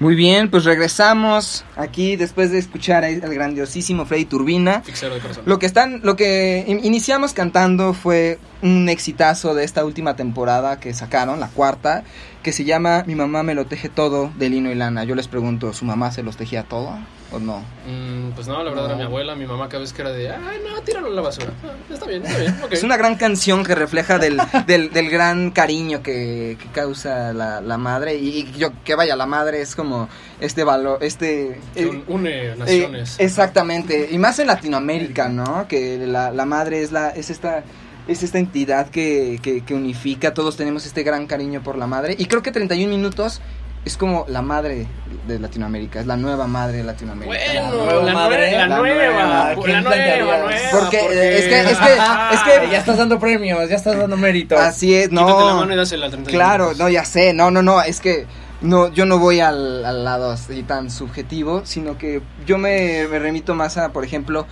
Muy 0.00 0.14
bien, 0.14 0.50
pues 0.50 0.64
regresamos 0.64 1.64
aquí 1.76 2.16
después 2.16 2.50
de 2.50 2.58
escuchar 2.58 3.04
al 3.04 3.20
grandiosísimo 3.20 4.06
Freddy 4.06 4.24
Turbina. 4.24 4.80
Fixero 4.80 5.14
de 5.14 5.20
corazón. 5.20 5.42
Lo 5.46 5.58
que 5.58 5.66
están, 5.66 6.00
lo 6.02 6.16
que 6.16 6.64
in- 6.66 6.82
iniciamos 6.84 7.34
cantando 7.34 7.92
fue 7.92 8.38
un 8.62 8.88
exitazo 8.88 9.54
de 9.54 9.64
esta 9.64 9.84
última 9.84 10.16
temporada 10.16 10.80
que 10.80 10.94
sacaron, 10.94 11.38
la 11.38 11.48
cuarta, 11.48 12.02
que 12.42 12.52
se 12.52 12.64
llama 12.64 13.04
Mi 13.06 13.14
mamá 13.14 13.42
me 13.42 13.54
lo 13.54 13.66
teje 13.66 13.90
todo 13.90 14.32
de 14.38 14.48
lino 14.48 14.70
y 14.70 14.74
lana. 14.74 15.04
Yo 15.04 15.14
les 15.14 15.28
pregunto, 15.28 15.74
¿su 15.74 15.84
mamá 15.84 16.10
se 16.12 16.22
los 16.22 16.38
tejía 16.38 16.62
todo 16.62 16.98
o 17.32 17.38
no? 17.38 17.58
Mm, 17.86 18.30
pues 18.34 18.46
no, 18.48 18.62
la 18.62 18.70
verdad 18.70 18.86
era 18.86 18.96
mi 18.96 19.02
abuela, 19.02 19.34
mi 19.34 19.46
mamá 19.46 19.68
cada 19.68 19.80
vez 19.80 19.92
que 19.92 20.02
era 20.02 20.10
de, 20.12 20.30
ay, 20.30 20.58
no, 20.68 20.80
tíralo 20.82 21.06
a 21.08 21.10
la 21.10 21.20
basura. 21.22 21.52
Ah, 21.64 21.72
está 21.92 22.06
bien, 22.06 22.24
está 22.24 22.38
bien. 22.38 22.54
Es 22.70 22.82
una 22.82 22.96
gran 22.96 23.16
canción 23.16 23.64
que 23.64 23.74
refleja 23.74 24.18
del, 24.18 24.38
del, 24.66 24.90
del 24.90 25.10
gran 25.10 25.50
cariño 25.50 26.02
que, 26.02 26.56
que 26.60 26.66
causa 26.72 27.32
la, 27.32 27.60
la 27.60 27.78
madre 27.78 28.16
y, 28.16 28.28
y 28.40 28.52
yo 28.58 28.70
que 28.84 28.94
vaya, 28.94 29.16
la 29.16 29.26
madre 29.26 29.60
es 29.60 29.74
como 29.76 30.08
este 30.40 30.64
valor, 30.64 30.98
este... 31.02 31.60
Un- 31.76 32.04
une 32.08 32.30
Eh, 32.52 32.56
naciones. 32.56 33.16
exactamente, 33.18 34.08
y 34.10 34.18
más 34.18 34.38
en 34.38 34.46
Latinoamérica, 34.48 35.28
¿no? 35.28 35.66
Que 35.68 35.98
la, 36.06 36.30
la 36.30 36.44
madre 36.46 36.82
es 36.82 36.92
la 36.92 37.10
es 37.10 37.30
esta 37.30 37.62
es 38.08 38.22
esta 38.24 38.38
entidad 38.38 38.88
que, 38.90 39.38
que, 39.42 39.60
que 39.64 39.72
unifica, 39.74 40.34
todos 40.34 40.56
tenemos 40.56 40.84
este 40.86 41.02
gran 41.04 41.26
cariño 41.26 41.62
por 41.62 41.76
la 41.78 41.86
madre 41.86 42.16
y 42.18 42.26
creo 42.26 42.42
que 42.42 42.50
31 42.50 42.90
minutos 42.96 43.40
es 43.84 43.96
como 43.96 44.26
la 44.28 44.42
madre 44.42 44.86
de 45.26 45.38
Latinoamérica, 45.38 46.00
es 46.00 46.06
la 46.06 46.16
nueva 46.16 46.46
madre 46.46 46.78
de 46.78 46.84
Latinoamérica. 46.84 47.36
Bueno, 47.54 47.84
nueva 47.84 48.02
la, 48.02 48.12
madre, 48.12 48.36
nue- 48.48 48.52
la 48.52 48.66
la 48.66 48.76
nueva, 48.76 48.94
nueva, 48.94 49.24
la 49.50 49.54
¿quién 49.62 49.84
nueva, 49.84 50.38
nueva, 50.38 50.60
Porque, 50.70 50.98
es 50.98 51.44
que- 51.44 51.60
es 51.60 51.78
que- 51.78 51.94
es 52.34 52.40
que- 52.60 52.70
ya 52.70 52.78
estás 52.78 52.98
dando 52.98 53.18
premios, 53.18 53.68
ya 53.68 53.76
estás 53.76 53.96
dando 53.96 54.16
méritos. 54.16 54.58
Así 54.60 54.94
es, 54.94 55.10
no. 55.10 55.26
Quítate 55.26 55.44
la 55.46 55.54
mano 55.54 55.72
y 55.72 55.76
dásela 55.76 56.04
al 56.06 56.12
31 56.12 56.38
Claro, 56.38 56.64
minutos. 56.64 56.78
no, 56.78 56.88
ya 56.90 57.04
sé, 57.04 57.32
no, 57.32 57.50
no, 57.50 57.62
no, 57.62 57.80
es 57.82 58.00
que 58.00 58.26
no, 58.60 58.88
yo 58.92 59.06
no 59.06 59.18
voy 59.18 59.40
al, 59.40 59.84
al 59.86 60.04
lado 60.04 60.30
así 60.32 60.62
tan 60.62 60.90
subjetivo, 60.90 61.62
sino 61.64 61.96
que 61.96 62.20
yo 62.46 62.58
me, 62.58 63.06
me 63.08 63.18
remito 63.18 63.54
más 63.54 63.78
a, 63.78 63.88
por 63.90 64.04
ejemplo, 64.04 64.46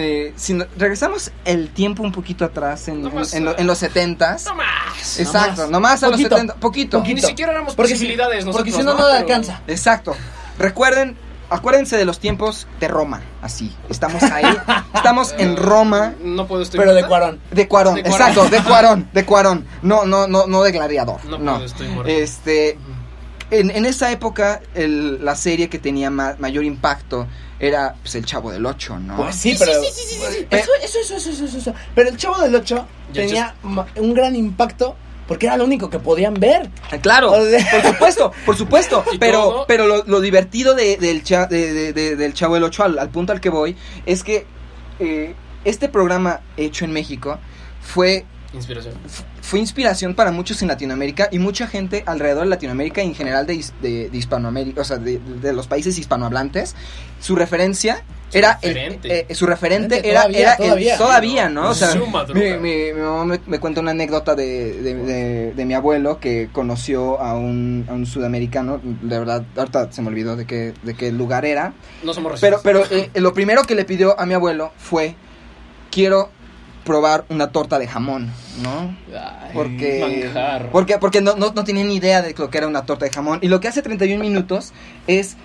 eh, 0.00 0.32
si 0.36 0.54
no- 0.54 0.64
regresamos 0.78 1.32
el 1.44 1.68
tiempo 1.70 2.02
un 2.02 2.12
poquito 2.12 2.44
atrás 2.44 2.88
en, 2.88 3.04
en 3.34 3.66
los 3.66 3.78
setentas. 3.78 4.44
No 4.46 4.54
más. 4.54 5.18
Exacto, 5.18 5.62
más. 5.62 5.70
nomás 5.70 6.02
a 6.02 6.06
los 6.06 6.16
Poquito, 6.16 6.36
70, 6.36 6.54
poquito. 6.54 6.98
poquito. 6.98 7.14
Ni 7.20 7.22
siquiera 7.22 7.52
éramos 7.52 7.74
Porque 7.74 7.88
si- 7.88 7.94
posibilidades 7.96 8.44
nosotros, 8.46 8.56
Porque 8.72 8.80
si 8.82 8.86
no, 8.86 8.94
¿no? 8.96 9.04
alcanza. 9.06 9.60
Exacto. 9.66 10.14
Recuerden, 10.58 11.16
acuérdense 11.50 11.96
de 11.96 12.04
los 12.04 12.18
tiempos 12.20 12.66
de 12.80 12.88
Roma, 12.88 13.20
así. 13.42 13.74
Estamos 13.88 14.22
ahí, 14.22 14.44
estamos 14.94 15.34
en 15.38 15.56
Roma. 15.56 16.14
No 16.22 16.46
puedo 16.46 16.62
estoy 16.62 16.78
Pero 16.78 16.94
de. 16.94 17.04
Cuarón. 17.06 17.40
De 17.50 17.66
Cuarón, 17.68 17.94
De 17.96 18.02
Cuarón. 18.02 18.28
exacto, 18.28 18.48
de 18.48 18.62
Cuarón, 18.68 19.08
de 19.12 19.24
Cuarón. 19.24 19.66
No, 19.82 20.04
no, 20.04 20.26
no, 20.26 20.46
no 20.46 20.62
de 20.62 20.72
gladiador. 20.72 21.24
No 21.24 21.38
No, 21.38 21.52
puedo, 21.54 21.64
estoy 21.66 21.88
muerto. 21.88 22.10
Este, 22.12 22.78
en, 23.50 23.70
en 23.70 23.84
esa 23.86 24.10
época, 24.12 24.60
el- 24.74 25.24
la 25.24 25.34
serie 25.34 25.68
que 25.68 25.78
tenía 25.78 26.10
ma- 26.10 26.36
mayor 26.38 26.64
impacto 26.64 27.26
era 27.62 27.94
pues, 28.02 28.14
El 28.16 28.26
Chavo 28.26 28.50
del 28.52 28.66
Ocho, 28.66 28.98
¿no? 28.98 29.16
Pues 29.16 29.36
sí, 29.36 29.54
pero. 29.58 29.72
Eso, 29.72 30.70
eso, 30.82 30.98
eso, 31.00 31.16
eso, 31.30 31.44
eso, 31.46 31.58
eso. 31.58 31.74
Pero 31.94 32.08
el 32.10 32.16
chavo 32.16 32.38
del 32.42 32.54
8 32.56 32.86
Ya, 33.12 33.22
tenía 33.22 33.54
un 33.96 34.12
gran 34.14 34.34
impacto 34.36 34.96
porque 35.28 35.46
era 35.46 35.56
lo 35.56 35.64
único 35.64 35.88
que 35.88 35.98
podían 36.00 36.34
ver. 36.34 36.68
Ah, 36.90 36.98
Claro, 36.98 37.30
O 37.32 37.40
sea- 37.46 37.70
por 37.70 37.82
supuesto, 37.92 38.32
por 38.44 38.56
supuesto. 38.56 39.04
Pero, 39.20 39.38
todo- 39.42 39.66
pero 39.66 39.86
lo, 39.86 40.02
lo 40.04 40.20
divertido 40.20 40.74
de- 40.74 40.96
del, 40.96 41.22
cha- 41.22 41.46
de- 41.46 41.72
de- 41.72 41.92
de- 41.92 42.16
del 42.16 42.34
Chavo 42.34 42.54
del 42.54 42.64
Ocho, 42.64 42.82
al, 42.82 42.98
al 42.98 43.08
punto 43.10 43.32
al 43.32 43.40
que 43.40 43.48
voy, 43.48 43.76
es 44.04 44.24
que 44.24 44.44
eh, 44.98 45.34
este 45.64 45.88
programa 45.88 46.40
hecho 46.56 46.84
en 46.84 46.92
México 46.92 47.38
fue 47.80 48.26
Inspiración. 48.52 48.94
Fue 49.42 49.58
inspiración 49.58 50.14
para 50.14 50.30
muchos 50.30 50.62
en 50.62 50.68
Latinoamérica 50.68 51.28
y 51.30 51.38
mucha 51.40 51.66
gente 51.66 52.04
alrededor 52.06 52.44
de 52.44 52.50
Latinoamérica 52.50 53.02
y 53.02 53.08
en 53.08 53.14
general 53.14 53.44
de, 53.46 53.62
de- 53.82 54.08
de 54.08 54.16
Hispanoamérica, 54.16 54.80
o 54.80 54.84
sea, 54.84 54.96
de, 54.98 55.18
de 55.18 55.52
los 55.52 55.66
países 55.66 55.98
hispanohablantes, 55.98 56.76
su 57.20 57.34
referencia 57.34 58.04
Su 58.30 58.38
era 58.38 58.58
el- 58.62 58.72
referente. 58.74 59.26
eh, 59.30 59.34
su 59.34 59.44
referente 59.46 59.96
Referente, 59.96 60.08
era, 60.10 60.20
todavía, 60.22 60.40
era 60.40 60.52
el- 60.52 60.56
todavía. 60.58 60.96
todavía, 60.98 61.48
¿no? 61.48 61.70
O 61.70 61.74
sea, 61.74 61.92
mi, 62.32 62.40
mi- 62.56 62.92
mi 62.92 63.00
mamá 63.00 63.24
me, 63.24 63.40
me 63.46 63.58
cuenta 63.58 63.80
una 63.80 63.90
anécdota 63.90 64.36
de, 64.36 64.80
de- 64.80 64.94
de- 64.94 65.52
de 65.54 65.64
mi 65.66 65.74
abuelo 65.74 66.20
que 66.20 66.48
conoció 66.52 67.20
a 67.20 67.34
un, 67.34 67.84
a 67.88 67.92
un 67.94 68.06
sudamericano, 68.06 68.80
de 68.82 69.18
verdad, 69.18 69.44
ahorita 69.56 69.90
se 69.92 70.02
me 70.02 70.08
olvidó 70.08 70.36
de 70.36 70.46
qué, 70.46 70.72
de 70.84 70.94
qué 70.94 71.10
lugar 71.10 71.44
era, 71.44 71.74
No 72.04 72.14
somos 72.14 72.40
pero, 72.40 72.58
racistas. 72.58 72.62
pero 72.88 73.02
eh, 73.14 73.20
lo 73.20 73.34
primero 73.34 73.64
que 73.64 73.74
le 73.74 73.84
pidió 73.84 74.18
a 74.18 74.24
mi 74.24 74.34
abuelo 74.34 74.70
fue, 74.78 75.16
quiero 75.90 76.30
probar 76.84 77.24
una 77.28 77.52
torta 77.52 77.78
de 77.78 77.86
jamón, 77.86 78.30
¿no? 78.62 78.96
Ay, 79.16 79.50
Porque, 79.54 80.22
manjar. 80.24 80.70
porque, 80.70 80.98
porque 80.98 81.20
no, 81.20 81.36
no, 81.36 81.52
no 81.54 81.64
tenía 81.64 81.84
ni 81.84 81.94
idea 81.96 82.22
de 82.22 82.34
lo 82.36 82.50
que 82.50 82.58
era 82.58 82.66
una 82.66 82.84
torta 82.86 83.04
de 83.04 83.10
jamón. 83.12 83.38
Y 83.42 83.48
lo 83.48 83.60
que 83.60 83.68
hace 83.68 83.82
31 83.82 84.22
minutos 84.24 84.72
es, 85.06 85.36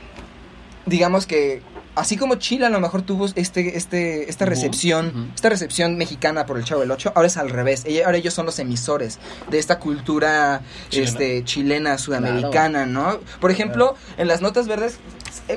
digamos 0.85 1.27
que, 1.27 1.61
así 1.95 2.15
como 2.17 2.35
Chile 2.35 2.65
a 2.65 2.69
lo 2.69 2.79
mejor 2.79 3.01
tuvo 3.01 3.25
este, 3.35 3.77
este, 3.77 4.29
esta 4.29 4.45
recepción, 4.45 5.31
esta 5.35 5.49
recepción 5.49 5.97
mexicana 5.97 6.45
por 6.45 6.57
el 6.57 6.63
Chavo 6.63 6.81
del 6.81 6.91
Ocho, 6.91 7.11
ahora 7.15 7.27
es 7.27 7.37
al 7.37 7.49
revés. 7.49 7.85
Ahora 8.05 8.17
ellos 8.17 8.33
son 8.33 8.45
los 8.45 8.57
emisores 8.59 9.19
de 9.49 9.59
esta 9.59 9.79
cultura 9.79 10.61
Chilena. 10.89 11.09
este, 11.09 11.43
chilena, 11.43 11.97
sudamericana, 11.97 12.85
¿no? 12.85 13.19
Por 13.39 13.51
ejemplo, 13.51 13.95
en 14.17 14.27
las 14.27 14.41
notas 14.41 14.67
verdes, 14.67 14.99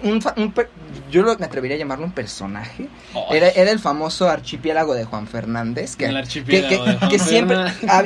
un, 0.03 0.21
fa- 0.23 0.35
un 0.37 0.53
per- 0.53 0.71
yo 1.11 1.23
lo- 1.23 1.37
me 1.39 1.47
atrevería 1.47 1.77
a 1.77 1.79
llamarlo 1.79 2.05
un 2.07 2.13
personaje. 2.13 2.89
Era, 3.31 3.49
era 3.49 3.71
el 3.71 3.79
famoso 3.79 4.29
archipiélago 4.29 4.95
de 4.95 5.05
Juan 5.05 5.27
Fernández. 5.27 5.97
Que, 5.97 6.07
El 6.07 6.17
archipiélago 6.17 6.69
que- 6.85 6.91
de 6.91 6.97
Juan 6.99 7.11
que 7.11 7.19
siempre, 7.19 7.57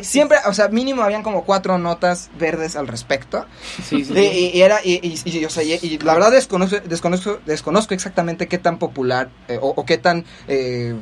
siempre, 0.03 0.39
o 0.47 0.53
sea, 0.55 0.69
mínimo 0.69 1.03
habían 1.03 1.23
como 1.23 1.45
cuatro 1.45 1.79
notas 1.79 2.31
verdes 2.39 2.77
al 2.77 2.89
respecto. 2.89 3.47
Sí, 3.83 4.05
sí, 4.05 4.13
Y, 4.13 4.15
sí. 4.17 4.21
y- 4.55 4.59
y 4.59 4.63
era, 4.63 4.79
y, 4.85 4.95
y- 5.03 5.39
y, 5.39 5.45
o 5.45 5.51
sea, 5.51 5.63
y- 5.63 5.79
y 5.83 5.99
la 5.99 6.15
verdad 6.15 6.31
desconozco, 6.33 6.77
desconozco, 6.85 7.39
desconozco 7.47 7.95
exactamente 7.95 8.49
qué 8.49 8.59
tan 8.59 8.79
popular 8.79 9.29
eh, 9.49 9.59
o, 9.61 9.69
o 9.77 9.85
qué 9.85 9.99
tan 9.99 10.25
eh, 10.49 10.95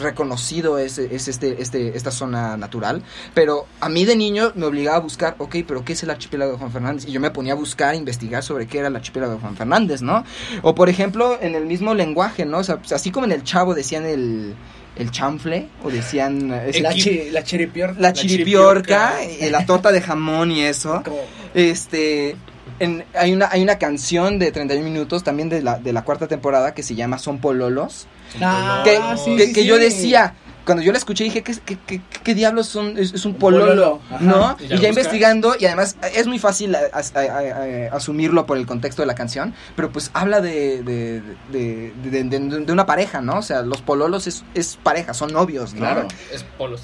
reconocido 0.00 0.78
es, 0.78 0.98
es 0.98 1.28
este, 1.28 1.60
este, 1.62 1.96
esta 1.96 2.10
zona 2.10 2.56
natural. 2.56 3.02
Pero 3.34 3.66
a 3.80 3.88
mí 3.88 4.04
de 4.04 4.16
niño 4.16 4.52
me 4.54 4.66
obligaba 4.66 4.96
a 4.96 5.00
buscar, 5.00 5.34
ok, 5.38 5.56
pero 5.66 5.84
¿qué 5.84 5.92
es 5.94 6.02
el 6.02 6.10
archipiélago 6.10 6.52
de 6.52 6.58
Juan 6.58 6.72
Fernández? 6.72 7.06
Y 7.06 7.12
yo 7.12 7.20
me 7.20 7.30
ponía 7.30 7.52
a 7.52 7.56
buscar, 7.56 7.90
a 7.90 7.96
investigar 7.96 8.42
sobre 8.42 8.66
qué 8.66 8.78
era 8.78 8.88
el 8.88 8.96
archipiélago 8.96 9.34
de 9.34 9.40
Juan 9.40 9.56
Fernández, 9.56 10.02
¿no? 10.02 10.24
O 10.62 10.74
por 10.74 10.88
ejemplo, 10.88 11.38
en 11.40 11.49
el 11.54 11.66
mismo 11.66 11.94
lenguaje, 11.94 12.44
¿no? 12.44 12.58
O 12.58 12.64
sea, 12.64 12.76
pues, 12.78 12.92
así 12.92 13.10
como 13.10 13.26
en 13.26 13.32
el 13.32 13.42
chavo 13.44 13.74
decían 13.74 14.04
el, 14.06 14.54
el 14.96 15.10
chanfle, 15.10 15.68
o 15.82 15.90
decían... 15.90 16.48
la, 16.48 16.92
chi- 16.94 17.30
la 17.30 17.42
chiripior. 17.44 17.94
la 17.98 18.12
chiripiorca, 18.12 19.14
chiripiorca. 19.18 19.46
y 19.46 19.50
la 19.50 19.64
torta 19.66 19.92
de 19.92 20.00
jamón 20.00 20.50
y 20.52 20.62
eso. 20.62 21.02
Este, 21.54 22.36
en- 22.78 23.04
hay, 23.14 23.32
una, 23.32 23.48
hay 23.50 23.62
una 23.62 23.76
canción 23.78 24.38
de 24.38 24.52
31 24.52 24.84
minutos 24.88 25.24
también 25.24 25.48
de 25.48 25.62
la, 25.62 25.78
de 25.78 25.92
la 25.92 26.02
cuarta 26.04 26.28
temporada 26.28 26.74
que 26.74 26.82
se 26.84 26.94
llama 26.94 27.18
Son 27.18 27.38
Pololos. 27.40 28.06
Ah, 28.40 28.82
Que, 28.84 28.98
sí, 29.24 29.36
que- 29.36 29.46
sí, 29.48 29.52
que 29.52 29.64
yo 29.66 29.78
decía, 29.78 30.34
cuando 30.64 30.82
yo 30.82 30.92
la 30.92 30.98
escuché 30.98 31.24
dije, 31.24 31.42
¿qué, 31.42 31.54
qué, 31.64 31.78
qué- 31.86 32.00
qué 32.22 32.34
diablos 32.34 32.66
son? 32.68 32.96
Es, 32.98 33.12
es 33.14 33.24
un 33.24 33.34
pololo. 33.34 34.00
¿no? 34.20 34.56
Y 34.60 34.64
Y 34.64 34.68
ya 34.68 34.88
investigando, 34.88 35.54
y 35.58 35.66
además 35.66 35.96
es 36.14 36.26
muy 36.26 36.38
fácil 36.38 36.74
a- 36.74 36.80
a- 36.92 36.98
a- 36.98 37.20
a- 37.20 37.88
a- 37.92 37.96
asumirlo 37.96 38.46
por 38.46 38.56
el 38.58 38.66
contexto 38.66 39.02
de 39.02 39.06
la 39.06 39.14
canción, 39.14 39.54
pero 39.76 39.90
pues 39.90 40.10
habla 40.14 40.40
de, 40.40 40.82
de, 40.82 41.22
de, 41.50 41.92
de- 42.04 42.24
de- 42.24 42.38
de 42.64 42.72
una 42.72 42.86
pareja, 42.86 43.20
¿no? 43.20 43.38
O 43.38 43.42
sea, 43.42 43.62
los 43.62 43.82
pololos 43.82 44.26
es, 44.26 44.44
es 44.54 44.76
pareja, 44.82 45.14
son 45.14 45.32
novios, 45.32 45.72
¿no? 45.74 45.80
Claro. 45.80 46.08
Es 46.32 46.42
polos. 46.58 46.82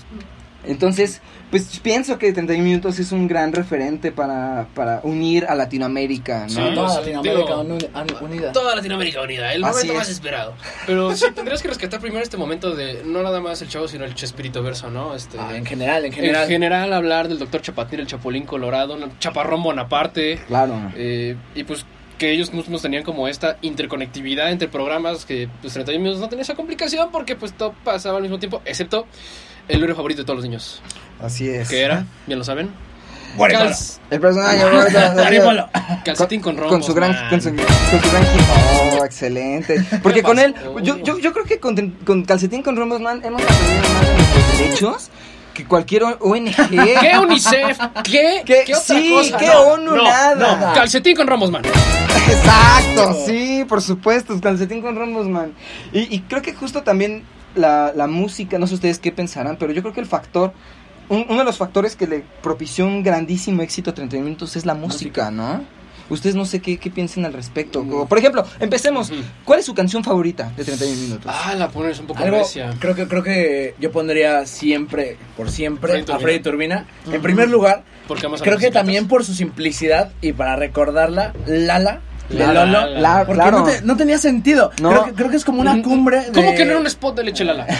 Entonces, 0.66 1.20
pues 1.50 1.78
pienso 1.82 2.18
que 2.18 2.32
31 2.32 2.64
minutos 2.64 2.98
es 2.98 3.12
un 3.12 3.28
gran 3.28 3.52
referente 3.52 4.12
para, 4.12 4.66
para 4.74 5.00
unir 5.04 5.46
a 5.48 5.54
Latinoamérica, 5.54 6.42
¿no? 6.42 6.48
Sí. 6.48 6.74
Toda 6.74 7.00
Latinoamérica 7.00 7.62
digo, 7.62 8.18
unida. 8.20 8.52
Toda 8.52 8.74
Latinoamérica 8.76 9.22
unida, 9.22 9.52
el 9.54 9.62
Así 9.64 9.72
momento 9.74 9.92
es. 9.92 9.98
más 9.98 10.08
esperado. 10.08 10.54
Pero 10.86 11.10
sí, 11.16 11.26
tendrías 11.34 11.62
que 11.62 11.68
rescatar 11.68 12.00
primero 12.00 12.22
este 12.22 12.36
momento 12.36 12.74
de 12.74 13.02
no 13.04 13.22
nada 13.22 13.40
más 13.40 13.62
el 13.62 13.68
chavo, 13.68 13.86
sino 13.88 14.04
el 14.04 14.14
Chespirito 14.14 14.62
verso, 14.62 14.90
¿no? 14.90 15.14
Este, 15.14 15.38
Ah, 15.38 15.56
en 15.56 15.64
general, 15.66 16.00
en 16.04 16.06
en 16.06 16.12
general. 16.12 16.48
general. 16.48 16.92
hablar 16.92 17.28
del 17.28 17.38
doctor 17.38 17.62
Chapatín, 17.62 18.00
el 18.00 18.06
Chapulín 18.06 18.44
Colorado, 18.44 18.96
Chaparrón 19.18 19.62
Bonaparte, 19.62 20.38
Claro. 20.48 20.74
eh, 20.96 21.36
y 21.54 21.64
pues 21.64 21.84
que 22.18 22.30
ellos 22.32 22.50
mismos 22.54 22.80
tenían 22.80 23.02
como 23.02 23.28
esta 23.28 23.58
interconectividad 23.60 24.50
entre 24.50 24.68
programas 24.68 25.26
que 25.26 25.50
pues 25.60 25.74
31 25.74 26.02
minutos 26.02 26.20
no 26.22 26.28
tenía 26.30 26.42
esa 26.44 26.54
complicación 26.54 27.10
porque 27.12 27.36
pues 27.36 27.52
todo 27.52 27.74
pasaba 27.84 28.16
al 28.16 28.22
mismo 28.22 28.38
tiempo, 28.38 28.62
excepto 28.64 29.06
el 29.68 29.78
libro 29.80 29.94
favorito 29.96 30.22
de 30.22 30.26
todos 30.26 30.38
los 30.38 30.44
niños, 30.44 30.82
Así 31.20 31.48
es. 31.48 31.68
que 31.68 31.80
era, 31.82 32.04
bien 32.26 32.38
lo 32.38 32.44
saben. 32.44 32.70
Cals- 33.36 33.98
El 34.10 34.18
personaje 34.20 34.64
Guaripolo. 35.14 35.68
Calcetín 36.06 36.40
con 36.40 36.56
rombos, 36.56 36.72
con 36.72 36.82
su 36.82 36.94
gran 36.94 37.12
man. 37.12 37.28
con 37.28 37.42
su, 37.42 37.50
con 37.50 37.58
su 38.00 38.10
gran. 38.10 38.24
Oh, 38.98 39.04
excelente. 39.04 39.84
Porque 40.02 40.22
con 40.22 40.38
él, 40.38 40.54
yo, 40.82 40.96
yo, 41.02 41.18
yo 41.18 41.32
creo 41.34 41.44
que 41.44 41.58
con, 41.60 41.76
con 42.06 42.24
Calcetín 42.24 42.62
con 42.62 42.76
Rombos 42.76 43.00
Man 43.02 43.20
hemos 43.24 43.42
aprendido 43.42 43.82
más 43.92 44.00
de 44.00 44.14
nuestros 44.14 44.58
derechos 44.58 45.10
que 45.52 45.64
cualquier 45.66 46.04
ONG. 46.04 46.54
¿Qué 46.70 47.18
UNICEF? 47.20 47.78
¿Qué? 48.04 48.42
¿Qué? 48.46 48.62
¿Qué 48.64 48.74
otra 48.74 48.96
Sí, 48.96 49.10
cosa? 49.10 49.36
¿qué 49.36 49.46
No, 49.48 49.60
ONU? 49.60 49.96
no, 49.96 50.02
Nada. 50.04 50.68
no. 50.68 50.72
Calcetín 50.74 51.14
con 51.14 51.26
rombos, 51.26 51.50
man. 51.50 51.62
Exacto, 52.28 53.22
sí, 53.26 53.64
por 53.68 53.82
supuesto, 53.82 54.38
Calcetín 54.40 54.80
con 54.80 54.96
Rombos 54.96 55.28
Man. 55.28 55.52
Y, 55.92 56.14
y 56.14 56.20
creo 56.20 56.40
que 56.42 56.54
justo 56.54 56.82
también 56.82 57.22
la, 57.56 57.92
la 57.96 58.06
música, 58.06 58.58
no 58.58 58.66
sé 58.66 58.74
ustedes 58.74 58.98
qué 58.98 59.10
pensarán, 59.12 59.56
pero 59.58 59.72
yo 59.72 59.82
creo 59.82 59.92
que 59.94 60.00
el 60.00 60.06
factor, 60.06 60.52
un- 61.08 61.26
uno 61.28 61.38
de 61.40 61.44
los 61.44 61.56
factores 61.56 61.96
que 61.96 62.06
le 62.06 62.22
propició 62.42 62.86
un 62.86 63.02
grandísimo 63.02 63.62
éxito 63.62 63.90
a 63.90 63.94
31 63.94 64.24
minutos 64.24 64.54
es 64.56 64.64
la 64.66 64.74
música, 64.74 65.30
¿no? 65.30 65.64
Ustedes 66.08 66.36
no 66.36 66.44
sé 66.44 66.60
qué, 66.60 66.78
qué 66.78 66.88
piensen 66.88 67.24
al 67.24 67.32
respecto. 67.32 67.80
Como, 67.80 68.06
Por 68.06 68.18
ejemplo, 68.18 68.44
empecemos. 68.60 69.10
¿Cuál 69.44 69.58
es 69.58 69.66
su 69.66 69.74
canción 69.74 70.04
favorita 70.04 70.52
de 70.56 70.64
31 70.64 71.00
minutos? 71.02 71.26
Ah, 71.34 71.54
la 71.56 71.68
pones 71.68 71.98
un 71.98 72.06
poco 72.06 72.22
Algo, 72.22 72.38
recia. 72.38 72.72
creo 72.78 72.94
que 72.94 73.08
creo 73.08 73.24
que 73.24 73.74
yo 73.80 73.90
pondría 73.90 74.46
siempre, 74.46 75.16
por 75.36 75.50
siempre, 75.50 75.88
Freddy 75.90 76.02
a 76.02 76.06
Turbina. 76.06 76.20
Freddy 76.22 76.38
Turbina. 76.40 76.86
En 77.12 77.22
primer 77.22 77.50
lugar, 77.50 77.82
creo 78.40 78.56
que 78.58 78.70
también 78.70 79.08
por 79.08 79.24
su 79.24 79.34
simplicidad 79.34 80.12
y 80.20 80.32
para 80.32 80.54
recordarla, 80.54 81.32
Lala, 81.44 82.02
de 82.28 82.46
Lolo. 82.46 82.86
La- 82.86 83.18
porque 83.26 83.34
claro. 83.40 83.58
no, 83.60 83.64
te- 83.64 83.82
no 83.82 83.96
tenía 83.96 84.18
sentido. 84.18 84.70
No. 84.80 84.90
Creo, 84.90 85.04
que, 85.04 85.12
creo 85.14 85.30
que 85.30 85.36
es 85.36 85.44
como 85.44 85.60
una 85.60 85.80
cumbre 85.82 86.26
de... 86.26 86.32
¿Cómo 86.32 86.54
que 86.54 86.64
no 86.64 86.72
era 86.72 86.80
un 86.80 86.86
spot 86.86 87.16
de 87.16 87.24
leche 87.24 87.44
lala? 87.44 87.66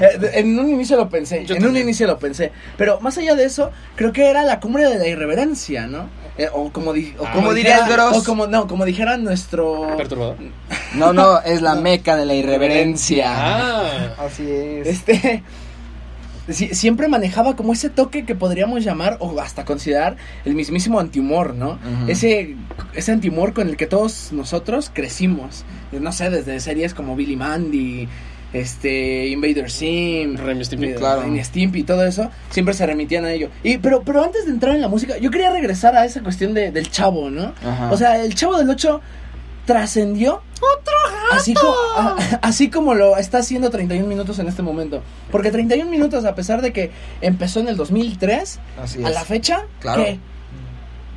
Eh, 0.00 0.30
en 0.34 0.58
un 0.58 0.68
inicio 0.70 0.96
lo 0.96 1.08
pensé, 1.08 1.44
Yo 1.46 1.54
en 1.56 1.66
un 1.66 1.76
inicio 1.76 2.06
lo 2.06 2.18
pensé, 2.18 2.52
pero 2.76 3.00
más 3.00 3.16
allá 3.18 3.34
de 3.34 3.44
eso, 3.44 3.70
creo 3.96 4.12
que 4.12 4.28
era 4.28 4.42
la 4.42 4.60
cumbre 4.60 4.88
de 4.88 4.98
la 4.98 5.06
irreverencia, 5.06 5.86
¿no? 5.86 6.08
Eh, 6.36 6.48
o 6.52 6.70
como, 6.72 6.92
di- 6.92 7.14
o 7.18 7.24
Ah. 7.26 7.32
como 7.32 7.52
diría 7.54 7.78
el 7.84 7.88
Dross. 7.92 8.16
o 8.16 8.24
como 8.24 8.46
no, 8.48 8.66
como 8.66 8.84
dijera 8.84 9.16
nuestro 9.16 9.94
Perturbador. 9.96 10.36
No, 10.94 11.12
no, 11.12 11.40
es 11.42 11.62
la 11.62 11.74
meca 11.76 12.16
de 12.16 12.26
la 12.26 12.34
irreverencia. 12.34 13.26
Ah. 13.28 14.14
Así 14.18 14.44
es. 14.50 14.86
este 14.88 15.42
si- 16.48 16.74
siempre 16.74 17.08
manejaba 17.08 17.56
como 17.56 17.72
ese 17.72 17.90
toque 17.90 18.24
que 18.24 18.34
podríamos 18.34 18.84
llamar 18.84 19.16
o 19.20 19.38
hasta 19.40 19.64
considerar 19.64 20.16
el 20.44 20.54
mismísimo 20.54 21.00
antihumor, 21.00 21.54
¿no? 21.54 21.78
Ese 22.08 22.56
ese 22.94 23.12
antihumor 23.12 23.52
con 23.54 23.68
el 23.68 23.76
que 23.76 23.86
todos 23.86 24.30
nosotros 24.32 24.90
crecimos, 24.92 25.64
no 25.92 26.12
sé, 26.12 26.30
desde 26.30 26.60
series 26.60 26.94
como 26.94 27.16
Billy 27.16 27.36
Mandy, 27.36 28.08
este 28.52 29.26
Invader 29.28 29.68
Sim, 29.70 30.36
Ren 30.36 30.60
y 30.60 30.64
Stimpy. 30.64 30.86
eh, 30.86 30.94
Claro. 30.94 31.22
Stimpy 31.42 31.80
y 31.80 31.82
todo 31.82 32.06
eso, 32.06 32.30
siempre 32.50 32.72
se 32.74 32.86
remitían 32.86 33.24
a 33.24 33.32
ello. 33.32 33.48
Y 33.64 33.78
pero 33.78 34.02
pero 34.04 34.22
antes 34.22 34.44
de 34.46 34.52
entrar 34.52 34.74
en 34.76 34.80
la 34.80 34.88
música, 34.88 35.18
yo 35.18 35.30
quería 35.30 35.50
regresar 35.50 35.96
a 35.96 36.04
esa 36.04 36.22
cuestión 36.22 36.54
de- 36.54 36.70
del 36.70 36.90
chavo, 36.90 37.30
¿no? 37.30 37.52
Ajá. 37.66 37.90
O 37.90 37.96
sea, 37.96 38.22
el 38.22 38.34
chavo 38.34 38.56
del 38.56 38.70
8 38.70 39.00
trascendió 39.66 40.42
así 41.32 41.54
como, 41.54 41.74
a- 41.96 42.16
así 42.42 42.70
como 42.70 42.94
lo 42.94 43.16
está 43.16 43.38
haciendo 43.38 43.70
31 43.70 44.06
minutos 44.06 44.38
en 44.38 44.48
este 44.48 44.62
momento. 44.62 45.02
Porque 45.30 45.50
31 45.50 45.90
minutos, 45.90 46.24
a 46.24 46.34
pesar 46.34 46.62
de 46.62 46.72
que 46.72 46.90
empezó 47.20 47.60
en 47.60 47.68
el 47.68 47.76
2003, 47.76 48.60
Así 48.82 49.04
a 49.04 49.08
es. 49.08 49.14
la 49.14 49.24
fecha, 49.24 49.62
Claro. 49.80 50.04
¿qué? 50.04 50.18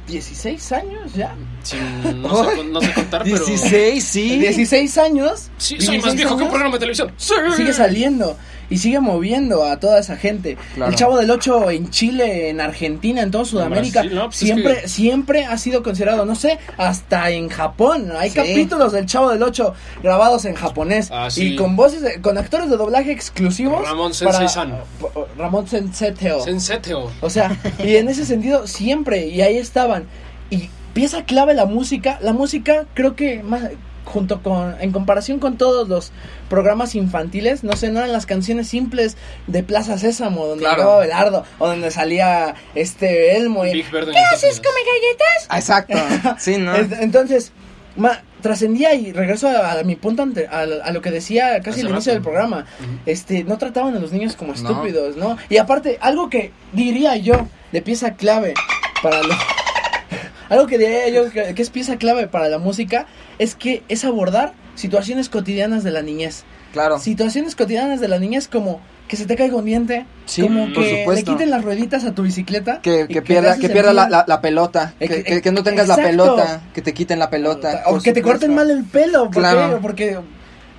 ¿16 0.08 0.72
años 0.78 1.14
ya? 1.14 1.36
Sin- 1.64 2.22
no, 2.22 2.44
sé, 2.50 2.56
con- 2.56 2.72
no 2.72 2.82
sé 2.82 2.94
contar, 2.94 3.24
pero. 3.24 3.46
16, 3.46 4.04
sí. 4.04 4.40
16 4.40 4.98
años. 5.00 5.50
Sí, 5.58 5.76
soy 5.82 5.98
16 5.98 6.06
más 6.06 6.16
viejo 6.16 6.30
que 6.30 6.36
un 6.36 6.42
años, 6.44 6.52
programa 6.52 6.76
de 6.76 6.80
televisión. 6.80 7.12
Sí. 7.18 7.34
Sigue 7.58 7.74
saliendo 7.74 8.38
y 8.70 8.78
sigue 8.78 9.00
moviendo 9.00 9.64
a 9.64 9.80
toda 9.80 10.00
esa 10.00 10.18
gente. 10.18 10.58
Claro. 10.76 10.92
El 10.92 10.98
Chavo 10.98 11.18
del 11.18 11.30
8 11.32 11.72
en 11.72 11.90
Chile, 11.90 12.50
en 12.50 12.60
Argentina, 12.62 13.22
en 13.22 13.32
toda 13.32 13.46
Sudamérica, 13.46 14.02
Brasil, 14.02 14.16
no, 14.18 14.26
pues 14.26 14.36
es 14.42 14.48
siempre, 14.48 14.82
que- 14.82 14.88
siempre 14.88 15.46
ha 15.46 15.58
sido 15.58 15.84
considerado, 15.84 16.26
no 16.26 16.36
sé, 16.36 16.60
hasta 16.78 17.30
en 17.32 17.50
Japón. 17.50 18.12
Hay 18.18 18.30
Sí. 18.30 18.36
capítulos 18.36 18.92
del 18.92 19.06
Chavo 19.06 19.30
del 19.30 19.42
8 19.44 19.74
grabados 20.04 20.46
en 20.46 20.56
japonés 20.56 21.10
Ah, 21.12 21.30
sí. 21.30 21.54
y 21.54 21.56
con 21.56 21.76
voces, 21.76 22.02
de- 22.02 22.22
con 22.22 22.38
actores 22.38 22.70
de 22.70 22.78
doblaje 22.78 23.12
exclusivos. 23.12 23.82
Ramón 23.88 24.14
Sensei-san. 24.14 24.76
Ramón 25.38 25.68
Senseteo. 25.68 26.42
Senseteo. 26.44 27.12
O 27.22 27.30
sea, 27.30 27.58
y 27.84 27.96
en 27.96 28.10
ese 28.10 28.26
sentido 28.26 28.68
siempre, 28.68 29.28
y 29.28 29.42
ahí 29.42 29.58
estaban. 29.58 30.06
Y 30.50 30.70
pieza 30.94 31.24
clave 31.26 31.54
la 31.54 31.66
música, 31.66 32.18
la 32.22 32.34
música 32.34 32.86
creo 32.94 33.16
que 33.16 33.44
más, 33.44 33.62
junto 34.08 34.42
con, 34.42 34.76
en 34.82 34.92
comparación 34.92 35.40
con 35.40 35.58
todos 35.58 35.88
los 35.88 36.12
programas 36.50 36.96
infantiles, 36.96 37.64
no 37.64 37.74
sé, 37.76 37.90
no 37.92 38.00
eran 38.00 38.14
las 38.14 38.26
canciones 38.26 38.68
simples 38.70 39.18
de 39.48 39.64
Plaza 39.64 39.98
Sésamo, 39.98 40.46
donde 40.48 40.64
Claro. 40.64 40.78
llegaba 40.78 41.00
Belardo, 41.00 41.46
o 41.60 41.68
donde 41.68 41.92
salía 41.92 42.56
este 42.76 43.36
Elmo 43.38 43.66
y, 43.66 43.74
Big 43.74 43.92
Bird 43.92 44.08
en 44.08 44.14
¿qué 44.14 44.20
haces, 44.34 44.60
come 44.62 44.80
galletas? 44.86 45.48
Ah, 45.50 45.58
Exacto. 45.60 46.36
Sí, 46.40 46.58
¿no? 46.58 46.76
Es- 46.76 46.92
Entonces, 47.00 47.52
ma- 47.96 48.22
trascendía 48.42 48.94
y 48.94 49.12
regreso 49.12 49.50
a, 49.50 49.74
a 49.80 49.84
mi 49.84 49.96
punto 49.96 50.24
ante- 50.24 50.48
a, 50.48 50.62
a 50.62 50.92
lo 50.92 51.02
que 51.02 51.12
decía 51.12 51.60
casi 51.62 51.82
al 51.82 51.90
inicio 51.90 52.14
del 52.14 52.22
programa. 52.22 52.66
Este, 53.06 53.44
no 53.44 53.58
trataban 53.58 53.96
a 53.96 54.00
los 54.00 54.12
niños 54.12 54.36
como 54.36 54.54
No. 54.54 54.58
estúpidos, 54.58 55.18
¿no? 55.18 55.38
Y 55.50 55.58
aparte, 55.58 55.98
algo 56.02 56.30
que 56.30 56.52
diría 56.72 57.18
yo 57.18 57.48
de 57.72 57.82
pieza 57.82 58.14
clave 58.14 58.54
para 59.04 59.22
lo 59.22 59.34
algo 60.50 60.68
que 60.68 60.78
diría 60.78 61.10
yo 61.10 61.30
que, 61.32 61.54
que 61.54 61.62
es 61.62 61.70
pieza 61.70 61.98
clave 61.98 62.28
para 62.28 62.50
la 62.50 62.58
música 62.60 63.06
es 63.40 63.56
que 63.56 63.84
es 63.90 64.06
abordar 64.06 64.54
situaciones 64.76 65.30
cotidianas 65.30 65.84
de 65.84 65.92
la 65.92 66.02
niñez. 66.02 66.44
Claro. 66.74 67.00
Situaciones 67.00 67.56
cotidianas 67.56 68.00
de 68.02 68.08
la 68.08 68.20
niñez 68.20 68.48
como 68.48 68.82
que 69.08 69.16
se 69.16 69.26
te 69.26 69.38
caiga 69.38 69.56
un 69.56 69.64
diente, 69.64 70.06
Sí, 70.26 70.42
como 70.42 70.66
por 70.74 70.84
que 70.84 71.06
le 71.16 71.24
quiten 71.24 71.50
las 71.50 71.64
rueditas 71.64 72.04
a 72.04 72.14
tu 72.14 72.24
bicicleta, 72.24 72.82
Que, 72.82 73.08
que 73.08 73.22
pierda, 73.22 73.58
que 73.58 73.70
pierda 73.70 73.94
la, 73.94 74.10
la, 74.10 74.26
la 74.28 74.42
pelota. 74.42 74.96
Eh, 75.00 75.08
Que, 75.08 75.16
que- 75.16 75.24
que- 75.36 75.42
que 75.44 75.52
no 75.54 75.64
tengas 75.64 75.88
la 75.88 75.96
pelota. 75.96 76.62
Que 76.74 76.82
te 76.82 76.94
quiten 76.94 77.18
la 77.18 77.30
pelota. 77.30 77.84
O 77.86 78.00
que 78.00 78.12
te 78.12 78.22
corten 78.22 78.54
mal 78.54 78.70
el 78.70 78.84
pelo. 78.84 79.26
¿Por 79.32 79.42
Claro. 79.42 79.76
qué? 79.76 79.82
Porque 79.82 80.18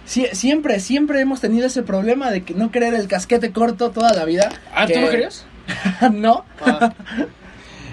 sie- 0.06 0.28
siempre, 0.34 0.78
siempre 0.80 1.20
hemos 1.20 1.40
tenido 1.40 1.66
ese 1.66 1.82
problema 1.82 2.30
de 2.30 2.42
que 2.44 2.52
no 2.52 2.70
querer 2.70 2.92
el 2.92 3.08
casquete 3.08 3.50
corto 3.50 3.90
toda 3.92 4.12
la 4.12 4.26
vida. 4.26 4.50
Ah, 4.74 4.86
¿tú 4.86 5.00
no 5.00 5.08
querías? 5.08 5.46
no. 6.12 6.44
Ah, 6.60 6.92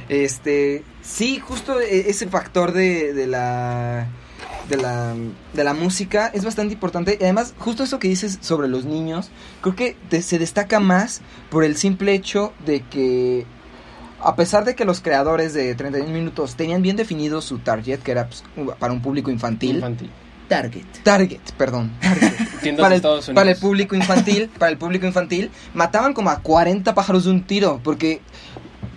Este, 0.10 0.84
sí, 1.06 1.40
justo 1.40 1.80
e- 1.80 2.10
ese 2.10 2.28
factor 2.28 2.72
de, 2.74 3.14
de 3.14 3.28
la 3.28 4.08
de 4.70 4.78
la 4.78 5.14
de 5.54 5.64
la 5.64 5.74
música 5.76 6.32
es 6.34 6.44
bastante 6.44 6.74
importante 6.74 7.18
y 7.20 7.24
además 7.24 7.54
justo 7.60 7.84
eso 7.84 8.00
que 8.00 8.08
dices 8.08 8.40
sobre 8.42 8.68
los 8.68 8.86
niños, 8.86 9.30
creo 9.62 9.76
que 9.76 9.96
te- 10.10 10.22
se 10.24 10.40
destaca 10.40 10.80
más 10.80 11.22
por 11.52 11.64
el 11.64 11.78
simple 11.78 12.14
hecho 12.14 12.52
de 12.66 12.82
que 12.82 13.46
a 14.22 14.36
pesar 14.36 14.66
de 14.66 14.74
que 14.76 14.86
los 14.86 15.02
creadores 15.02 15.54
de 15.54 15.76
31 15.76 16.12
minutos 16.12 16.56
tenían 16.56 16.82
bien 16.82 16.96
definido 16.96 17.42
su 17.42 17.60
target, 17.60 18.00
que 18.00 18.12
era 18.12 18.28
pues, 18.28 18.44
para 18.80 18.92
un 18.92 19.02
público 19.02 19.30
infantil, 19.30 19.76
infantil. 19.76 20.10
Target. 20.48 20.84
target, 21.04 21.40
perdón, 21.58 21.92
Tiendas 22.62 22.82
para 22.84 22.90
de 22.90 22.96
el, 22.96 23.00
Estados 23.00 23.28
Unidos. 23.28 23.36
para 23.36 23.52
el 23.52 23.58
público 23.58 23.96
infantil, 23.96 24.50
para 24.58 24.72
el 24.72 24.78
público 24.78 25.06
infantil, 25.06 25.52
mataban 25.76 26.14
como 26.14 26.30
a 26.32 26.40
40 26.40 26.94
pájaros 26.96 27.26
de 27.26 27.32
un 27.32 27.44
tiro, 27.44 27.80
porque 27.84 28.22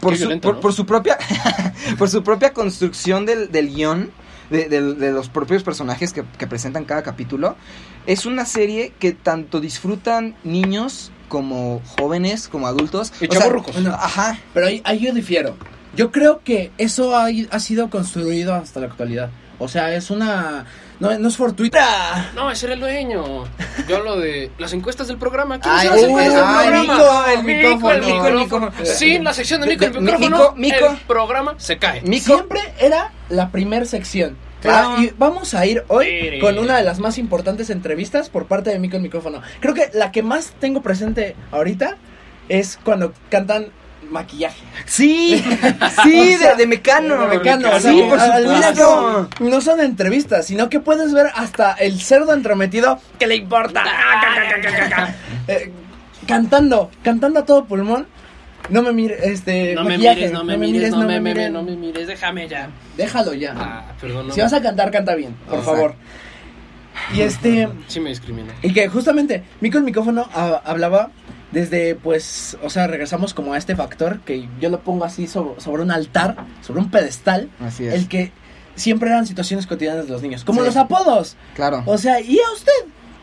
por, 0.00 0.14
su, 0.14 0.20
violento, 0.20 0.48
por, 0.48 0.54
¿no? 0.56 0.60
por 0.60 0.72
su 0.72 0.86
propia 0.86 1.18
por 1.98 2.08
su 2.08 2.22
propia 2.22 2.52
construcción 2.52 3.26
del, 3.26 3.50
del 3.50 3.74
guion, 3.74 4.10
de, 4.50 4.68
de- 4.68 4.94
de 4.94 5.12
los 5.12 5.28
propios 5.28 5.62
personajes 5.62 6.12
que, 6.12 6.24
que 6.38 6.46
presentan 6.46 6.84
cada 6.84 7.02
capítulo, 7.02 7.56
es 8.06 8.26
una 8.26 8.44
serie 8.46 8.92
que 8.98 9.12
tanto 9.12 9.60
disfrutan 9.60 10.34
niños 10.44 11.10
como 11.28 11.82
jóvenes, 11.98 12.48
como 12.48 12.66
adultos. 12.66 13.12
Y 13.20 13.26
O 13.26 13.32
sea, 13.32 13.40
chavorrucos. 13.42 13.74
bueno, 13.74 13.92
Ajá, 13.94 14.38
Pero 14.54 14.66
ahí, 14.66 14.80
ahí 14.84 15.00
yo 15.00 15.12
difiero. 15.12 15.56
Yo 15.94 16.10
creo 16.10 16.40
que 16.42 16.70
eso 16.78 17.14
ha, 17.16 17.26
ha 17.50 17.60
sido 17.60 17.90
construido 17.90 18.54
hasta 18.54 18.80
la 18.80 18.86
actualidad. 18.86 19.30
O 19.58 19.68
sea, 19.68 19.94
es 19.94 20.10
una... 20.10 20.64
No, 21.00 21.16
no 21.16 21.28
es 21.28 21.36
fortuita. 21.36 22.32
No, 22.34 22.50
ese 22.50 22.66
era 22.66 22.74
el 22.74 22.80
dueño. 22.80 23.44
Yo 23.88 23.96
hablo 23.96 24.16
de 24.18 24.50
las 24.58 24.72
encuestas 24.72 25.06
del 25.06 25.16
programa. 25.16 25.60
¿Quién 25.60 25.72
Ay, 25.74 25.86
hizo 25.86 25.94
las 25.94 26.02
uy, 26.04 26.08
encuestas 26.10 26.34
del 26.34 26.44
ay, 26.44 26.66
programa? 26.66 26.94
Mico, 26.94 27.26
el 27.26 27.44
micrófono. 27.44 27.92
el 27.92 28.00
Mico, 28.04 28.26
el 28.26 28.34
micrófono. 28.34 28.72
Sin 28.84 29.24
la 29.24 29.32
sección 29.32 29.60
de 29.60 29.66
Mico, 29.68 29.84
el 29.84 30.00
micrófono, 30.00 30.36
Mico, 30.36 30.54
Mico. 30.56 30.86
el 30.92 30.96
programa 31.06 31.54
se 31.58 31.78
cae. 31.78 32.00
Mico, 32.02 32.34
Siempre 32.34 32.60
era 32.80 33.12
la 33.28 33.50
primer 33.50 33.86
sección. 33.86 34.36
Claro. 34.60 34.94
Ah, 34.98 35.02
y 35.02 35.12
vamos 35.16 35.54
a 35.54 35.64
ir 35.66 35.84
hoy 35.86 36.38
con 36.40 36.58
una 36.58 36.76
de 36.78 36.82
las 36.82 36.98
más 36.98 37.16
importantes 37.18 37.70
entrevistas 37.70 38.28
por 38.28 38.46
parte 38.46 38.70
de 38.70 38.80
Mico 38.80 38.96
el 38.96 39.02
micrófono. 39.04 39.40
Creo 39.60 39.72
que 39.74 39.90
la 39.94 40.10
que 40.10 40.24
más 40.24 40.52
tengo 40.58 40.82
presente 40.82 41.36
ahorita 41.52 41.96
es 42.48 42.76
cuando 42.82 43.12
cantan 43.30 43.68
maquillaje. 44.10 44.60
sí, 44.86 45.42
sí, 46.02 46.34
O 46.34 46.38
sea, 46.38 46.50
de, 46.52 46.56
de 46.56 46.66
Mecano. 46.66 47.28
De 47.28 47.38
Mecano, 47.38 47.68
o 47.68 47.80
sea, 47.80 47.92
sí, 47.92 48.02
por 48.08 48.20
supuesto. 48.20 49.28
no, 49.40 49.48
no 49.48 49.60
son 49.60 49.80
entrevistas, 49.80 50.46
sino 50.46 50.68
que 50.68 50.80
puedes 50.80 51.12
ver 51.12 51.26
hasta 51.34 51.72
el 51.72 52.00
cerdo 52.00 52.32
entrometido 52.34 53.00
que 53.18 53.26
le 53.26 53.36
importa. 53.36 53.84
Eh, 55.46 55.72
cantando, 56.26 56.90
cantando 57.02 57.40
a 57.40 57.44
todo 57.44 57.64
pulmón. 57.64 58.06
No 58.70 58.82
me 58.82 58.92
mires, 58.92 59.22
este, 59.22 59.74
No 59.74 59.82
me 59.84 59.96
mires, 59.96 60.30
no 60.30 60.44
me 60.44 60.58
mires, 60.58 60.90
no 60.90 60.98
me 60.98 61.20
mires. 61.20 61.22
mires, 61.36 61.50
no 61.52 61.62
me 61.62 61.76
mires, 61.76 62.06
déjame 62.06 62.48
ya. 62.48 62.68
Déjalo 62.98 63.32
ya. 63.32 63.54
Ah, 63.56 63.92
perdón. 63.98 64.28
no. 64.28 64.34
Si 64.34 64.40
vas 64.42 64.52
a 64.52 64.60
cantar, 64.60 64.90
canta 64.90 65.14
bien, 65.14 65.34
por 65.48 65.62
favor. 65.62 65.94
Y 67.14 67.20
este, 67.22 67.68
Sí 67.86 68.00
me 68.00 68.10
discrimina. 68.10 68.52
y 68.60 68.72
que 68.72 68.88
justamente 68.88 69.44
Mico 69.60 69.78
el 69.78 69.84
micrófono 69.84 70.28
ah, 70.34 70.60
hablaba 70.64 71.10
desde, 71.52 71.94
pues, 71.94 72.56
o 72.62 72.70
sea, 72.70 72.86
regresamos 72.86 73.32
como 73.34 73.54
a 73.54 73.58
este 73.58 73.74
factor 73.76 74.20
que 74.20 74.48
yo 74.60 74.68
lo 74.68 74.80
pongo 74.80 75.04
así 75.04 75.26
sobre, 75.26 75.60
sobre 75.60 75.82
un 75.82 75.90
altar, 75.90 76.36
sobre 76.60 76.80
un 76.80 76.90
pedestal, 76.90 77.48
Así 77.60 77.86
es. 77.86 77.94
el 77.94 78.08
que 78.08 78.32
siempre 78.74 79.08
eran 79.08 79.26
situaciones 79.26 79.66
cotidianas 79.66 80.06
de 80.06 80.12
los 80.12 80.22
niños, 80.22 80.44
como 80.44 80.60
Sí. 80.60 80.66
los 80.66 80.76
apodos. 80.76 81.36
Claro. 81.54 81.82
O 81.86 81.98
sea, 81.98 82.20
¿y 82.20 82.38
a 82.38 82.52
usted? 82.54 82.72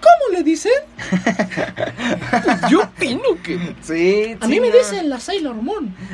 ¿Cómo 0.06 0.38
le 0.38 0.44
dicen? 0.44 0.72
Yo 2.70 2.82
opino 2.84 3.42
que. 3.44 3.76
Sí, 3.82 4.38
A 4.40 4.46
sí, 4.46 4.52
mí 4.52 4.60
me 4.60 4.70
no. 4.70 4.78
dicen 4.78 5.10
la 5.10 5.20
Sailor 5.20 5.56
Moon. 5.56 5.94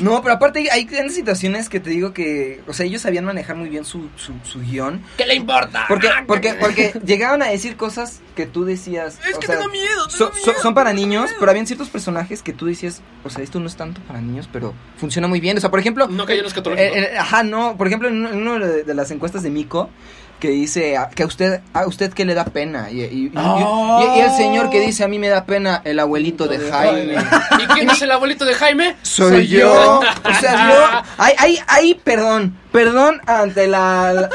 No, 0.00 0.22
pero 0.22 0.34
aparte 0.34 0.68
hay- 0.70 0.84
grandes 0.84 1.14
situaciones 1.16 1.68
que 1.68 1.80
te 1.80 1.90
digo 1.90 2.12
que, 2.12 2.62
o 2.68 2.72
sea, 2.72 2.86
ellos 2.86 3.02
sabían 3.02 3.24
manejar 3.24 3.56
muy 3.56 3.68
bien 3.68 3.84
su, 3.84 4.08
su, 4.16 4.32
su 4.44 4.60
guion. 4.60 5.02
¿Qué 5.16 5.26
le 5.26 5.34
importa? 5.34 5.84
Porque, 5.88 6.08
porque, 6.26 6.54
porque 6.54 6.92
llegaban 7.04 7.42
a 7.42 7.46
decir 7.46 7.76
cosas 7.76 8.20
que 8.36 8.46
tú 8.46 8.64
decías. 8.64 9.18
Es 9.28 9.36
o 9.36 9.40
que 9.40 9.46
sea, 9.48 9.56
me 9.56 9.62
da 9.62 9.68
miedo. 9.68 10.06
me 10.06 10.12
so- 10.12 10.26
da 10.28 10.34
so- 10.36 10.46
miedo, 10.46 10.62
son 10.62 10.74
para 10.74 10.90
me 10.90 11.00
niños, 11.00 11.24
miedo. 11.24 11.36
pero 11.40 11.50
habían 11.50 11.66
ciertos 11.66 11.88
personajes 11.90 12.42
que 12.42 12.52
tú 12.52 12.66
decías, 12.66 13.02
o 13.24 13.30
sea, 13.30 13.42
esto 13.42 13.58
no 13.58 13.66
es 13.66 13.74
tanto 13.76 14.00
para 14.02 14.20
niños, 14.20 14.48
pero 14.52 14.72
funciona 14.98 15.26
muy 15.26 15.40
bien. 15.40 15.56
O 15.58 15.60
sea, 15.60 15.70
por 15.70 15.80
ejemplo, 15.80 16.06
No 16.06 16.24
cayó 16.24 16.38
en 16.38 16.44
los 16.44 16.56
eh, 16.56 16.62
eh, 16.78 17.18
ajá, 17.18 17.42
no, 17.42 17.76
por 17.76 17.88
ejemplo, 17.88 18.08
en 18.08 18.24
uno 18.24 18.58
de, 18.60 18.84
de 18.84 18.94
las 18.94 19.10
encuestas 19.10 19.42
de 19.42 19.50
Mico, 19.50 19.90
que 20.38 20.48
dice 20.50 20.96
a- 20.96 21.08
que 21.10 21.22
a 21.22 21.26
usted, 21.26 21.60
a 21.72 21.86
usted 21.86 22.12
que 22.12 22.24
le 22.24 22.34
da 22.34 22.44
pena. 22.44 22.90
Y, 22.90 23.00
y- 23.02 23.04
y- 23.04 23.32
y- 23.34 24.18
y 24.18 24.20
el 24.20 24.30
señor 24.36 24.70
que 24.70 24.80
dice, 24.80 25.04
a 25.04 25.08
mí 25.08 25.18
me 25.18 25.28
da 25.28 25.44
pena 25.44 25.82
el 25.84 25.98
abuelito 25.98 26.46
de 26.46 26.58
Jaime. 26.70 27.14
¿Y 27.62 27.66
quién 27.74 27.90
es 27.90 28.00
el 28.02 28.10
abuelito 28.12 28.44
de 28.44 28.54
Jaime? 28.54 28.96
Soy, 29.02 29.30
Soy 29.30 29.46
yo. 29.48 29.58
yo. 29.58 30.00
O 30.00 30.34
sea, 30.40 30.68
yo. 30.70 31.02
Ahí, 31.18 31.34
ahí, 31.38 31.58
ahí, 31.66 32.00
perdón. 32.04 32.56
Perdón 32.84 33.20
ante 33.26 33.66
la, 33.66 34.12
la, 34.12 34.28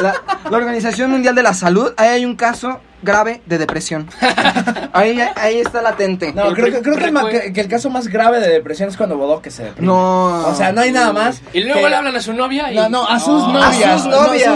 la 0.50 0.58
Organización 0.58 1.12
Mundial 1.12 1.34
de 1.34 1.44
la 1.44 1.54
Salud. 1.54 1.94
Ahí 1.96 2.10
hay 2.10 2.26
un 2.26 2.36
caso 2.36 2.82
grave 3.02 3.42
de 3.46 3.58
depresión. 3.58 4.10
Ahí, 4.92 5.18
ahí 5.36 5.60
está 5.60 5.82
latente. 5.82 6.34
No, 6.34 6.52
creo, 6.54 6.66
que- 6.66 6.82
creo 6.82 6.98
que, 6.98 7.06
el 7.06 7.12
ma- 7.14 7.22
Recuer- 7.24 7.42
que- 7.44 7.54
que 7.54 7.62
el 7.62 7.68
caso 7.70 7.90
más 7.90 8.08
grave 8.10 8.42
de 8.42 8.50
depresión 8.50 8.90
es 8.90 8.98
cuando 8.98 9.16
Bodoque 9.18 9.50
se 9.50 9.64
deprime. 9.64 9.88
No. 9.88 10.48
O 10.48 10.56
sea, 10.56 10.74
no 10.74 10.82
hay 10.82 10.92
nada 10.92 11.14
más. 11.14 11.42
Y 11.54 11.62
luego 11.62 11.84
que- 11.84 11.90
le 11.90 11.96
hablan 11.96 12.16
a 12.18 12.22
su 12.22 12.34
novia 12.34 12.70
y. 12.72 12.76
No, 12.76 12.90
no, 12.90 13.08
a 13.08 13.18
sus 13.20 13.44
Oh. 13.44 13.48
novias. 13.54 13.86
A 13.86 13.98
sus 14.00 14.08
no, 14.08 14.28
novias, 14.28 14.48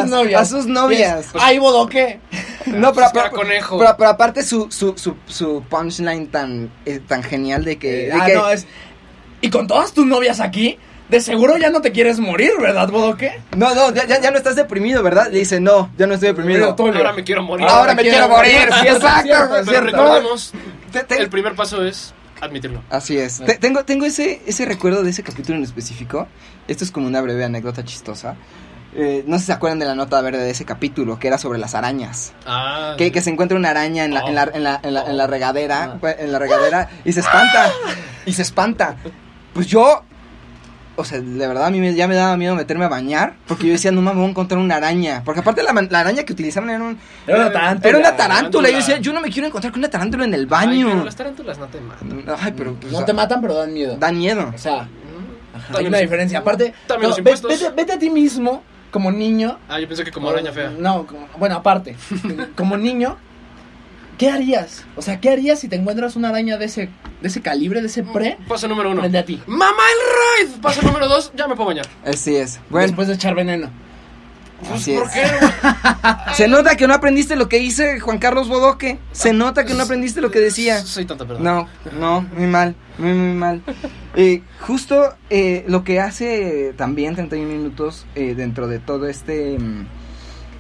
a 0.42 0.46
sus 0.46 0.66
novias. 0.68 1.26
Y 1.34 1.38
es, 1.38 1.44
Ay, 1.44 1.60
Bodoque. 1.60 2.20
No, 2.66 2.92
pero, 2.94 3.08
Pues 3.14 3.24
pero, 3.24 3.32
conejo. 3.32 3.78
pero- 3.80 3.96
pero 3.98 4.10
aparte 4.10 4.44
su, 4.44 4.70
su, 4.70 4.98
su, 4.98 5.16
su 5.28 5.64
punchline 5.70 6.28
tan, 6.28 6.70
eh, 6.86 7.00
tan 7.08 7.24
genial 7.24 7.64
de 7.64 7.78
que... 7.80 8.08
de 8.08 8.14
ah, 8.14 8.26
que- 8.26 8.34
no, 8.36 8.50
es. 8.50 8.68
Y 9.40 9.50
con 9.50 9.66
todas 9.68 9.94
tus 9.94 10.06
novias 10.06 10.42
aquí, 10.42 10.78
de 11.10 11.22
seguro 11.22 11.58
ya 11.58 11.70
no 11.70 11.82
te 11.82 11.92
quieres 11.92 12.20
morir, 12.20 12.52
¿verdad, 12.60 12.90
Bodoque? 12.90 13.40
no, 13.56 13.74
no, 13.74 13.94
ya, 13.94 14.06
ya, 14.06 14.20
ya 14.20 14.32
no 14.32 14.38
estás 14.38 14.56
deprimido, 14.56 15.02
¿verdad? 15.04 15.30
Le 15.32 15.40
dice, 15.40 15.60
no, 15.60 15.90
ya 15.98 16.06
no 16.08 16.14
estoy 16.16 16.30
deprimido. 16.30 16.76
Ahora 16.78 17.14
me 17.14 17.24
quiero 17.24 17.44
morir. 17.44 17.66
Ahora 17.70 17.94
me 17.94 18.02
quiero 18.02 18.28
morir. 18.30 18.52
Exacto, 18.86 19.24
cierto, 19.24 19.50
Pero 19.52 19.66
cierto. 19.66 19.86
recordemos, 19.92 20.54
Te- 20.92 21.04
te- 21.04 21.18
el 21.22 21.30
primer 21.30 21.56
paso 21.56 21.84
es 21.86 22.14
admitirlo. 22.42 22.84
Así 22.90 23.18
es. 23.18 23.40
Te- 23.40 23.56
tengo 23.58 23.84
tengo 23.86 24.06
ese, 24.06 24.42
ese 24.46 24.66
recuerdo 24.66 25.04
de 25.04 25.10
ese 25.12 25.24
capítulo 25.24 25.58
en 25.58 25.64
específico. 25.64 26.28
Esto 26.68 26.84
es 26.84 26.92
como 26.92 27.08
una 27.08 27.22
breve 27.22 27.44
anécdota 27.46 27.84
chistosa. 27.86 28.36
Eh, 28.96 29.24
no 29.28 29.36
sé 29.36 29.42
si 29.42 29.46
se 29.48 29.54
acuerdan 29.54 29.80
de 29.80 29.86
la 29.86 29.96
nota 29.96 30.20
verde 30.22 30.40
de 30.40 30.50
ese 30.50 30.66
capítulo, 30.66 31.20
que 31.20 31.28
era 31.28 31.38
sobre 31.38 31.60
las 31.60 31.76
arañas. 31.76 32.34
Ah. 32.46 32.96
Que, 32.98 33.12
que 33.12 33.22
se 33.22 33.30
encuentra 33.30 33.58
una 33.58 33.70
araña 33.70 34.06
en 34.06 34.14
la, 34.14 34.22
en 34.22 34.34
la, 34.36 34.44
en 34.54 34.64
la, 34.64 34.80
en 34.82 34.94
la, 34.94 35.04
en 35.06 35.18
la 35.18 35.28
regadera, 35.28 36.00
en 36.20 36.32
la 36.32 36.40
regadera, 36.40 36.90
y 37.06 37.14
se 37.14 37.20
espanta. 37.20 37.72
Y 38.26 38.34
se 38.34 38.42
espanta. 38.42 38.96
Pues 39.54 39.68
yo, 39.68 40.04
o 40.98 41.06
sea, 41.06 41.22
de 41.22 41.48
verdad 41.48 41.66
a 41.66 41.70
mí 41.70 41.80
me- 41.80 41.94
ya 41.96 42.08
me 42.08 42.16
daba 42.16 42.36
miedo 42.36 42.56
meterme 42.56 42.84
a 42.86 42.90
bañar, 42.90 43.36
porque 43.48 43.68
yo 43.68 43.72
decía, 43.74 43.92
no 43.92 44.02
mames, 44.02 44.18
voy 44.18 44.26
a 44.26 44.30
encontrar 44.32 44.60
una 44.60 44.76
araña. 44.76 45.22
Porque 45.24 45.40
aparte 45.40 45.64
la, 45.64 45.72
la 45.74 46.00
araña 46.00 46.24
que 46.24 46.34
utilizaban 46.34 46.70
era, 46.70 46.84
un, 46.84 46.98
Era 47.26 47.38
una 47.38 47.52
tarántula. 47.52 47.90
era 47.90 47.98
una 48.00 48.16
tarántula. 48.18 48.70
Y 48.70 48.72
yo 48.74 48.78
decía, 48.80 48.98
yo 48.98 49.14
no 49.14 49.22
me 49.22 49.30
quiero 49.30 49.48
encontrar 49.48 49.72
con 49.72 49.80
una 49.80 49.90
tarántula 49.90 50.26
en 50.26 50.34
el 50.34 50.42
Ay, 50.42 50.48
pero 50.78 50.90
baño. 50.90 51.06
las 51.06 51.16
tarántulas 51.16 51.58
no 51.58 51.68
te 51.68 51.80
matan. 51.80 52.24
Ay, 52.42 52.54
pero 52.58 52.74
pues, 52.76 52.92
No 52.92 53.06
te 53.06 53.14
matan, 53.14 53.40
pero 53.42 53.54
dan 53.54 53.74
miedo. 53.74 53.96
dan 53.98 54.18
miedo. 54.18 54.52
O 54.54 54.58
sea, 54.58 54.82
hay 54.82 54.88
También 55.72 55.88
una 55.88 55.98
los- 55.98 56.02
diferencia. 56.02 56.40
Aparte, 56.40 56.74
También 56.88 57.10
no, 57.12 57.16
los 57.16 57.24
ve- 57.24 57.32
impuestos. 57.32 57.52
vete, 57.62 57.76
vete 57.76 57.94
a 57.94 58.00
ti 58.00 58.10
mismo, 58.10 58.64
como 58.92 59.12
niño. 59.12 59.60
Ah, 59.70 59.80
yo 59.80 59.88
pensé 59.88 60.04
que 60.04 60.12
como 60.12 60.30
araña 60.30 60.52
fea. 60.52 60.72
No, 60.78 61.06
como- 61.06 61.28
bueno, 61.38 61.56
aparte. 61.56 61.96
como 62.56 62.76
niño, 62.78 63.18
¿qué 64.18 64.30
harías? 64.30 64.84
O 64.96 65.02
sea, 65.02 65.20
¿qué 65.20 65.30
harías 65.30 65.60
si 65.60 65.68
te 65.68 65.76
encuentras 65.76 66.16
una 66.16 66.30
araña 66.30 66.58
de 66.58 66.66
ese, 66.66 66.90
de 67.22 67.28
ese 67.28 67.42
calibre, 67.42 67.82
de 67.82 67.88
ese 67.88 68.04
pre, 68.04 68.38
Paso 68.48 68.68
número 68.68 68.92
uno. 68.92 69.02
frente 69.02 69.18
a 69.18 69.26
ti? 69.26 69.42
¡Mamá 69.48 69.66
el 69.68 70.48
raid! 70.50 70.62
Paso 70.62 70.82
número 70.82 71.08
dos, 71.08 71.32
ya 71.36 71.48
me 71.48 71.56
puedo 71.56 71.68
bañar. 71.68 71.88
Así 72.06 72.36
es. 72.36 72.60
Bueno, 72.70 72.88
Después 72.88 73.08
de 73.08 73.14
echar 73.16 73.36
veneno. 73.36 73.70
Así 74.74 74.96
¿Por 74.96 75.06
es. 75.06 75.14
qué? 75.14 75.24
Se 76.34 76.48
nota 76.48 76.76
que 76.76 76.88
no 76.88 76.96
aprendiste 76.96 77.36
lo 77.36 77.48
que 77.48 77.60
dice 77.60 78.00
Juan 78.00 78.18
Carlos 78.18 78.50
Bodoque. 78.50 78.98
Se 79.12 79.32
nota 79.32 79.66
que 79.66 79.76
no 79.76 79.84
aprendiste 79.84 80.20
lo 80.20 80.32
que 80.32 80.40
decía. 80.40 80.80
Soy 80.80 81.06
tonta, 81.06 81.26
perdón. 81.28 81.44
No, 81.44 81.68
no, 82.00 82.22
muy 82.36 82.48
mal, 82.48 82.76
muy, 82.98 83.14
muy 83.14 83.36
mal. 83.36 83.62
Eh, 84.16 84.42
justo 84.62 85.16
eh, 85.30 85.64
lo 85.68 85.84
que 85.84 86.00
hace 86.00 86.74
también 86.76 87.14
31 87.14 87.48
minutos 87.48 88.08
eh, 88.16 88.34
dentro 88.36 88.68
de 88.68 88.80
todo 88.80 89.08
este... 89.08 89.60
mm, 89.60 89.86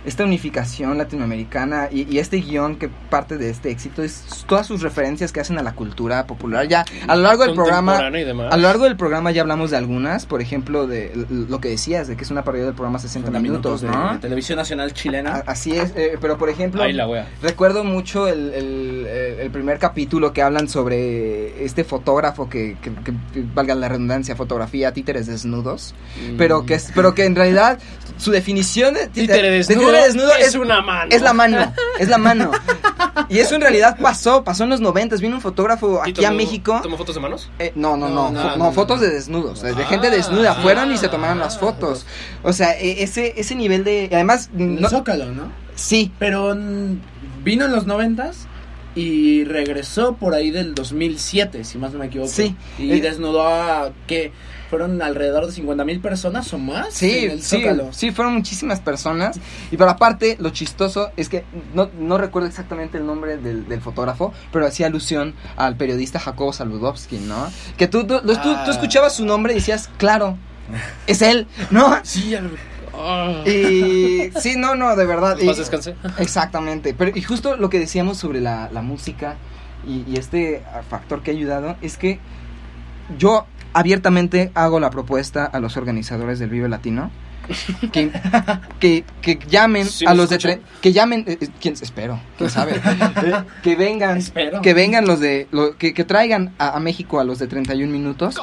esta 0.08 0.24
unificación 0.24 0.97
latinoamericana 0.97 1.89
y, 1.91 2.08
y 2.12 2.20
este 2.20 2.38
guion 2.38 2.78
que 2.78 2.88
parte 2.88 3.38
de 3.38 3.49
este 3.49 3.70
éxito 3.70 4.01
es 4.03 4.24
todas 4.47 4.66
sus 4.66 4.82
referencias 4.82 5.32
que 5.32 5.41
hacen 5.41 5.58
a 5.60 5.62
la 5.62 5.74
cultura 5.74 6.26
popular. 6.26 6.68
Ya 6.68 6.86
a 7.08 7.16
lo 7.16 7.24
largo 7.24 7.43
del 7.43 7.53
programa, 7.53 7.97
a 7.97 8.10
lo 8.58 8.64
largo 8.64 8.86
del 8.86 8.95
programa 8.95 9.32
ya 9.32 9.41
hablamos 9.41 9.70
de 9.72 9.78
algunas, 9.78 10.26
por 10.26 10.41
ejemplo, 10.41 10.88
de 10.88 11.12
lo 11.30 11.60
que 11.60 11.70
decías, 11.70 12.08
de 12.08 12.16
que 12.16 12.24
es 12.24 12.32
una 12.32 12.43
parodia 12.43 12.66
del 12.66 12.74
programa 12.74 12.99
60 12.99 13.30
minutos, 13.39 13.82
de 13.82 13.89
¿no? 13.89 14.18
Televisión 14.20 14.58
Nacional 14.58 14.89
A- 14.89 14.93
Chilena. 14.93 15.43
Así 15.45 15.76
es, 15.78 15.91
eh, 15.95 16.18
pero 16.22 16.38
por 16.38 16.49
ejemplo, 16.49 16.88
la 16.88 17.08
wea. 17.08 17.28
recuerdo 17.41 17.84
mucho 17.84 18.28
el, 18.28 18.53
el- 18.53 19.51
primer 19.51 19.80
capítulo 19.80 20.34
que 20.34 20.41
hablan 20.41 20.68
sobre 20.70 21.64
este 21.66 21.84
fotógrafo 21.84 22.47
que, 22.49 22.78
que- 22.82 22.91
que- 22.93 23.14
que, 23.34 23.43
valga 23.53 23.74
la 23.76 23.89
redundancia, 23.89 24.36
fotografía 24.36 24.93
títeres 24.93 25.26
desnudos, 25.28 25.95
pero 26.38 26.66
que 26.66 26.80
pero 26.95 27.14
que 27.16 27.26
en 27.26 27.36
realidad 27.36 27.80
su 28.18 28.32
definición 28.32 28.93
de. 28.95 29.07
Títere 29.07 29.49
de 29.49 29.57
desnudo, 29.57 29.80
títere 29.88 30.03
desnudo 30.03 30.32
es, 30.39 30.47
es, 30.49 30.55
una 30.55 30.82
mano. 30.82 31.09
es 31.11 31.22
la 31.22 31.34
mano, 31.34 31.74
es 31.99 32.07
la 32.09 32.18
mano. 32.18 32.51
Y 33.30 33.39
eso 33.39 33.55
en 33.55 33.61
realidad 33.61 33.97
pasó, 33.99 34.43
pasó 34.43 34.63
en 34.63 34.70
los 34.70 34.80
noventas, 34.80 35.20
vino 35.22 35.36
un 35.36 35.41
fotógrafo 35.41 36.01
¿Y 36.05 36.11
aquí 36.11 36.24
a 36.24 36.32
México. 36.32 36.80
¿Tomó 36.84 36.97
fotos 36.97 37.15
de 37.15 37.20
manos? 37.22 37.49
Eh, 37.59 37.74
no, 37.76 37.97
no, 37.97 38.07
no, 38.07 38.30
No, 38.32 38.39
fo- 38.39 38.43
no, 38.43 38.57
no, 38.57 38.57
no, 38.65 38.72
fotos 38.72 39.01
de 39.01 39.09
desnudos, 39.09 39.61
de 39.63 39.74
gente 39.86 40.07
Ah, 40.07 40.11
desnuda, 40.11 40.53
fueron 40.55 40.93
y 40.93 40.97
se 40.97 41.07
ah, 41.07 41.11
tomaron 41.11 41.39
las 41.39 41.57
fotos. 41.59 42.05
O 42.43 42.53
sea, 42.53 42.80
e- 42.80 43.03
ese, 43.03 43.34
ese 43.36 43.55
nivel 43.55 43.84
de... 43.84 44.07
Además, 44.13 44.49
En 44.57 44.80
no, 44.80 44.88
Zócalo, 44.88 45.26
¿no? 45.34 45.51
sí, 45.76 46.11
Pero 46.20 46.55
vino 47.43 47.65
en 47.65 47.72
los 47.72 47.86
noventas 47.88 48.47
y 48.95 49.43
regresó 49.43 50.15
por 50.15 50.34
ahí 50.34 50.49
del 50.51 50.74
2007, 50.76 51.63
si 51.65 51.78
más 51.80 51.91
no 51.93 51.99
me 51.99 52.05
equivoco. 52.05 52.30
Sí. 52.32 52.55
Y 52.78 52.91
Eh, 52.93 53.01
desnudó 53.01 53.45
a 53.47 53.91
que 54.05 54.32
fueron 54.70 55.01
alrededor 55.01 55.45
de 55.45 55.51
50 55.51 55.84
mil 55.86 55.99
personas 55.99 56.51
o 56.53 56.57
más. 56.57 56.93
Sí, 56.93 57.26
en 57.26 57.32
el 57.32 57.41
sí, 57.41 57.57
Zócalo. 57.61 57.93
sí, 57.93 58.11
fueron 58.11 58.34
muchísimas 58.36 58.80
personas. 58.80 59.39
Y 59.72 59.78
pero 59.78 59.89
aparte, 59.89 60.38
lo 60.39 60.49
chistoso 60.49 61.11
es 61.18 61.30
que 61.30 61.45
no, 61.74 61.89
no 61.99 62.18
recuerdo 62.18 62.47
exactamente 62.47 62.97
el 62.97 63.05
nombre 63.05 63.38
del, 63.38 63.68
del 63.68 63.82
fotógrafo, 63.82 64.34
pero 64.51 64.65
hacía 64.65 64.88
alusión 64.88 65.34
al 65.55 65.76
periodista 65.78 66.20
Jacobo 66.20 66.53
Saludowski, 66.53 67.18
¿no? 67.18 67.47
Que 67.78 67.88
tú, 67.88 68.05
tú, 68.05 68.20
tú- 68.22 68.34
tú 68.34 68.39
Ah. 68.43 68.65
escuchabas 68.70 69.15
su 69.15 69.26
nombre 69.26 69.53
y 69.53 69.55
decías, 69.57 69.89
claro, 69.97 70.38
es 71.07 71.22
él, 71.22 71.47
¿no? 71.72 71.97
Sí, 72.03 72.30
ya 72.32 72.41
lo- 72.41 72.49
Ah. 72.99 73.43
Y 73.47 74.32
sí, 74.39 74.55
no, 74.57 74.74
no, 74.76 74.95
de 74.95 75.05
verdad. 75.05 75.38
Descanse. 75.38 75.95
Exactamente. 76.18 76.93
Pero 76.95 77.11
y 77.15 77.22
justo 77.22 77.55
lo 77.55 77.70
que 77.70 77.78
decíamos 77.80 78.18
sobre 78.18 78.41
la, 78.41 78.70
la 78.74 78.82
música 78.82 79.36
y, 79.88 80.03
y 80.11 80.18
este 80.18 80.63
factor 80.89 81.22
que 81.22 81.30
ha 81.32 81.34
ayudado 81.36 81.76
es 81.84 81.95
que 81.97 82.20
yo 83.18 83.45
abiertamente 83.78 84.51
hago 84.55 84.80
la 84.80 84.89
propuesta 84.89 85.45
a 85.45 85.59
los 85.59 85.78
organizadores 85.78 86.39
del 86.39 86.49
Vive 86.49 86.67
Latino 86.69 87.11
que, 87.93 88.11
que, 88.80 89.05
que 89.21 89.39
llamen 89.47 89.86
Sí, 89.86 90.05
a 90.05 90.13
los 90.13 90.30
de 90.30 90.36
escuchan. 90.36 90.59
tre- 90.59 90.82
que 90.82 90.91
llamen 90.91 91.23
eh, 91.28 91.38
eh, 91.39 91.47
quién 91.61 91.75
espero 91.75 92.19
quién 92.38 92.49
sabe. 92.49 92.73
Eh, 93.23 93.43
que 93.63 93.75
vengan 93.75 94.17
Espero. 94.17 94.61
que 94.61 94.73
vengan 94.73 95.05
los 95.05 95.19
de 95.19 95.47
lo- 95.51 95.78
que, 95.78 95.93
que 95.93 96.03
traigan 96.03 96.53
a, 96.57 96.75
a 96.75 96.80
México 96.80 97.19
a 97.19 97.23
los 97.23 97.39
de 97.39 97.47
31 97.47 97.91
minutos. 97.91 98.36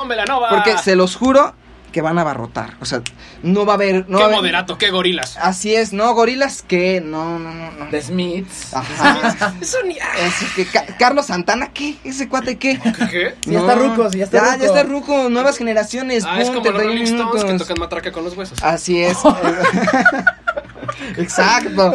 Porque 0.51 0.79
se 0.79 0.97
los 0.97 1.17
juro 1.17 1.55
que 1.95 2.03
van 2.03 2.19
a 2.19 2.23
abarrotar 2.23 2.75
o 2.81 2.85
sea 2.85 3.01
no 3.45 3.65
va 3.65 3.75
a 3.75 3.77
haber 3.77 4.07
no 4.09 4.15
va 4.15 4.19
¡Qué 4.19 4.25
haber- 4.25 4.37
moderato! 4.39 4.77
¡Qué 4.79 4.91
gorilas! 4.91 5.37
Así 5.41 5.75
es, 5.77 5.93
no, 5.93 6.13
gorilas 6.13 6.63
que 6.63 7.01
no, 7.01 7.39
no, 7.39 7.55
no, 7.55 7.71
no. 7.71 7.87
The 7.91 8.03
Smiths. 8.03 8.75
Ajá. 8.75 9.55
Eso 9.61 9.79
ni... 9.87 9.97
ah, 10.01 10.07
Es 10.19 10.53
que 10.57 10.67
Ca- 10.67 10.87
Carlos 10.99 11.27
Santana, 11.27 11.69
¿qué? 11.73 11.95
¿Ese 12.03 12.29
cuate 12.29 12.57
qué? 12.59 12.81
¿Qué? 13.11 13.35
Ya 13.47 13.61
está 13.61 13.75
ruco, 13.77 14.11
ya 14.11 14.25
está 14.25 14.39
ya, 14.39 14.45
ruco. 14.55 14.59
ya 14.59 14.67
está 14.67 14.83
ruco, 14.83 15.31
nuevas 15.31 15.57
generaciones. 15.57 16.25
Ah, 16.27 16.41
es 16.41 16.49
pum, 16.51 16.57
como 16.65 16.71
los 16.71 16.83
31 16.83 16.89
Rolling 16.89 17.05
Stones 17.05 17.45
que 17.45 17.59
tocan 17.59 17.79
matraca 17.79 18.11
con 18.13 18.25
los 18.25 18.37
huesos. 18.37 18.61
Así 18.63 19.01
es. 19.01 19.17
Exacto. 21.17 21.93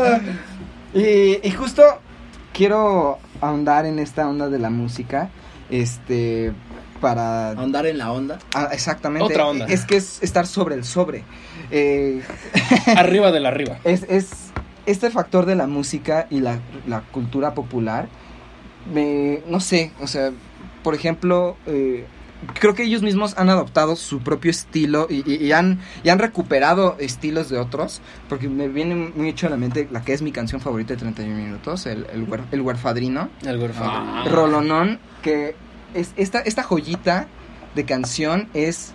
Y, 0.94 1.40
y 1.46 1.52
justo 1.52 1.84
quiero 2.54 3.20
ahondar 3.42 3.86
en 3.86 4.00
esta 4.00 4.28
onda 4.30 4.48
de 4.50 4.60
la 4.60 4.70
música. 4.70 5.30
Este. 5.70 6.54
Para. 7.00 7.52
Andar 7.52 7.86
en 7.86 7.98
la 7.98 8.12
onda. 8.12 8.40
ah, 8.54 8.70
exactamente. 8.72 9.24
Otra 9.26 9.48
onda. 9.48 9.66
Es 9.66 9.86
que 9.86 9.98
es 9.98 10.22
estar 10.22 10.46
sobre 10.48 10.76
el 10.76 10.84
sobre. 10.84 11.24
Eh, 11.72 12.22
Arriba 12.96 13.32
de 13.32 13.40
la 13.40 13.50
arriba. 13.50 13.78
es, 13.84 14.04
es 14.10 14.30
este 14.86 15.10
factor 15.12 15.46
de 15.46 15.56
la 15.56 15.68
música 15.68 16.28
y 16.30 16.40
la, 16.40 16.60
la 16.88 17.02
cultura 17.02 17.54
popular 17.54 18.08
me 18.92 19.42
no 19.48 19.60
sé 19.60 19.92
o 20.02 20.08
sea 20.08 20.32
por 20.84 20.96
ejemplo 20.96 21.58
eh, 21.68 22.06
creo 22.60 22.74
que 22.74 22.84
ellos 22.84 23.02
mismos 23.04 23.38
han 23.38 23.50
adoptado 23.50 23.96
su 23.96 24.20
propio 24.22 24.50
estilo 24.50 25.06
y, 25.10 25.30
y- 25.32 25.46
y 25.46 25.52
han 25.52 25.80
y 26.04 26.10
han 26.10 26.18
recuperado 26.18 26.96
estilos 27.00 27.50
de 27.50 27.58
otros 27.60 28.02
porque 28.30 28.48
me 28.50 28.68
viene 28.68 28.96
muy 28.96 29.30
hecho 29.30 29.46
a 29.48 29.50
la 29.50 29.58
mente 29.58 29.88
la 29.92 30.02
que 30.02 30.14
es 30.14 30.22
mi 30.22 30.32
canción 30.32 30.62
favorita 30.62 30.94
de 30.94 31.02
31 31.02 31.36
minutos 31.36 31.86
el 31.86 32.08
el, 32.12 32.26
el 32.52 32.62
huerfadrino 32.62 33.30
El 33.46 33.58
huérfano. 33.60 34.26
rolonón 34.30 35.00
que 35.22 35.56
es 35.94 36.12
esta 36.18 36.40
esta 36.40 36.64
joyita 36.64 37.28
de 37.76 37.86
canción 37.86 38.50
es 38.54 38.94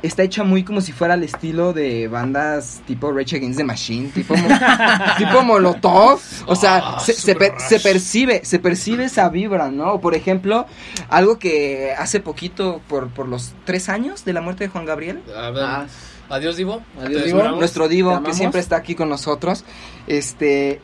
está 0.00 0.22
hecha 0.22 0.44
muy 0.44 0.62
como 0.62 0.80
si 0.80 0.92
fuera 0.92 1.14
al 1.14 1.24
estilo 1.24 1.72
de 1.72 2.06
bandas 2.06 2.80
tipo 2.86 3.10
Rage 3.12 3.36
Against 3.36 3.58
the 3.58 3.64
Machine, 3.64 4.10
tipo, 4.10 4.36
mo- 4.36 4.46
tipo 5.18 5.42
Molotov. 5.42 6.20
O 6.46 6.54
sea, 6.54 6.76
Ah, 6.96 7.00
se, 7.00 7.12
se 7.14 7.34
per- 7.34 7.58
se 7.58 7.80
percibe, 7.80 8.44
se 8.44 8.60
percibe 8.60 9.06
esa 9.06 9.28
vibra, 9.28 9.72
¿no? 9.72 10.00
Por 10.00 10.14
ejemplo, 10.14 10.66
algo 11.08 11.40
que 11.40 11.92
hace 11.98 12.20
poquito, 12.20 12.80
por, 12.88 13.08
por 13.08 13.26
los 13.26 13.54
tres 13.64 13.88
años 13.88 14.24
de 14.24 14.32
la 14.34 14.40
muerte 14.40 14.62
de 14.64 14.70
Juan 14.70 14.84
Gabriel, 14.84 15.20
Ah, 15.36 15.86
Adiós, 16.30 16.56
Divo. 16.56 16.80
Adiós, 17.02 17.24
Divo. 17.24 17.42
nuestro 17.56 17.88
¿Te 17.88 17.94
divo 17.94 18.22
que 18.22 18.34
siempre 18.34 18.60
está 18.60 18.76
aquí 18.76 18.94
con 18.94 19.08
nosotros, 19.08 19.64
este 20.06 20.80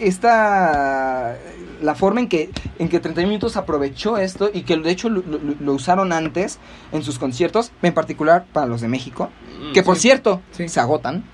esta 0.00 1.36
la 1.82 1.94
forma 1.94 2.20
en 2.20 2.28
que 2.28 2.50
en 2.78 2.88
que 2.88 3.00
31 3.00 3.28
minutos 3.28 3.56
aprovechó 3.56 4.18
esto 4.18 4.50
y 4.52 4.62
que 4.62 4.76
de 4.76 4.90
hecho 4.90 5.08
lo, 5.08 5.22
lo- 5.22 5.40
lo 5.58 5.72
usaron 5.72 6.12
antes 6.12 6.58
en 6.92 7.02
sus 7.02 7.18
conciertos, 7.18 7.72
en 7.82 7.94
particular 7.94 8.44
para 8.52 8.66
los 8.66 8.80
de 8.82 8.88
México, 8.88 9.30
Mm, 9.60 9.72
que 9.72 9.82
por 9.82 9.96
sí. 9.96 10.02
cierto 10.02 10.42
Sí. 10.52 10.68
se 10.68 10.80
agotan. 10.80 11.24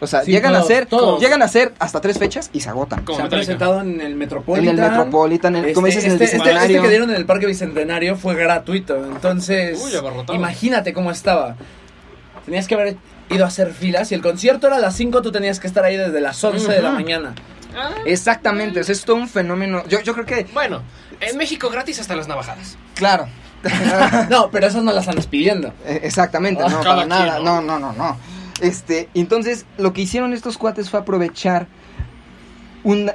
O 0.00 0.06
sea, 0.06 0.22
Sí, 0.22 0.32
llegan 0.32 0.52
todos, 0.52 0.64
a 0.64 0.68
ser 0.68 0.86
todos. 0.86 1.20
llegan 1.20 1.40
a 1.40 1.48
ser 1.48 1.72
hasta 1.78 2.00
tres 2.00 2.18
fechas 2.18 2.50
y 2.52 2.60
se 2.60 2.68
agotan. 2.68 3.04
Como 3.04 3.16
Se 3.16 3.22
han 3.22 3.30
presentado 3.30 3.80
en 3.80 4.00
el 4.00 4.12
En 4.12 4.18
Metropolitan. 4.18 4.78
el 4.78 4.90
Metropolitan, 4.90 5.56
en 5.56 5.64
el- 5.66 5.72
como 5.72 5.86
Este- 5.86 6.00
dices, 6.00 6.04
en 6.12 6.16
el 6.18 6.22
este, 6.22 6.24
este- 6.24 6.36
Bicentenario. 6.36 6.76
este 6.76 6.82
que 6.82 6.90
dieron 6.90 7.10
en 7.10 7.16
el 7.16 7.24
Parque 7.24 7.46
Bicentenario 7.46 8.16
fue 8.16 8.34
gratuito. 8.34 8.96
Entonces, 9.06 9.80
Uy, 9.82 9.92
imagínate 10.34 10.92
cómo 10.92 11.10
estaba. 11.10 11.56
Tenías 12.44 12.66
que 12.68 12.74
haber 12.74 12.96
ido 13.30 13.44
a 13.44 13.48
hacer 13.48 13.72
filas. 13.72 14.12
Y 14.12 14.14
el 14.14 14.20
concierto 14.20 14.66
era 14.66 14.76
a 14.76 14.80
las 14.80 14.94
5, 14.96 15.22
tú 15.22 15.32
tenías 15.32 15.60
que 15.60 15.66
estar 15.66 15.84
ahí 15.84 15.96
desde 15.96 16.20
las 16.20 16.42
11 16.44 16.70
de 16.70 16.82
la 16.82 16.90
mañana. 16.90 17.34
Ah, 17.76 17.90
Exactamente, 18.06 18.80
o 18.80 18.84
sea, 18.84 18.92
es 18.92 19.04
todo 19.04 19.16
un 19.16 19.28
fenómeno. 19.28 19.82
Yo, 19.88 20.00
yo 20.00 20.14
creo 20.14 20.26
que, 20.26 20.44
Bueno, 20.52 20.82
en 21.20 21.36
México 21.36 21.70
gratis 21.70 22.00
hasta 22.00 22.14
las 22.16 22.28
navajadas. 22.28 22.76
claro. 22.94 23.26
No, 24.28 24.50
pero 24.50 24.66
esas 24.66 24.82
no 24.84 24.92
las 24.92 25.08
andas 25.08 25.26
pidiendo. 25.26 25.68
Eh, 25.86 26.00
Exactamente, 26.02 26.62
Ah, 26.62 26.68
no, 26.68 26.82
para 26.82 27.06
nada, 27.06 27.32
quien, 27.36 27.44
no, 27.44 27.62
¿no? 27.62 27.78
no, 27.78 27.92
no, 27.92 27.92
no. 27.94 28.18
Este, 28.60 29.08
entonces, 29.14 29.64
lo 29.78 29.92
que 29.94 30.02
hicieron 30.02 30.32
estos 30.34 30.58
cuates 30.58 30.90
fue 30.90 31.00
aprovechar 31.00 31.66
una, 32.82 33.14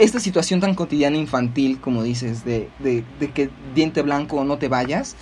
esta 0.00 0.18
situación 0.20 0.60
tan 0.60 0.74
cotidiana 0.74 1.16
infantil, 1.16 1.80
como 1.80 2.02
dices, 2.02 2.44
de, 2.44 2.68
de, 2.78 3.04
de 3.20 3.30
que 3.30 3.50
diente 3.74 4.02
blanco 4.02 4.42
no 4.44 4.58
te 4.58 4.68
vayas, 4.68 5.14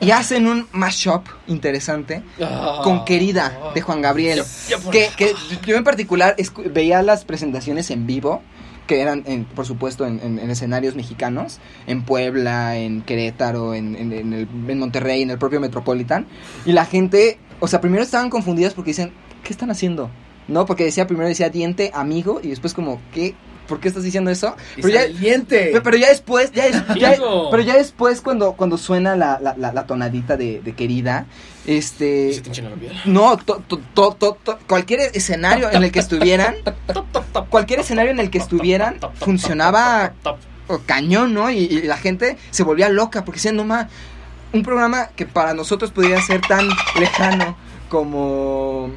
y 0.00 0.10
hacen 0.10 0.46
un 0.46 0.66
mashup 0.72 1.24
interesante 1.46 2.22
con 2.84 3.04
Querida 3.04 3.58
de 3.74 3.80
Juan 3.80 4.02
Gabriel. 4.02 4.42
Por- 4.82 4.92
Que, 4.92 5.08
que 5.16 5.32
yo 5.66 5.76
en 5.76 5.84
particular 5.84 6.36
veía 6.72 7.02
las 7.02 7.24
presentaciones 7.24 7.90
en 7.90 8.06
vivo, 8.06 8.42
que 8.86 9.00
eran, 9.00 9.22
en- 9.26 9.44
por 9.46 9.64
supuesto, 9.66 10.06
en, 10.06 10.20
en- 10.22 10.38
en 10.38 10.50
escenarios 10.50 10.94
mexicanos, 10.94 11.58
en 11.86 12.02
Puebla, 12.02 12.76
en 12.76 13.02
Querétaro, 13.02 13.74
en, 13.74 13.96
en- 13.96 14.12
en 14.12 14.32
el- 14.32 14.48
en 14.68 14.78
Monterrey, 14.78 15.22
en 15.22 15.30
el 15.30 15.38
propio 15.38 15.60
Metropolitan, 15.60 16.26
y 16.64 16.72
la 16.72 16.84
gente, 16.84 17.38
o 17.60 17.66
sea, 17.68 17.80
primero 17.80 18.02
estaban 18.02 18.28
confundidas 18.30 18.74
porque 18.74 18.90
dicen, 18.90 19.12
¿qué 19.42 19.52
están 19.52 19.70
haciendo? 19.70 20.10
No, 20.46 20.66
porque 20.66 20.84
decía, 20.84 21.06
primero 21.08 21.26
decía 21.28 21.48
diente, 21.50 21.90
amigo, 21.94 22.40
y 22.42 22.48
después 22.48 22.74
como, 22.74 23.00
¿qué? 23.12 23.34
¿Por 23.66 23.80
qué 23.80 23.88
estás 23.88 24.02
diciendo 24.04 24.30
eso? 24.30 24.56
Pero 24.76 24.88
ya, 24.88 25.00
pero, 25.70 25.82
pero 25.82 25.96
ya 25.96 26.08
después, 26.08 26.52
ya, 26.52 26.66
es- 26.66 26.82
ya- 26.98 27.08
Amigo. 27.08 27.48
pero 27.50 27.62
ya 27.62 27.76
después 27.76 28.20
cuando, 28.20 28.52
cuando 28.52 28.78
suena 28.78 29.16
la, 29.16 29.38
la, 29.40 29.54
la- 29.56 29.72
la 29.72 29.86
tonadita 29.86 30.36
de, 30.36 30.60
de 30.60 30.74
querida, 30.74 31.26
este... 31.66 32.32
Se 32.32 32.40
te 32.42 32.62
la 32.62 32.70
piel. 32.70 32.92
No, 33.06 33.36
to- 33.36 33.62
to- 33.66 33.80
to- 33.94 34.12
to- 34.18 34.38
to- 34.44 34.58
cualquier 34.68 35.00
escenario 35.14 35.70
en 35.70 35.82
el 35.82 35.90
que 35.90 35.98
estuvieran, 35.98 36.54
cualquier 37.50 37.80
escenario 37.80 38.10
en 38.12 38.20
el 38.20 38.30
que 38.30 38.38
estuvieran, 38.38 38.98
funcionaba 39.20 40.12
cañón, 40.86 41.34
¿no? 41.34 41.50
Y, 41.50 41.58
y 41.58 41.82
la 41.82 41.96
gente 41.96 42.36
se 42.50 42.62
volvía 42.62 42.88
loca 42.88 43.24
porque 43.24 43.38
decían, 43.38 43.56
no 43.56 43.64
ma, 43.64 43.88
un 44.52 44.62
programa 44.62 45.08
que 45.16 45.26
para 45.26 45.54
nosotros 45.54 45.90
podría 45.90 46.20
ser 46.22 46.40
tan 46.40 46.68
lejano 46.98 47.56
como 47.88 48.90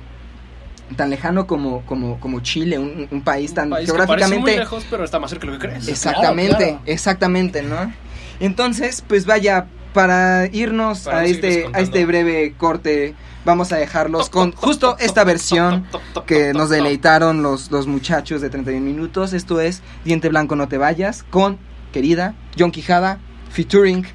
tan 0.96 1.10
lejano 1.10 1.48
como, 1.48 1.82
como, 1.86 2.20
como 2.20 2.40
Chile, 2.42 2.78
un, 2.80 3.08
un 3.10 3.22
país 3.22 3.54
tan 3.54 3.66
Un 3.66 3.72
país 3.72 3.92
que 3.92 3.96
geográficamente... 3.98 4.40
muy 4.40 4.56
lejos, 4.56 4.86
pero 4.90 5.04
está 5.04 5.20
más 5.20 5.30
cerca 5.30 5.48
de 5.48 5.54
lo 5.54 5.60
que 5.60 5.68
crees. 5.68 5.88
Exactamente, 5.88 6.56
claro. 6.56 6.82
exactamente, 6.86 7.62
¿no? 7.64 7.94
Entonces, 8.40 9.04
pues 9.08 9.26
vaya, 9.26 9.68
para 9.94 10.48
irnos 10.48 11.02
Para 11.02 11.20
a 11.20 11.26
este, 11.26 11.68
a 11.74 11.80
este 11.80 12.06
breve 12.06 12.54
corte, 12.58 13.16
vamos 13.46 13.72
a 13.72 13.78
dejarlos 13.78 14.30
con 14.30 14.52
justo 14.52 14.96
esta 15.00 15.24
versión 15.24 15.88
que 16.26 16.54
nos 16.54 16.70
deleitaron 16.70 17.42
los, 17.42 17.72
los 17.72 17.88
muchachos 17.88 18.42
de 18.42 18.50
31 18.50 18.86
minutos. 18.86 19.34
Esto 19.34 19.60
es 19.60 19.82
Diente 20.06 20.30
Blanco 20.30 20.56
No 20.56 20.68
Te 20.68 20.78
Vayas 20.78 21.24
con 21.24 21.58
querida 21.92 22.36
John 22.58 22.72
Quijada, 22.72 23.20
featuring 23.50 24.06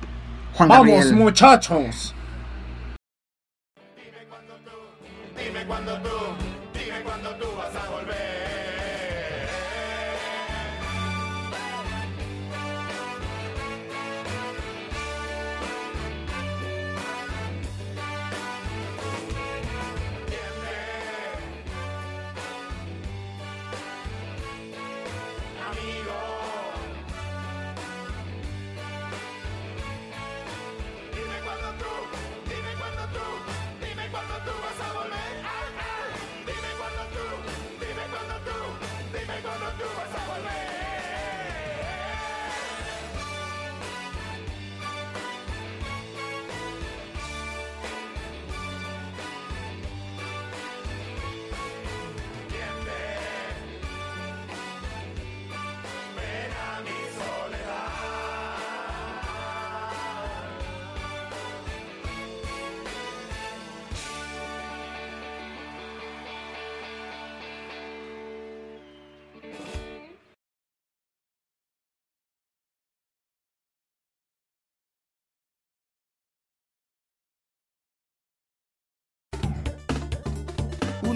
Juan 0.55 0.69
Vamos, 0.69 0.87
Gabriel. 0.87 1.15
muchachos. 1.17 2.15
Dime 3.97 4.25
cuándo 4.29 4.55
tú, 4.63 4.71
dime 5.37 5.67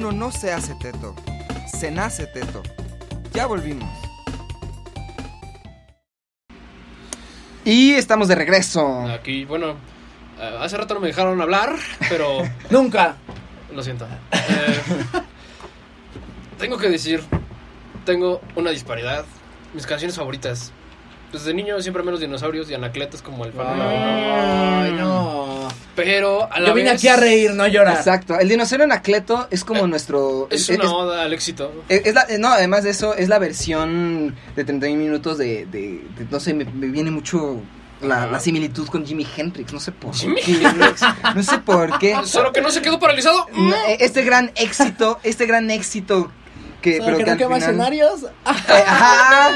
Uno 0.08 0.26
no 0.26 0.32
se 0.32 0.50
hace 0.50 0.74
teto, 0.76 1.14
se 1.70 1.90
nace 1.90 2.26
teto. 2.26 2.62
Ya 3.34 3.44
volvimos. 3.44 3.90
Y 7.62 7.92
estamos 7.92 8.26
de 8.28 8.34
regreso. 8.34 9.06
Aquí, 9.06 9.44
bueno, 9.44 9.72
eh, 10.40 10.56
hace 10.60 10.78
rato 10.78 10.94
no 10.94 11.00
me 11.00 11.08
dejaron 11.08 11.38
hablar, 11.42 11.76
pero 12.08 12.38
Nunca. 12.70 13.16
lo 13.74 13.82
siento. 13.82 14.06
Eh, 14.32 14.80
tengo 16.58 16.78
que 16.78 16.88
decir, 16.88 17.22
tengo 18.06 18.40
una 18.56 18.70
disparidad. 18.70 19.26
Mis 19.74 19.86
canciones 19.86 20.16
favoritas. 20.16 20.72
Desde 21.32 21.52
niño 21.52 21.78
siempre 21.82 22.02
menos 22.02 22.20
dinosaurios 22.20 22.70
y 22.70 22.74
anacletas 22.74 23.20
como 23.20 23.44
el 23.44 23.52
Fernando. 23.52 23.84
Ay, 23.86 24.92
no. 24.92 25.57
Pero 26.04 26.48
a 26.52 26.60
la 26.60 26.68
Yo 26.68 26.74
vine 26.74 26.90
vez 26.90 27.00
aquí 27.00 27.08
a 27.08 27.16
reír, 27.16 27.50
no 27.52 27.64
a 27.64 27.68
llorar. 27.68 27.96
Exacto. 27.96 28.38
El 28.38 28.48
dinosaurio 28.48 28.84
Anacleto 28.84 29.48
es 29.50 29.64
como 29.64 29.86
nuestro. 29.86 30.48
Es 30.50 30.68
es- 30.68 30.76
una 30.76 30.84
es- 30.84 30.90
oda 30.90 31.22
al 31.22 31.32
éxito. 31.32 31.84
es- 31.88 32.06
es 32.06 32.14
la- 32.14 32.26
eh, 32.28 32.38
no, 32.38 32.48
además 32.48 32.84
de 32.84 32.90
eso, 32.90 33.14
es 33.14 33.28
la 33.28 33.38
versión 33.38 34.36
de 34.56 34.64
31 34.64 34.98
minutos 35.02 35.38
de. 35.38 35.66
de- 35.66 36.02
de- 36.16 36.26
no 36.30 36.40
sé, 36.40 36.54
me, 36.54 36.64
me 36.64 36.86
viene 36.88 37.10
mucho 37.10 37.60
la, 38.00 38.38
similitud 38.38 38.86
con 38.88 39.04
Jimi 39.04 39.26
Hendrix. 39.36 39.72
No 39.72 39.80
sé 39.80 39.90
por 39.92 40.14
¿Jimi 40.14 40.36
qué. 40.40 40.56
No 41.34 41.42
sé 41.42 41.58
por 41.58 41.98
qué. 41.98 42.16
Solo 42.24 42.52
que 42.52 42.60
no 42.60 42.70
se 42.70 42.80
quedó 42.82 42.98
paralizado. 43.00 43.46
No, 43.54 43.74
eh, 43.74 43.96
Este 44.00 44.22
gran 44.22 44.52
éxito, 44.56 45.18
este 45.24 45.46
gran 45.46 45.70
éxito 45.70 46.30
que, 46.80 47.00
pero 47.04 47.16
que 47.16 47.24
que 47.24 47.26
no 47.26 47.32
al 47.32 47.38
quema 47.38 47.54
final- 47.56 47.70
escenarios. 47.70 48.22
Eh, 48.22 48.84
ajá. 48.86 49.50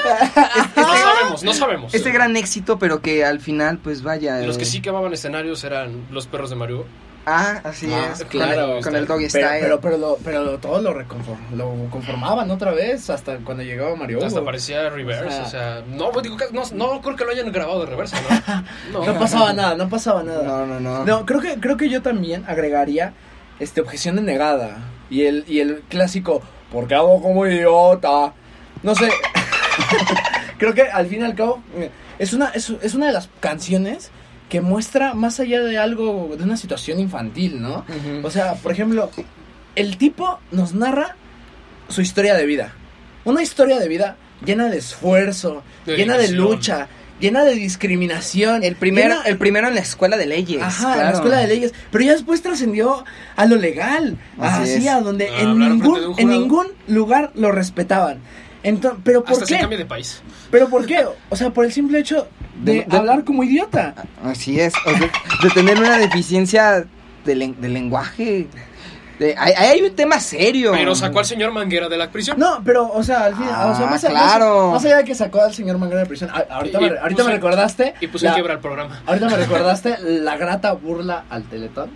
No 0.76 0.82
sabemos, 1.22 1.42
no 1.44 1.54
sabemos. 1.54 1.94
Este 1.94 2.10
gran 2.12 2.36
éxito, 2.36 2.78
pero 2.78 3.00
que 3.00 3.24
al 3.24 3.40
final, 3.40 3.78
pues 3.78 4.02
vaya. 4.02 4.38
Los 4.40 4.56
que 4.58 4.64
eh, 4.64 4.66
sí 4.66 4.80
quemaban 4.82 5.12
escenarios 5.12 5.62
eran 5.64 6.06
los 6.10 6.26
perros 6.26 6.50
de 6.50 6.56
Mario. 6.56 6.84
Ah, 7.24 7.60
así 7.62 7.88
Ah, 7.92 8.08
es. 8.12 8.24
claro, 8.24 8.66
con, 8.66 8.76
el, 8.78 8.82
con 8.82 8.96
el 8.96 9.06
doggy 9.06 9.28
style. 9.30 9.60
pero, 9.60 9.80
pero, 9.80 9.96
lo, 9.96 10.18
pero 10.24 10.42
lo- 10.42 10.58
todo 10.58 10.80
lo, 10.82 10.92
reconform- 10.92 11.52
lo 11.54 11.72
conformaban 11.88 12.50
otra 12.50 12.72
vez 12.72 13.10
hasta 13.10 13.36
cuando 13.38 13.62
llegaba 13.62 13.94
Mario. 13.94 14.18
Hasta 14.24 14.40
Hugo. 14.40 14.46
parecía 14.46 14.90
reverse, 14.90 15.24
O 15.24 15.28
o 15.28 15.30
sea- 15.30 15.46
sea, 15.46 15.84
no, 15.86 16.10
digo 16.20 16.36
que- 16.36 16.46
no, 16.50 16.62
no 16.74 17.00
creo 17.00 17.14
que 17.14 17.24
lo 17.24 17.30
hayan 17.30 17.52
grabado 17.52 17.78
de 17.84 17.86
reversa, 17.86 18.16
¿no? 18.92 19.04
No 19.06 19.18
pasaba 19.20 19.52
nada, 19.52 19.76
no 19.76 19.88
pasaba 19.88 20.24
nada. 20.24 20.42
No, 20.42 20.66
no, 20.66 20.80
no. 20.80 21.04
No, 21.04 21.24
creo 21.24 21.38
que, 21.40 21.60
creo 21.60 21.76
que 21.76 21.88
yo 21.88 22.02
también 22.02 22.44
agregaría 22.48 23.12
este 23.60 23.80
objeción 23.80 24.16
denegada. 24.16 24.78
Y 25.08 25.22
el, 25.26 25.44
y 25.46 25.60
el 25.60 25.82
clásico, 25.88 26.42
porque 26.72 26.96
hago 26.96 27.22
como 27.22 27.46
idiota? 27.46 28.32
No 28.82 28.96
sé. 28.96 29.10
creo 30.58 30.74
que 30.74 30.82
al 30.82 31.06
fin 31.06 31.20
y 31.20 31.24
al 31.24 31.34
cabo, 31.34 31.62
es 32.18 32.32
una, 32.32 32.48
es, 32.50 32.70
es 32.82 32.94
una 32.94 33.06
de 33.06 33.12
las 33.12 33.28
canciones 33.40 34.10
que 34.48 34.60
muestra 34.60 35.14
más 35.14 35.40
allá 35.40 35.62
de 35.62 35.78
algo, 35.78 36.34
de 36.36 36.44
una 36.44 36.56
situación 36.56 37.00
infantil, 37.00 37.60
¿no? 37.62 37.84
O 38.22 38.30
sea, 38.30 38.54
por 38.54 38.72
ejemplo, 38.72 39.10
el 39.76 39.96
tipo 39.96 40.38
nos 40.50 40.74
narra 40.74 41.16
su 41.88 42.02
historia 42.02 42.34
de 42.34 42.44
vida. 42.46 42.72
Una 43.24 43.42
historia 43.42 43.78
de 43.78 43.88
vida 43.88 44.16
llena 44.44 44.66
de 44.68 44.78
esfuerzo, 44.78 45.62
De 45.86 45.96
llena 45.96 46.18
de 46.18 46.28
lucha, 46.32 46.88
llena 47.20 47.44
de 47.44 47.54
discriminación. 47.54 48.64
El 48.64 48.76
primero, 48.76 49.14
llena- 49.14 49.22
el 49.26 49.38
primero 49.38 49.68
en 49.68 49.74
la 49.76 49.80
escuela 49.80 50.16
de 50.16 50.26
leyes. 50.26 50.60
Ajá, 50.62 50.88
en 50.88 50.92
claro. 50.94 51.08
la 51.08 51.14
escuela 51.14 51.38
de 51.38 51.46
leyes. 51.46 51.72
Pero 51.90 52.04
ya 52.04 52.12
después 52.12 52.42
trascendió 52.42 53.04
a 53.36 53.46
lo 53.46 53.56
legal. 53.56 54.18
Así 54.38 54.62
Así, 54.74 54.86
es. 54.86 54.92
a 54.92 55.00
donde 55.00 55.28
en, 55.38 55.58
ningún, 55.58 56.14
en 56.18 56.28
ningún 56.28 56.66
lugar 56.88 57.30
lo 57.34 57.52
respetaban. 57.52 58.18
Entonces, 58.62 59.00
¿Pero 59.04 59.22
por 59.24 59.32
Hasta 59.34 59.46
se 59.46 59.54
qué? 59.54 59.60
cambia 59.60 59.78
de 59.78 59.86
país. 59.86 60.22
¿Pero 60.50 60.68
por 60.68 60.86
qué? 60.86 61.04
O 61.30 61.36
sea, 61.36 61.50
por 61.50 61.64
el 61.64 61.72
simple 61.72 61.98
hecho 61.98 62.28
de, 62.56 62.72
De- 62.74 62.84
de- 62.88 62.96
hablar 62.96 63.24
como 63.24 63.42
idiota. 63.44 63.94
Así 64.24 64.60
es. 64.60 64.72
o 64.86 64.90
de, 64.92 65.10
de 65.42 65.50
tener 65.54 65.78
una 65.78 65.98
deficiencia 65.98 66.84
de, 67.24 67.34
de 67.58 67.68
lenguaje. 67.68 68.46
De- 69.18 69.34
ahí 69.38 69.52
hay 69.56 69.82
un 69.82 69.94
tema 69.94 70.18
serio. 70.20 70.72
Pero 70.72 70.94
sacó 70.94 71.18
al 71.20 71.24
señor 71.24 71.52
Manguera 71.52 71.88
de 71.88 71.96
la 71.96 72.10
prisión. 72.10 72.38
No, 72.38 72.60
pero, 72.64 72.90
o 72.92 73.02
sea, 73.04 73.24
al 73.26 73.36
fin, 73.36 73.46
Ah, 73.48 73.70
o 73.72 73.76
sea, 73.76 73.86
más, 73.86 74.00
claro. 74.04 74.64
más, 74.66 74.74
más 74.74 74.84
allá 74.84 74.96
de 74.98 75.04
que 75.04 75.14
sacó 75.14 75.42
al 75.42 75.52
señor 75.54 75.78
Mangano 75.78 76.00
de 76.00 76.06
prisión, 76.06 76.30
a- 76.30 76.46
ahorita, 76.54 76.78
Y- 76.80 76.90
me, 76.90 76.98
ahorita 76.98 77.22
puso- 77.22 77.28
me 77.28 77.34
recordaste. 77.34 77.94
Y 78.00 78.06
puso 78.08 78.24
en 78.26 78.30
la- 78.30 78.34
quiebra 78.34 78.54
el 78.54 78.60
programa. 78.60 79.02
Ahorita 79.06 79.28
me 79.28 79.36
recordaste 79.36 79.96
la 80.00 80.36
grata 80.36 80.72
burla 80.72 81.24
al 81.30 81.44
teletón. 81.44 81.90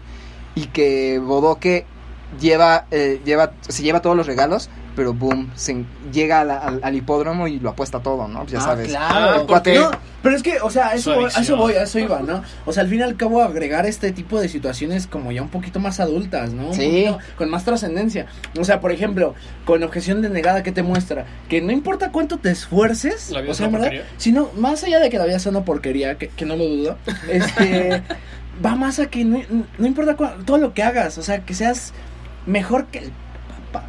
y 0.55 0.65
que 0.65 1.19
Bodoque 1.19 1.85
lleva, 2.39 2.85
eh, 2.91 3.21
lleva, 3.25 3.51
se 3.67 3.83
lleva 3.83 4.01
todos 4.01 4.15
los 4.17 4.27
regalos, 4.27 4.69
pero 4.95 5.13
boom, 5.13 5.51
se 5.55 5.85
llega 6.11 6.41
a 6.41 6.43
la- 6.43 6.57
al, 6.57 6.79
al 6.83 6.95
hipódromo 6.95 7.47
y 7.47 7.59
lo 7.59 7.69
apuesta 7.69 7.99
todo, 7.99 8.27
¿no? 8.27 8.45
Ya 8.47 8.57
Ah, 8.57 8.61
sabes. 8.61 8.87
claro. 8.89 9.45
Ah, 9.49 9.61
No, 9.75 9.91
pero 10.23 10.35
es 10.35 10.41
que, 10.43 10.59
o 10.59 10.69
sea, 10.71 10.87
a 10.89 10.93
eso, 10.95 11.13
voy- 11.13 11.25
a 11.33 11.39
eso 11.39 11.55
voy, 11.55 11.73
a 11.73 11.83
eso 11.83 11.99
iba, 11.99 12.19
¿no? 12.21 12.41
O 12.65 12.73
sea, 12.73 12.81
al 12.83 12.89
fin 12.89 12.99
y 12.99 13.03
al 13.03 13.15
cabo 13.15 13.43
agregar 13.43 13.85
este 13.85 14.11
tipo 14.11 14.39
de 14.41 14.49
situaciones 14.49 15.05
como 15.05 15.31
ya 15.31 15.41
un 15.43 15.49
poquito 15.49 15.79
más 15.79 15.99
adultas, 15.99 16.51
¿no? 16.51 16.73
Sí. 16.73 17.05
poquito 17.05 17.19
con 17.37 17.49
más 17.49 17.63
trascendencia. 17.63 18.25
O 18.59 18.63
sea, 18.65 18.79
por 18.81 18.91
ejemplo, 18.91 19.35
con 19.65 19.83
objeción 19.83 20.21
denegada 20.23 20.63
que 20.63 20.71
te 20.71 20.81
muestra 20.83 21.25
que 21.47 21.61
no 21.61 21.71
importa 21.71 22.11
cuánto 22.11 22.37
te 22.39 22.49
esfuerces, 22.49 23.29
La 23.29 23.41
vida 23.41 23.51
o 23.51 23.53
sea, 23.53 23.67
una 23.67 23.77
verdad, 23.77 23.91
porquería. 23.91 24.13
sino 24.17 24.49
más 24.57 24.83
allá 24.83 24.99
de 24.99 25.09
que 25.11 25.17
la 25.19 25.25
vida 25.25 25.37
sea 25.39 25.51
una 25.51 25.63
porquería, 25.63 26.17
que, 26.17 26.29
que 26.29 26.45
no 26.45 26.55
lo 26.55 26.65
dudo, 26.65 26.97
este 27.29 28.01
va 28.65 28.75
más 28.75 28.97
a 28.99 29.05
que 29.05 29.23
no, 29.23 29.39
no 29.77 29.85
importa 29.87 30.17
cua- 30.17 30.43
todo 30.43 30.57
lo 30.57 30.73
que 30.73 30.81
hagas, 30.81 31.19
o 31.19 31.21
sea, 31.23 31.45
que 31.45 31.53
seas 31.53 31.93
mejor 32.47 32.85
que 32.87 32.99
el 32.99 33.11
papá 33.71 33.85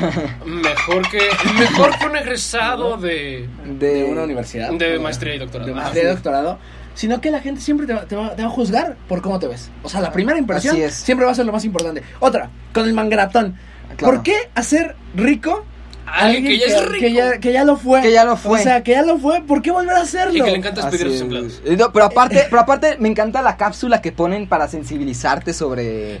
Mejor 0.46 1.08
que, 1.10 1.18
mejor 1.58 1.98
que 1.98 2.06
un 2.06 2.16
egresado 2.16 2.96
de, 2.96 3.48
De, 3.78 3.94
de 3.94 4.04
una 4.04 4.22
universidad. 4.22 4.70
de 4.72 4.98
maestría 4.98 5.34
y 5.34 5.38
doctorado. 5.38 5.66
de 5.66 5.72
Ah, 5.72 5.82
maestría 5.82 6.04
y 6.04 6.06
doctorado, 6.06 6.58
sino 6.94 7.20
que 7.20 7.30
la 7.30 7.40
gente 7.40 7.60
siempre 7.60 7.86
te 7.86 7.92
va, 7.92 8.06
te 8.06 8.16
va- 8.16 8.34
te 8.36 8.42
va 8.42 8.48
a 8.48 8.50
juzgar 8.50 8.96
por 9.08 9.20
cómo 9.20 9.38
te 9.38 9.48
ves. 9.48 9.70
O 9.82 9.88
sea, 9.88 10.00
la 10.00 10.12
primera 10.12 10.38
impresión 10.38 10.76
siempre 10.90 11.26
va 11.26 11.32
a 11.32 11.34
ser 11.34 11.44
lo 11.44 11.52
más 11.52 11.64
importante. 11.64 12.02
Otra, 12.20 12.48
con 12.72 12.86
el 12.86 12.94
mangaratón. 12.94 13.56
Claro. 13.96 14.14
¿Por 14.14 14.22
qué 14.22 14.34
hacer 14.54 14.94
rico 15.14 15.64
Alguien 16.06 16.44
que 16.44 16.58
ya 16.58 16.66
es 16.66 16.86
rico. 16.86 17.00
Que 17.00 17.12
ya, 17.12 17.38
que 17.38 17.52
ya 17.52 17.64
lo 17.64 17.76
fue. 17.76 18.00
Que 18.00 18.12
ya 18.12 18.24
lo 18.24 18.36
fue. 18.36 18.60
O 18.60 18.62
sea, 18.62 18.82
que 18.82 18.92
ya 18.92 19.02
lo 19.02 19.18
fue. 19.18 19.42
¿Por 19.42 19.60
qué 19.60 19.70
volver 19.70 19.96
a 19.96 20.02
hacerlo? 20.02 20.34
Y 20.36 20.40
que 20.40 20.50
le 20.52 20.56
encanta 20.58 20.82
despedir 20.82 21.06
a 21.08 21.10
sus 21.10 21.20
empleados. 21.20 21.60
No, 21.76 21.92
pero 21.92 22.04
aparte, 22.06 22.46
pero 22.48 22.60
aparte 22.62 22.96
me 22.98 23.08
encanta 23.08 23.42
la 23.42 23.56
cápsula 23.56 24.00
que 24.00 24.12
ponen 24.12 24.46
para 24.48 24.68
sensibilizarte 24.68 25.52
sobre 25.52 26.20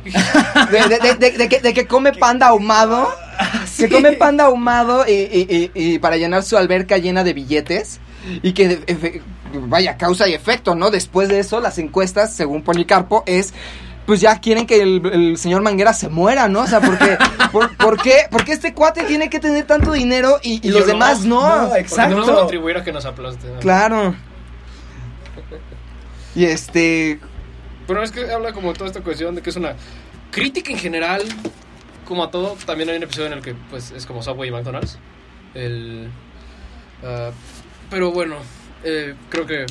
de- 0.88 0.98
de- 1.00 1.14
de- 1.14 1.38
de 1.38 1.48
que, 1.48 1.60
de 1.60 1.72
que 1.74 1.86
come 1.86 2.12
panda 2.12 2.48
ahumado, 2.48 3.08
que 3.78 3.88
come 3.88 4.12
panda 4.12 4.44
ahumado 4.44 5.04
y, 5.06 5.12
y- 5.12 5.70
y- 5.74 5.94
y 5.94 5.98
para 5.98 6.16
llenar 6.16 6.42
su 6.42 6.56
alberca 6.56 6.98
llena 6.98 7.22
de 7.24 7.32
billetes 7.32 8.00
y 8.42 8.52
que 8.52 8.80
vaya 9.52 9.96
causa 9.96 10.28
y 10.28 10.34
efecto, 10.34 10.74
¿no? 10.74 10.90
Después 10.90 11.28
de 11.28 11.38
eso 11.38 11.60
las 11.60 11.78
encuestas, 11.78 12.34
según 12.34 12.62
Policarpo, 12.62 13.22
es 13.26 13.54
pues 14.06 14.20
ya 14.20 14.38
quieren 14.40 14.66
que 14.66 14.80
el, 14.80 15.02
el 15.12 15.36
señor 15.36 15.62
Manguera 15.62 15.92
se 15.92 16.08
muera, 16.08 16.48
¿no? 16.48 16.60
O 16.60 16.66
sea, 16.66 16.80
porque 16.80 17.18
por, 17.52 17.76
¿por 17.76 18.00
qué? 18.00 18.26
Porque 18.30 18.52
este 18.52 18.72
cuate 18.72 19.02
tiene 19.04 19.28
que 19.28 19.40
tener 19.40 19.66
tanto 19.66 19.92
dinero 19.92 20.38
y, 20.42 20.64
y 20.64 20.68
Y 20.68 20.70
los 20.70 20.82
no. 20.82 20.86
demás 20.86 21.24
no. 21.24 21.68
No, 21.68 21.76
exacto. 21.76 22.24
no 22.24 22.34
contribuir 22.34 22.76
a 22.78 22.84
que 22.84 22.92
nos 22.92 23.04
aplaste. 23.04 23.48
¿no? 23.48 23.60
Claro. 23.60 24.14
Y 26.34 26.44
este, 26.44 27.18
Pero 27.86 28.02
es 28.02 28.12
que 28.12 28.30
habla 28.30 28.52
como 28.52 28.68
de 28.70 28.74
toda 28.74 28.88
esta 28.88 29.00
cuestión 29.00 29.34
de 29.34 29.40
que 29.40 29.48
es 29.48 29.56
una 29.56 29.74
crítica 30.30 30.70
en 30.70 30.78
general, 30.78 31.22
como 32.04 32.22
a 32.24 32.30
todo. 32.30 32.58
También 32.66 32.90
hay 32.90 32.98
un 32.98 33.04
episodio 33.04 33.28
en 33.28 33.32
el 33.32 33.42
que 33.42 33.54
pues 33.70 33.90
es 33.90 34.04
como 34.04 34.22
Subway 34.22 34.50
y 34.50 34.52
McDonald's. 34.52 34.98
El, 35.54 36.10
ah, 37.02 37.30
pero 37.88 38.12
bueno, 38.12 38.36
eh, 38.84 39.14
creo 39.30 39.46
que 39.46 39.64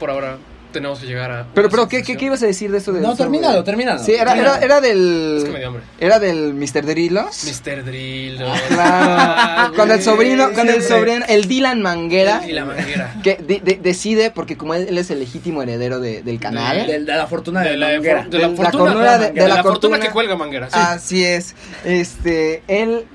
por 0.00 0.08
ahora 0.08 0.38
tenemos 0.72 0.98
que 1.00 1.06
llegar 1.06 1.30
a... 1.30 1.46
Pero, 1.54 1.68
pero, 1.70 1.88
¿qué, 1.88 2.02
qué, 2.02 2.16
qué 2.16 2.24
ibas 2.26 2.42
a 2.42 2.46
decir 2.46 2.70
de 2.70 2.78
eso? 2.78 2.92
Del 2.92 3.02
No, 3.02 3.14
termínalo, 3.16 3.52
Subway? 3.54 3.64
termínalo. 3.64 3.98
Sí, 4.02 4.12
era, 4.12 4.36
era, 4.36 4.58
era 4.58 4.80
del... 4.80 5.34
Es 5.38 5.44
que 5.44 5.50
me 5.50 5.58
dio 5.58 5.68
hambre. 5.68 5.82
Era 5.98 6.18
del 6.18 6.54
Mr. 6.54 6.84
Drillos. 6.84 7.44
Mr. 7.44 7.84
Drill. 7.84 8.36
Claro. 8.68 9.74
con 9.74 9.90
el 9.90 10.02
sobrino, 10.02 10.52
con 10.52 10.68
el 10.68 10.82
sobrino, 10.82 11.24
el 11.28 11.48
Dylan 11.48 11.80
Manguera. 11.82 12.42
Y 12.46 12.52
la 12.52 12.64
manguera. 12.64 13.14
Que 13.22 13.36
de- 13.36 13.60
de- 13.60 13.76
decide, 13.82 14.30
porque 14.30 14.56
como 14.56 14.74
él, 14.74 14.86
él 14.88 14.98
es 14.98 15.10
el 15.10 15.20
legítimo 15.20 15.62
heredero 15.62 16.00
de- 16.00 16.22
del 16.22 16.38
canal. 16.40 16.86
De, 16.86 17.00
de 17.00 17.14
la 17.14 17.26
fortuna 17.26 17.62
de, 17.62 17.70
De 17.70 17.76
la, 17.76 17.88
Manguera. 17.92 18.26
de 18.28 18.38
la 18.38 18.48
De 18.48 18.56
la 18.56 18.70
fortuna, 18.70 19.18
de- 19.18 19.26
de, 19.26 19.32
de 19.32 19.48
la 19.48 19.54
la 19.56 19.62
fortuna 19.62 19.72
fortuna. 19.96 19.98
que 20.00 20.10
cuelga 20.10 20.36
manguera. 20.36 20.68
Sí. 20.70 20.76
Así 20.78 21.24
es. 21.24 21.54
Este, 21.84 22.62
él, 22.68 23.06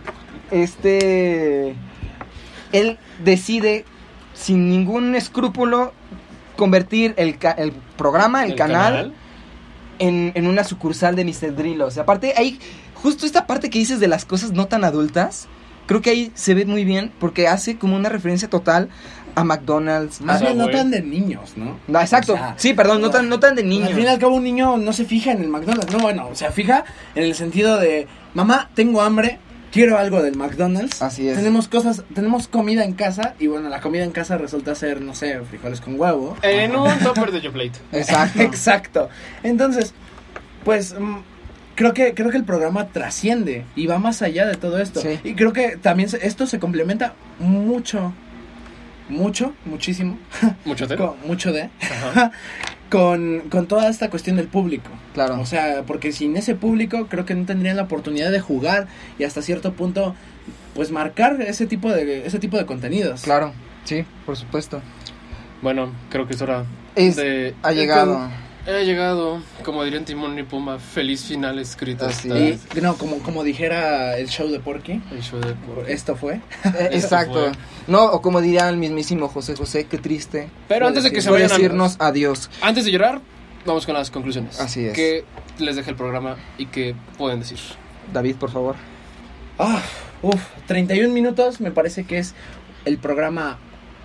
este, 0.51 1.75
él 2.71 2.97
decide 3.23 3.85
sin 4.33 4.69
ningún 4.69 5.15
escrúpulo 5.15 5.93
convertir 6.65 7.15
el, 7.17 7.39
ca- 7.39 7.53
el 7.57 7.71
programa, 7.97 8.45
el, 8.45 8.53
canal, 8.55 9.13
En, 9.97 10.31
en 10.35 10.45
una 10.45 10.63
sucursal 10.63 11.15
de 11.15 11.25
Mr. 11.25 11.55
Drillos. 11.55 11.97
Aparte, 11.97 12.33
hay 12.37 12.59
justo 12.93 13.25
esta 13.25 13.47
parte 13.47 13.71
que 13.71 13.79
dices 13.79 13.99
de 13.99 14.07
las 14.07 14.25
cosas 14.25 14.51
no 14.51 14.67
tan 14.67 14.83
adultas. 14.83 15.47
Creo 15.87 16.01
que 16.03 16.11
ahí 16.11 16.31
se 16.35 16.53
ve 16.53 16.65
muy 16.65 16.83
bien 16.85 17.11
porque 17.19 17.47
hace 17.47 17.77
como 17.77 17.95
una 17.95 18.09
referencia 18.09 18.47
total 18.47 18.89
a 19.33 19.43
McDonald's. 19.43 20.21
Más 20.21 20.41
a- 20.41 20.45
bien 20.45 20.57
no 20.59 20.69
tan 20.69 20.91
de 20.91 21.01
niños, 21.01 21.53
¿no? 21.55 21.77
No, 21.87 21.99
exacto. 21.99 22.33
O 22.33 22.37
sea, 22.37 22.53
sí, 22.57 22.73
perdón, 22.75 23.01
no 23.01 23.09
tan, 23.09 23.27
no 23.27 23.39
tan 23.39 23.55
de 23.55 23.63
Al 23.63 23.69
niños. 23.69 23.89
fin 23.93 24.03
y 24.03 24.07
al 24.07 24.19
cabo 24.19 24.35
un 24.35 24.43
niño 24.43 24.77
no 24.77 24.93
se 24.93 25.05
fija 25.05 25.31
en 25.31 25.41
el 25.41 25.49
McDonald's, 25.49 25.91
no, 25.91 25.97
bueno, 25.99 26.27
o 26.31 26.35
sea, 26.35 26.51
fija 26.51 26.83
en 27.15 27.23
el 27.23 27.33
sentido 27.33 27.77
de, 27.79 28.07
mamá, 28.35 28.69
tengo 28.75 29.01
hambre, 29.01 29.39
quiero 29.71 29.97
algo 29.97 30.21
del 30.21 30.35
McDonald's. 30.35 31.01
Así 31.01 31.27
es. 31.27 31.37
Tenemos 31.37 31.67
cosas, 31.67 32.03
tenemos 32.13 32.47
comida 32.47 32.83
en 32.83 32.93
casa 32.93 33.35
y 33.39 33.47
bueno, 33.47 33.69
la 33.69 33.81
comida 33.81 34.03
en 34.03 34.11
casa 34.11 34.37
resulta 34.37 34.75
ser, 34.75 35.01
no 35.01 35.15
sé, 35.15 35.39
frijoles 35.41 35.81
con 35.81 35.99
huevo. 35.99 36.37
En 36.41 36.75
un 36.75 36.97
topper 36.99 37.31
de 37.31 37.41
your 37.41 37.53
plate. 37.53 37.79
Exacto. 37.91 38.41
Exacto. 38.41 39.09
Entonces, 39.43 39.93
pues 40.63 40.93
mm, 40.99 41.17
creo 41.75 41.93
que 41.93 42.13
creo 42.13 42.29
que 42.29 42.37
el 42.37 42.43
programa 42.43 42.87
trasciende 42.89 43.65
y 43.75 43.87
va 43.87 43.97
más 43.99 44.21
allá 44.21 44.45
de 44.45 44.55
todo 44.55 44.79
esto. 44.79 45.01
Sí. 45.01 45.19
Y 45.23 45.33
creo 45.35 45.53
que 45.53 45.77
también 45.77 46.09
se- 46.09 46.25
esto 46.25 46.45
se 46.47 46.59
complementa 46.59 47.13
mucho 47.39 48.13
mucho, 49.09 49.53
muchísimo, 49.65 50.17
Mucho 50.63 50.87
con, 50.97 51.15
mucho 51.27 51.51
de 51.51 51.69
Ajá. 51.81 52.31
con, 52.91 53.39
con 53.49 53.65
toda 53.67 53.89
esta 53.89 54.09
cuestión 54.11 54.35
del 54.35 54.47
público. 54.47 54.89
Claro. 55.15 55.39
O 55.41 55.45
sea, 55.47 55.83
porque 55.87 56.11
sin 56.11 56.35
ese 56.37 56.53
público 56.53 57.07
creo 57.09 57.25
que 57.25 57.33
no 57.33 57.45
tendrían 57.45 57.77
la 57.77 57.83
oportunidad 57.83 58.31
de 58.31 58.39
jugar 58.39 58.87
y 59.17 59.23
hasta 59.23 59.41
cierto 59.41 59.73
punto 59.73 60.13
pues 60.75 60.91
marcar 60.91 61.41
ese 61.41 61.65
tipo 61.65 61.89
de 61.91 62.25
ese 62.27 62.37
tipo 62.37 62.57
de 62.57 62.65
contenidos. 62.65 63.21
Claro, 63.23 63.53
sí, 63.85 64.05
por 64.25 64.35
supuesto. 64.37 64.81
Bueno, 65.61 65.91
creo 66.09 66.27
que 66.27 66.33
es 66.33 66.41
hora 66.41 66.65
Es- 66.95 67.15
de... 67.15 67.55
ha 67.63 67.71
llegado. 67.71 68.29
He 68.67 68.85
llegado, 68.85 69.41
como 69.63 69.83
dirían 69.83 70.05
Timón 70.05 70.37
y 70.37 70.43
Pumba, 70.43 70.77
feliz 70.77 71.25
final 71.25 71.57
escrito. 71.57 72.05
Así 72.05 72.29
Y 72.75 72.81
no, 72.81 72.95
como 72.95 73.17
como 73.19 73.43
dijera 73.43 74.17
el 74.17 74.27
show 74.29 74.47
de 74.49 74.59
Porky, 74.59 75.01
el 75.11 75.21
show 75.23 75.39
de... 75.39 75.55
esto 75.91 76.15
fue. 76.15 76.35
Eh, 76.35 76.41
Esto 76.91 76.95
Exacto. 76.95 77.33
fue. 77.33 77.51
No, 77.87 78.05
o 78.05 78.21
como 78.21 78.39
diría 78.39 78.69
el 78.69 78.77
mismísimo 78.77 79.27
José 79.29 79.55
José, 79.55 79.87
qué 79.87 79.97
triste. 79.97 80.49
Pero 80.67 80.85
antes 80.87 81.03
de 81.03 81.11
que 81.11 81.21
se 81.21 81.31
vayan 81.31 81.51
a- 81.51 81.55
decirnos 81.55 81.95
adiós. 81.99 82.51
Antes 82.61 82.85
de 82.85 82.91
llorar, 82.91 83.19
vamos 83.65 83.85
con 83.87 83.95
las 83.95 84.11
conclusiones. 84.11 84.59
Así 84.59 84.85
es. 84.85 84.93
Que 84.93 85.25
les 85.57 85.75
deje 85.75 85.89
el 85.89 85.95
programa 85.95 86.35
y 86.59 86.67
que 86.67 86.95
pueden 87.17 87.39
decir. 87.39 87.57
David, 88.13 88.35
por 88.35 88.51
favor. 88.51 88.75
Ah, 89.57 89.81
uf, 90.21 90.39
31 90.67 91.11
minutos 91.13 91.61
me 91.61 91.71
parece 91.71 92.03
que 92.05 92.19
es 92.19 92.35
el 92.85 92.99
programa 92.99 93.57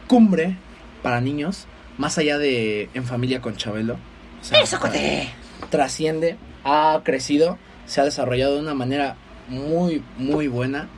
cumbre 0.07 0.57
para 1.03 1.21
niños, 1.21 1.67
más 1.99 2.17
allá 2.17 2.39
de 2.39 2.89
En 2.95 3.05
Familia 3.05 3.43
con 3.43 3.57
Chabelo. 3.57 3.99
O 4.41 4.45
sea, 4.45 4.79
tra- 4.81 5.29
Trasciende, 5.71 6.37
ha 6.65 7.01
crecido, 7.05 7.59
se 7.87 8.01
ha 8.01 8.05
desarrollado 8.05 8.55
de 8.57 8.61
una 8.61 8.75
manera 8.75 9.17
muy, 9.49 10.03
muy 10.19 10.49
buena. 10.49 10.89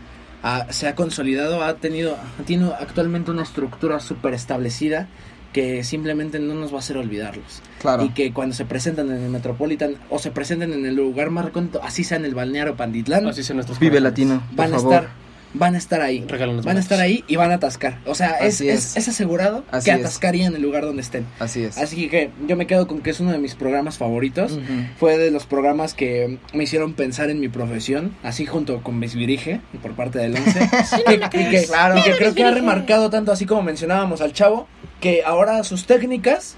ha- 0.43 0.73
se 0.73 0.87
ha 0.87 0.95
consolidado, 0.95 1.65
ha 1.65 1.75
tenido, 1.75 2.17
tiene 2.47 2.67
actualmente 2.79 3.31
una 3.33 3.43
estructura 3.43 3.99
súper 3.99 4.35
establecida 4.35 5.09
que 5.53 5.83
simplemente 5.83 6.39
no 6.39 6.55
nos 6.55 6.71
va 6.73 6.77
a 6.77 6.79
hacer 6.79 6.97
olvidarlos. 6.97 7.61
Claro. 7.81 8.05
Y 8.05 8.11
que 8.11 8.33
cuando 8.33 8.55
se 8.55 8.65
presentan 8.65 9.11
en 9.11 9.23
el 9.25 9.31
Metropolitan 9.31 9.97
o 10.11 10.19
se 10.21 10.31
presenten 10.31 10.73
en 10.75 10.87
el 10.87 10.95
lugar 10.95 11.31
más 11.31 11.45
recóndito, 11.47 11.81
así 11.83 12.05
sea 12.05 12.19
en 12.19 12.25
el 12.25 12.35
balneario 12.37 12.77
Panditlán, 12.77 13.27
Así 13.27 13.43
son 13.43 13.57
nuestros 13.57 13.79
Vive. 13.81 13.99
Latino, 14.01 14.43
por 14.49 14.57
van 14.57 14.75
a 14.75 14.77
favor. 14.77 14.95
estar 14.95 15.11
van 15.55 15.75
a 15.75 15.79
estar 15.79 16.01
ahí. 16.01 16.25
Van 16.65 16.77
a 16.77 16.81
estar 16.81 17.01
ahí 17.01 17.25
y 17.27 17.37
van 17.37 17.51
a 17.51 17.55
atascar. 17.55 17.99
O 18.07 18.15
sea 18.15 18.33
es, 18.41 18.61
es. 18.61 18.97
es. 18.97 19.09
asegurado 19.09 19.65
Así 19.71 19.87
que 19.87 19.93
atascarían 19.93 20.55
el 20.55 20.63
lugar 20.63 20.85
donde 20.85 21.03
estén. 21.03 21.27
Así 21.39 21.63
es. 21.65 21.79
así 21.79 22.09
que 22.09 22.31
yo 22.47 22.57
me 22.57 22.67
quedo 22.67 22.87
con 22.87 23.01
que 23.01 23.11
es 23.11 23.21
uno 23.21 23.33
de 23.33 23.39
mis 23.39 23.55
programas 23.55 23.97
favoritos. 23.99 24.59
Fue 24.99 25.17
de 25.19 25.31
los 25.31 25.47
programas 25.47 25.95
que 25.95 26.39
me 26.53 26.65
hicieron 26.65 26.95
pensar 26.95 27.31
en 27.31 27.41
mi 27.41 27.49
profesión 27.49 28.15
así 28.23 28.47
junto 28.47 28.83
con 28.83 28.99
Miss 28.99 29.15
Virige 29.15 29.61
y 29.73 29.79
por 29.79 29.93
parte 29.93 30.19
del 30.19 30.37
11 30.37 30.71
y 30.99 31.05
que, 31.05 31.15
y 31.15 31.19
que- 31.29 31.67
y 31.97 32.03
que 32.03 32.17
creo 32.17 32.35
que 32.35 32.45
ha 32.45 32.51
remarcado 32.51 33.11
tanto 33.11 33.33
así 33.33 33.47
como 33.47 33.63
mencionábamos 33.63 34.21
al 34.21 34.33
chavo 34.33 34.69
que 35.01 35.23
ahora 35.25 35.63
sus 35.65 35.87
técnicas 35.87 36.57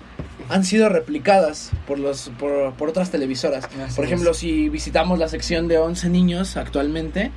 han 0.49 0.65
sido 0.65 0.89
replicadas 0.89 1.71
por 1.87 1.99
los 1.99 2.31
por, 2.39 2.73
por 2.75 2.89
otras 2.89 3.11
televisoras. 3.11 3.65
Así 3.85 3.95
por 3.95 4.05
ejemplo 4.05 4.35
si 4.35 4.69
visitamos 4.69 5.19
la 5.19 5.29
sección 5.29 5.69
de 5.69 5.79
11 5.79 6.09
niños 6.09 6.57
actualmente 6.57 7.31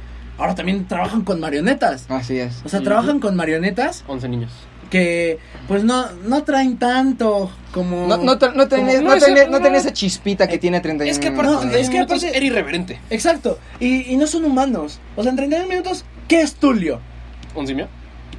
ahora 0.43 0.55
también 0.55 0.85
trabajan 0.87 1.21
con 1.23 1.39
marionetas 1.39 2.05
Así 2.09 2.37
es. 2.37 2.61
o 2.65 2.69
sea, 2.69 2.81
trabajan 2.81 3.19
con 3.19 3.35
marionetas 3.35 4.03
11 4.07 4.27
niños. 4.29 4.51
que 4.89 5.39
pues 5.67 5.83
no, 5.83 6.05
no 6.25 6.43
traen 6.43 6.77
tanto 6.77 7.49
como... 7.73 8.05
No, 8.07 8.17
no, 8.17 8.37
tra- 8.37 8.53
no 8.53 8.67
tenés, 8.67 8.97
Como- 8.97 9.09
no, 9.09 9.15
no, 9.15 9.15
ese- 9.15 9.31
tenés- 9.33 9.49
no 9.49 9.57
no. 9.57 9.63
tenés 9.63 9.81
esa 9.85 9.93
chispita 9.93 10.47
que 10.47 10.59
tiene 10.59 10.81
31 10.81 11.11
Es 11.11 11.17
que 11.17 11.31
de 11.31 11.81
es 11.81 11.87
que 11.89 11.95
minutos 11.95 12.23
aparte- 12.23 12.37
era 12.37 12.45
irreverente. 12.45 12.99
Exacto, 13.09 13.57
y, 13.79 14.11
y 14.13 14.17
no 14.17 14.27
son 14.27 14.45
humanos. 14.45 14.99
O 15.15 15.23
sea, 15.23 15.31
en 15.31 15.37
31 15.37 15.67
minutos, 15.67 16.05
¿qué 16.27 16.41
es 16.41 16.53
Tulio? 16.55 16.99
¿Un 17.55 17.65
simio? 17.65 17.87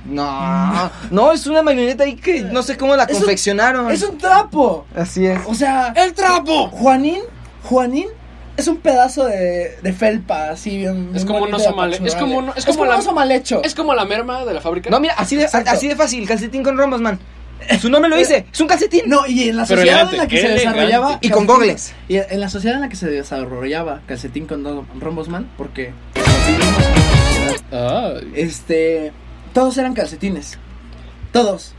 No, 0.09 0.91
no, 1.11 1.33
es 1.33 1.47
una 1.47 1.63
marioneta 1.63 2.05
ahí 2.05 2.15
que 2.17 2.43
no 2.43 2.63
sé 2.63 2.77
cómo 2.77 2.95
la 2.95 3.05
Es 3.05 3.15
un- 3.15 3.21
confeccionaron. 3.21 3.91
Es 3.91 4.03
un 4.03 4.19
trapo. 4.19 4.85
Así 4.95 5.27
es. 5.27 5.41
O 5.47 5.55
sea, 5.55 5.93
¡El 5.97 6.13
trapo! 6.13 6.69
Juanín, 6.69 7.21
Juanín 7.65 8.09
es 8.57 8.69
un 8.69 8.77
pedazo 8.79 9.25
de, 9.27 9.77
de 9.83 9.93
felpa, 9.93 10.51
así 10.51 10.77
bien. 10.77 11.11
Es 11.15 11.25
como 11.25 11.45
un 11.45 11.55
oso 11.55 11.75
mal- 11.75 11.93
es 11.93 12.01
apachurrable. 12.01 12.35
como 12.37 12.51
es 12.53 12.59
es 12.59 12.65
como 12.67 12.85
la- 12.85 12.95
un 12.95 13.01
oso 13.01 13.13
mal 13.13 13.31
hecho. 13.33 13.63
Es 13.65 13.75
como 13.75 13.95
la 13.95 14.05
merma 14.05 14.45
de 14.45 14.55
la 14.55 14.61
fábrica. 14.61 14.91
No, 14.91 15.01
mira, 15.01 15.15
así 15.17 15.37
de, 15.37 15.45
Exacto. 15.45 15.71
así 15.71 15.89
de 15.89 15.97
fácil, 15.97 16.27
calcetín 16.29 16.63
con 16.63 16.77
rombos, 16.77 17.01
man. 17.01 17.19
Su 17.81 17.89
nombre 17.89 18.11
lo 18.11 18.17
dice, 18.17 18.45
es 18.53 18.61
un 18.61 18.67
calcetín. 18.67 19.03
No, 19.07 19.27
y 19.27 19.49
en 19.49 19.57
la 19.57 19.65
Pero 19.65 19.81
sociedad 19.81 20.01
elegante, 20.13 20.17
en 20.17 20.23
la 20.23 20.27
que 20.29 20.37
se 20.39 20.47
elegante. 20.53 20.81
desarrollaba. 20.81 21.19
Y 21.23 21.31
con 21.31 21.47
gogles. 21.47 21.95
Y 22.09 22.17
en 22.19 22.41
la 22.41 22.49
sociedad 22.51 22.77
en 22.77 22.83
la 22.83 22.89
que 22.91 22.97
se 22.97 23.09
desarrollaba 23.09 24.03
calcetín 24.07 24.47
con 24.47 24.63
do- 24.63 24.85
rombosman, 25.01 25.49
porque. 25.57 25.93
Ah, 27.73 28.15
Este. 28.35 29.13
Todos 29.53 29.79
eran 29.79 29.95
calcetines. 29.95 30.59
Todos. 31.33 31.74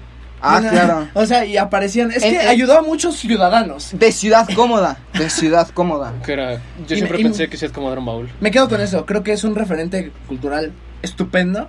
Ah, 0.48 0.58
Una- 0.60 0.70
claro. 0.70 1.08
O 1.14 1.26
sea, 1.26 1.46
y 1.46 1.58
aparecían. 1.58 2.12
Es 2.12 2.24
En- 2.24 2.34
que 2.36 2.42
en- 2.42 2.48
ayudó 2.48 2.78
a 2.78 2.82
muchos 2.82 3.16
ciudadanos. 3.16 3.90
De 3.94 4.12
ciudad 4.12 4.48
cómoda, 4.56 4.98
de 5.14 5.30
ciudad 5.30 5.68
cómoda. 5.74 6.14
que 6.26 6.34
era. 6.34 6.54
Yo 6.88 6.96
Y- 6.96 6.98
siempre 6.98 7.20
y- 7.20 7.24
pensé 7.24 7.50
que 7.50 7.56
es 7.58 7.72
como 7.72 7.92
era 7.92 8.00
un 8.00 8.06
baúl. 8.06 8.30
Me 8.40 8.52
quedo 8.52 8.70
con 8.70 8.80
eso. 8.82 9.06
Creo 9.06 9.24
que 9.24 9.34
es 9.34 9.44
un 9.44 9.56
referente 9.56 10.12
cultural 10.28 10.72
estupendo. 11.02 11.68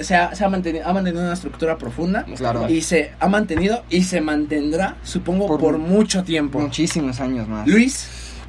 Se, 0.00 0.16
ha, 0.16 0.34
se 0.34 0.44
ha 0.44 0.48
mantenido, 0.48 0.88
ha 0.88 0.92
mantenido 0.92 1.22
una 1.22 1.34
estructura 1.34 1.78
profunda. 1.78 2.24
Claro. 2.36 2.68
Y 2.68 2.80
se 2.80 3.12
ha 3.20 3.28
mantenido 3.28 3.84
y 3.90 4.02
se 4.02 4.20
mantendrá, 4.20 4.96
supongo, 5.04 5.46
Por- 5.46 5.60
por, 5.60 5.78
mucho 5.78 6.24
tiempo. 6.24 6.58
Muchísimos 6.58 7.20
años 7.20 7.46
más. 7.48 7.66
Luis, 7.68 8.08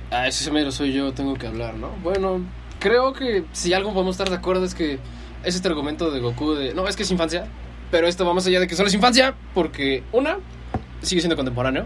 Ah, 0.09 0.27
ese 0.27 0.49
mero 0.51 0.71
soy 0.71 0.91
yo, 0.93 1.11
tengo 1.13 1.33
que 1.35 1.47
hablar, 1.47 1.73
¿no? 1.75 1.89
Bueno, 2.03 2.41
creo 2.79 3.13
que 3.13 3.45
si 3.51 3.73
algo 3.73 3.93
podemos 3.93 4.13
estar 4.15 4.29
de 4.29 4.35
acuerdo 4.35 4.63
es 4.65 4.73
que 4.75 4.99
es 5.43 5.55
este 5.55 5.67
argumento 5.67 6.09
de 6.11 6.19
Goku 6.19 6.53
de, 6.53 6.73
no, 6.75 6.87
es 6.87 6.95
que 6.95 7.01
es 7.03 7.09
infancia, 7.11 7.45
pero 7.93 8.07
esto 8.07 8.25
va 8.25 8.33
más 8.33 8.47
allá 8.47 8.59
de 8.59 8.65
que 8.65 8.75
solo 8.75 8.87
es 8.87 8.95
infancia, 8.95 9.35
porque 9.53 10.01
una, 10.13 10.37
sigue 11.03 11.21
siendo 11.21 11.35
contemporáneo, 11.35 11.85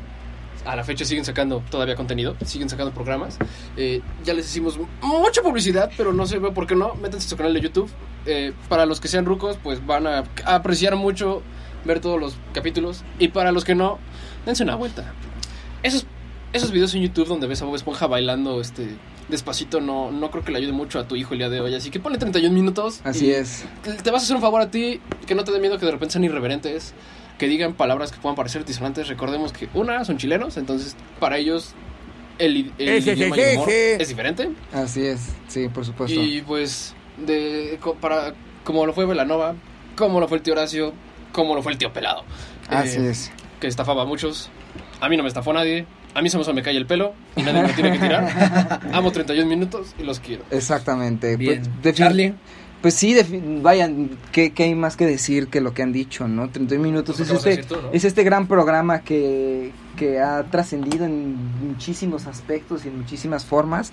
a 0.64 0.74
la 0.74 0.86
fecha 0.86 1.04
siguen 1.04 1.26
sacando 1.26 1.62
todavía 1.70 1.98
contenido, 1.98 2.38
siguen 2.46 2.70
sacando 2.70 2.94
programas, 2.94 3.38
Eh, 3.76 4.02
ya 4.24 4.34
les 4.34 4.46
hicimos 4.46 4.80
mucha 5.02 5.42
publicidad, 5.42 5.92
pero 5.98 6.14
no 6.14 6.26
sé 6.26 6.40
por 6.40 6.66
qué 6.66 6.76
no, 6.76 6.96
métanse 6.96 7.28
a 7.28 7.30
su 7.30 7.36
canal 7.36 7.54
de 7.54 7.60
YouTube, 7.60 7.90
Eh, 8.26 8.54
para 8.70 8.86
los 8.86 9.02
que 9.02 9.10
sean 9.10 9.26
rucos, 9.26 9.58
pues 9.62 9.86
van 9.86 10.08
a 10.08 10.24
apreciar 10.46 10.96
mucho 10.96 11.44
ver 11.84 12.00
todos 12.00 12.18
los 12.18 12.38
capítulos, 12.54 13.04
y 13.20 13.28
para 13.28 13.52
los 13.52 13.66
que 13.66 13.76
no, 13.76 14.00
dense 14.46 14.64
una 14.64 14.76
vuelta. 14.76 15.12
Esos 15.84 16.06
esos 16.54 16.72
videos 16.72 16.96
en 16.96 17.02
YouTube 17.02 17.28
donde 17.28 17.48
ves 17.48 17.62
a 17.62 17.66
Bob 17.66 17.76
Esponja 17.76 18.08
bailando 18.08 18.62
este 18.62 18.96
despacito 19.30 19.82
no, 19.82 20.12
no 20.12 20.32
creo 20.32 20.44
que 20.44 20.52
le 20.52 20.60
ayude 20.60 20.72
mucho 20.72 21.00
a 21.00 21.08
tu 21.08 21.16
hijo 21.16 21.34
el 21.34 21.40
día 21.40 21.50
de 21.50 21.60
hoy. 21.62 21.76
Así 21.76 21.90
que 21.92 22.00
ponle 22.00 22.18
31 22.18 22.54
minutos. 22.54 23.02
Así 23.04 23.28
y 23.28 23.32
es. 23.32 23.66
Te 24.04 24.12
vas 24.12 24.22
a 24.22 24.26
hacer 24.26 24.36
un 24.36 24.42
favor 24.42 24.62
a 24.62 24.72
ti, 24.72 25.02
que 25.26 25.36
no 25.36 25.44
te 25.44 25.52
dé 25.52 25.60
miedo 25.60 25.78
que 25.78 25.86
de 25.86 25.92
repente 25.92 26.14
sean 26.14 26.24
irreverentes, 26.24 26.94
que 27.38 27.48
digan 27.48 27.74
palabras 27.74 28.12
que 28.12 28.20
puedan 28.20 28.36
parecer 28.36 28.64
disonantes. 28.66 29.08
Recordemos 29.08 29.52
que 29.54 29.70
una, 29.74 30.04
son 30.06 30.18
chilenos, 30.18 30.58
entonces 30.58 30.96
para 31.20 31.38
ellos 31.38 31.74
el, 32.40 32.72
el 32.78 32.98
idioma 33.04 33.36
y 33.38 33.40
el 33.42 33.58
humor 33.58 33.70
ese. 33.70 34.02
es 34.02 34.08
diferente. 34.10 34.50
Así 34.74 35.06
es, 35.06 35.30
sí, 35.48 35.68
por 35.70 35.86
supuesto. 35.86 36.20
Y 36.22 36.42
pues, 36.42 36.96
de, 37.26 37.80
para, 38.00 38.34
como 38.64 38.86
lo 38.86 38.94
fue 38.94 39.06
Velanova, 39.06 39.56
como 39.96 40.20
lo 40.20 40.28
fue 40.28 40.38
el 40.38 40.44
tío 40.44 40.54
Horacio, 40.54 40.94
como 41.32 41.56
lo 41.56 41.62
fue 41.64 41.72
el 41.74 41.78
tío 41.78 41.92
Pelado. 41.92 42.24
Así 42.70 42.98
Eh, 43.00 43.10
es. 43.10 43.32
que 43.60 43.68
estafaba 43.68 44.04
a 44.04 44.06
muchos. 44.06 44.50
A 45.02 45.10
mí 45.10 45.18
no 45.18 45.24
me 45.24 45.30
estafó 45.30 45.52
nadie. 45.54 45.86
A 46.18 46.22
mí 46.22 46.30
se 46.30 46.54
me 46.54 46.64
cae 46.64 46.76
el 46.76 46.86
pelo 46.88 47.14
y 47.36 47.44
nadie 47.44 47.62
me 47.62 47.68
lo 47.68 47.74
tiene 47.76 47.92
que 47.92 48.00
tirar. 48.00 48.80
Amo 48.94 49.12
31 49.12 49.48
minutos 49.48 49.94
y 50.00 50.04
los 50.04 50.20
quiero. 50.20 50.44
Exactamente. 50.50 51.38
bien. 51.38 51.62
Pues, 51.82 51.96
Charlie, 51.96 52.34
Pues 52.82 52.94
sí, 52.96 53.16
vayan, 53.62 54.10
¿qué, 54.32 54.52
qué 54.52 54.64
hay 54.64 54.76
más 54.76 54.98
que 54.98 55.06
decir 55.06 55.48
que 55.48 55.62
lo 55.62 55.74
que 55.74 55.84
han 55.84 55.94
dicho, 55.94 56.28
¿no? 56.28 56.50
31 56.50 56.84
minutos. 56.84 57.18
Pues 57.18 57.30
Es 57.30 57.46
este, 57.46 57.64
tú, 57.64 57.76
¿no? 57.82 57.90
es 57.92 58.04
este 58.04 58.24
gran 58.24 58.48
programa 58.48 59.02
que, 59.02 59.72
que 59.96 60.20
ha 60.20 60.44
trascendido 60.50 61.06
en 61.06 61.36
muchísimos 61.68 62.26
aspectos 62.28 62.86
y 62.86 62.88
en 62.88 62.98
muchísimas 62.98 63.46
formas. 63.46 63.92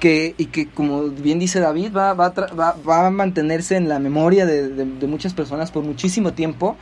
Que, 0.00 0.34
y 0.36 0.46
que, 0.46 0.66
como 0.68 1.04
bien 1.04 1.38
dice 1.38 1.60
David, 1.60 1.92
va, 1.96 2.12
va, 2.14 2.26
a 2.26 2.34
tra- 2.34 2.58
va, 2.58 2.76
va 2.86 3.06
a 3.06 3.10
mantenerse 3.10 3.76
en 3.76 3.88
la 3.88 3.98
memoria 3.98 4.44
de, 4.44 4.68
de- 4.68 4.84
de 4.84 5.06
muchas 5.06 5.32
personas 5.32 5.70
por 5.70 5.82
muchísimo 5.82 6.34
tiempo. 6.34 6.76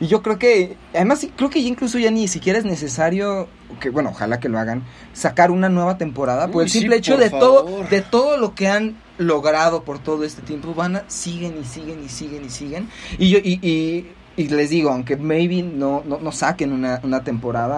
Y 0.00 0.06
yo 0.06 0.22
creo 0.22 0.38
que, 0.38 0.76
además, 0.94 1.26
creo 1.36 1.50
que 1.50 1.62
ya 1.62 1.68
incluso 1.68 1.98
ya 1.98 2.10
ni 2.10 2.28
siquiera 2.28 2.58
es 2.58 2.64
necesario, 2.64 3.48
que 3.80 3.90
bueno, 3.90 4.10
ojalá 4.10 4.40
que 4.40 4.48
lo 4.48 4.58
hagan, 4.58 4.82
sacar 5.12 5.50
una 5.50 5.68
nueva 5.68 5.98
temporada 5.98 6.48
por 6.48 6.62
el 6.62 6.70
sí, 6.70 6.80
simple 6.80 6.96
hecho 6.96 7.16
de 7.16 7.30
todo, 7.30 7.84
de 7.90 8.00
todo 8.02 8.36
lo 8.36 8.54
que 8.54 8.68
han 8.68 8.96
logrado 9.18 9.82
por 9.82 9.98
todo 9.98 10.24
este 10.24 10.42
tiempo, 10.42 10.74
van 10.74 10.96
a, 10.96 11.04
siguen 11.08 11.58
y 11.60 11.64
siguen 11.64 12.02
y 12.04 12.08
siguen 12.08 12.44
y 12.44 12.50
siguen. 12.50 12.88
Y 13.18 13.30
yo, 13.30 13.38
y, 13.38 13.58
y, 13.62 14.08
y 14.36 14.48
les 14.48 14.70
digo, 14.70 14.90
aunque 14.90 15.16
maybe 15.16 15.62
no, 15.62 16.02
no, 16.06 16.18
no 16.20 16.32
saquen 16.32 16.72
una, 16.72 17.00
una 17.02 17.24
temporada, 17.24 17.76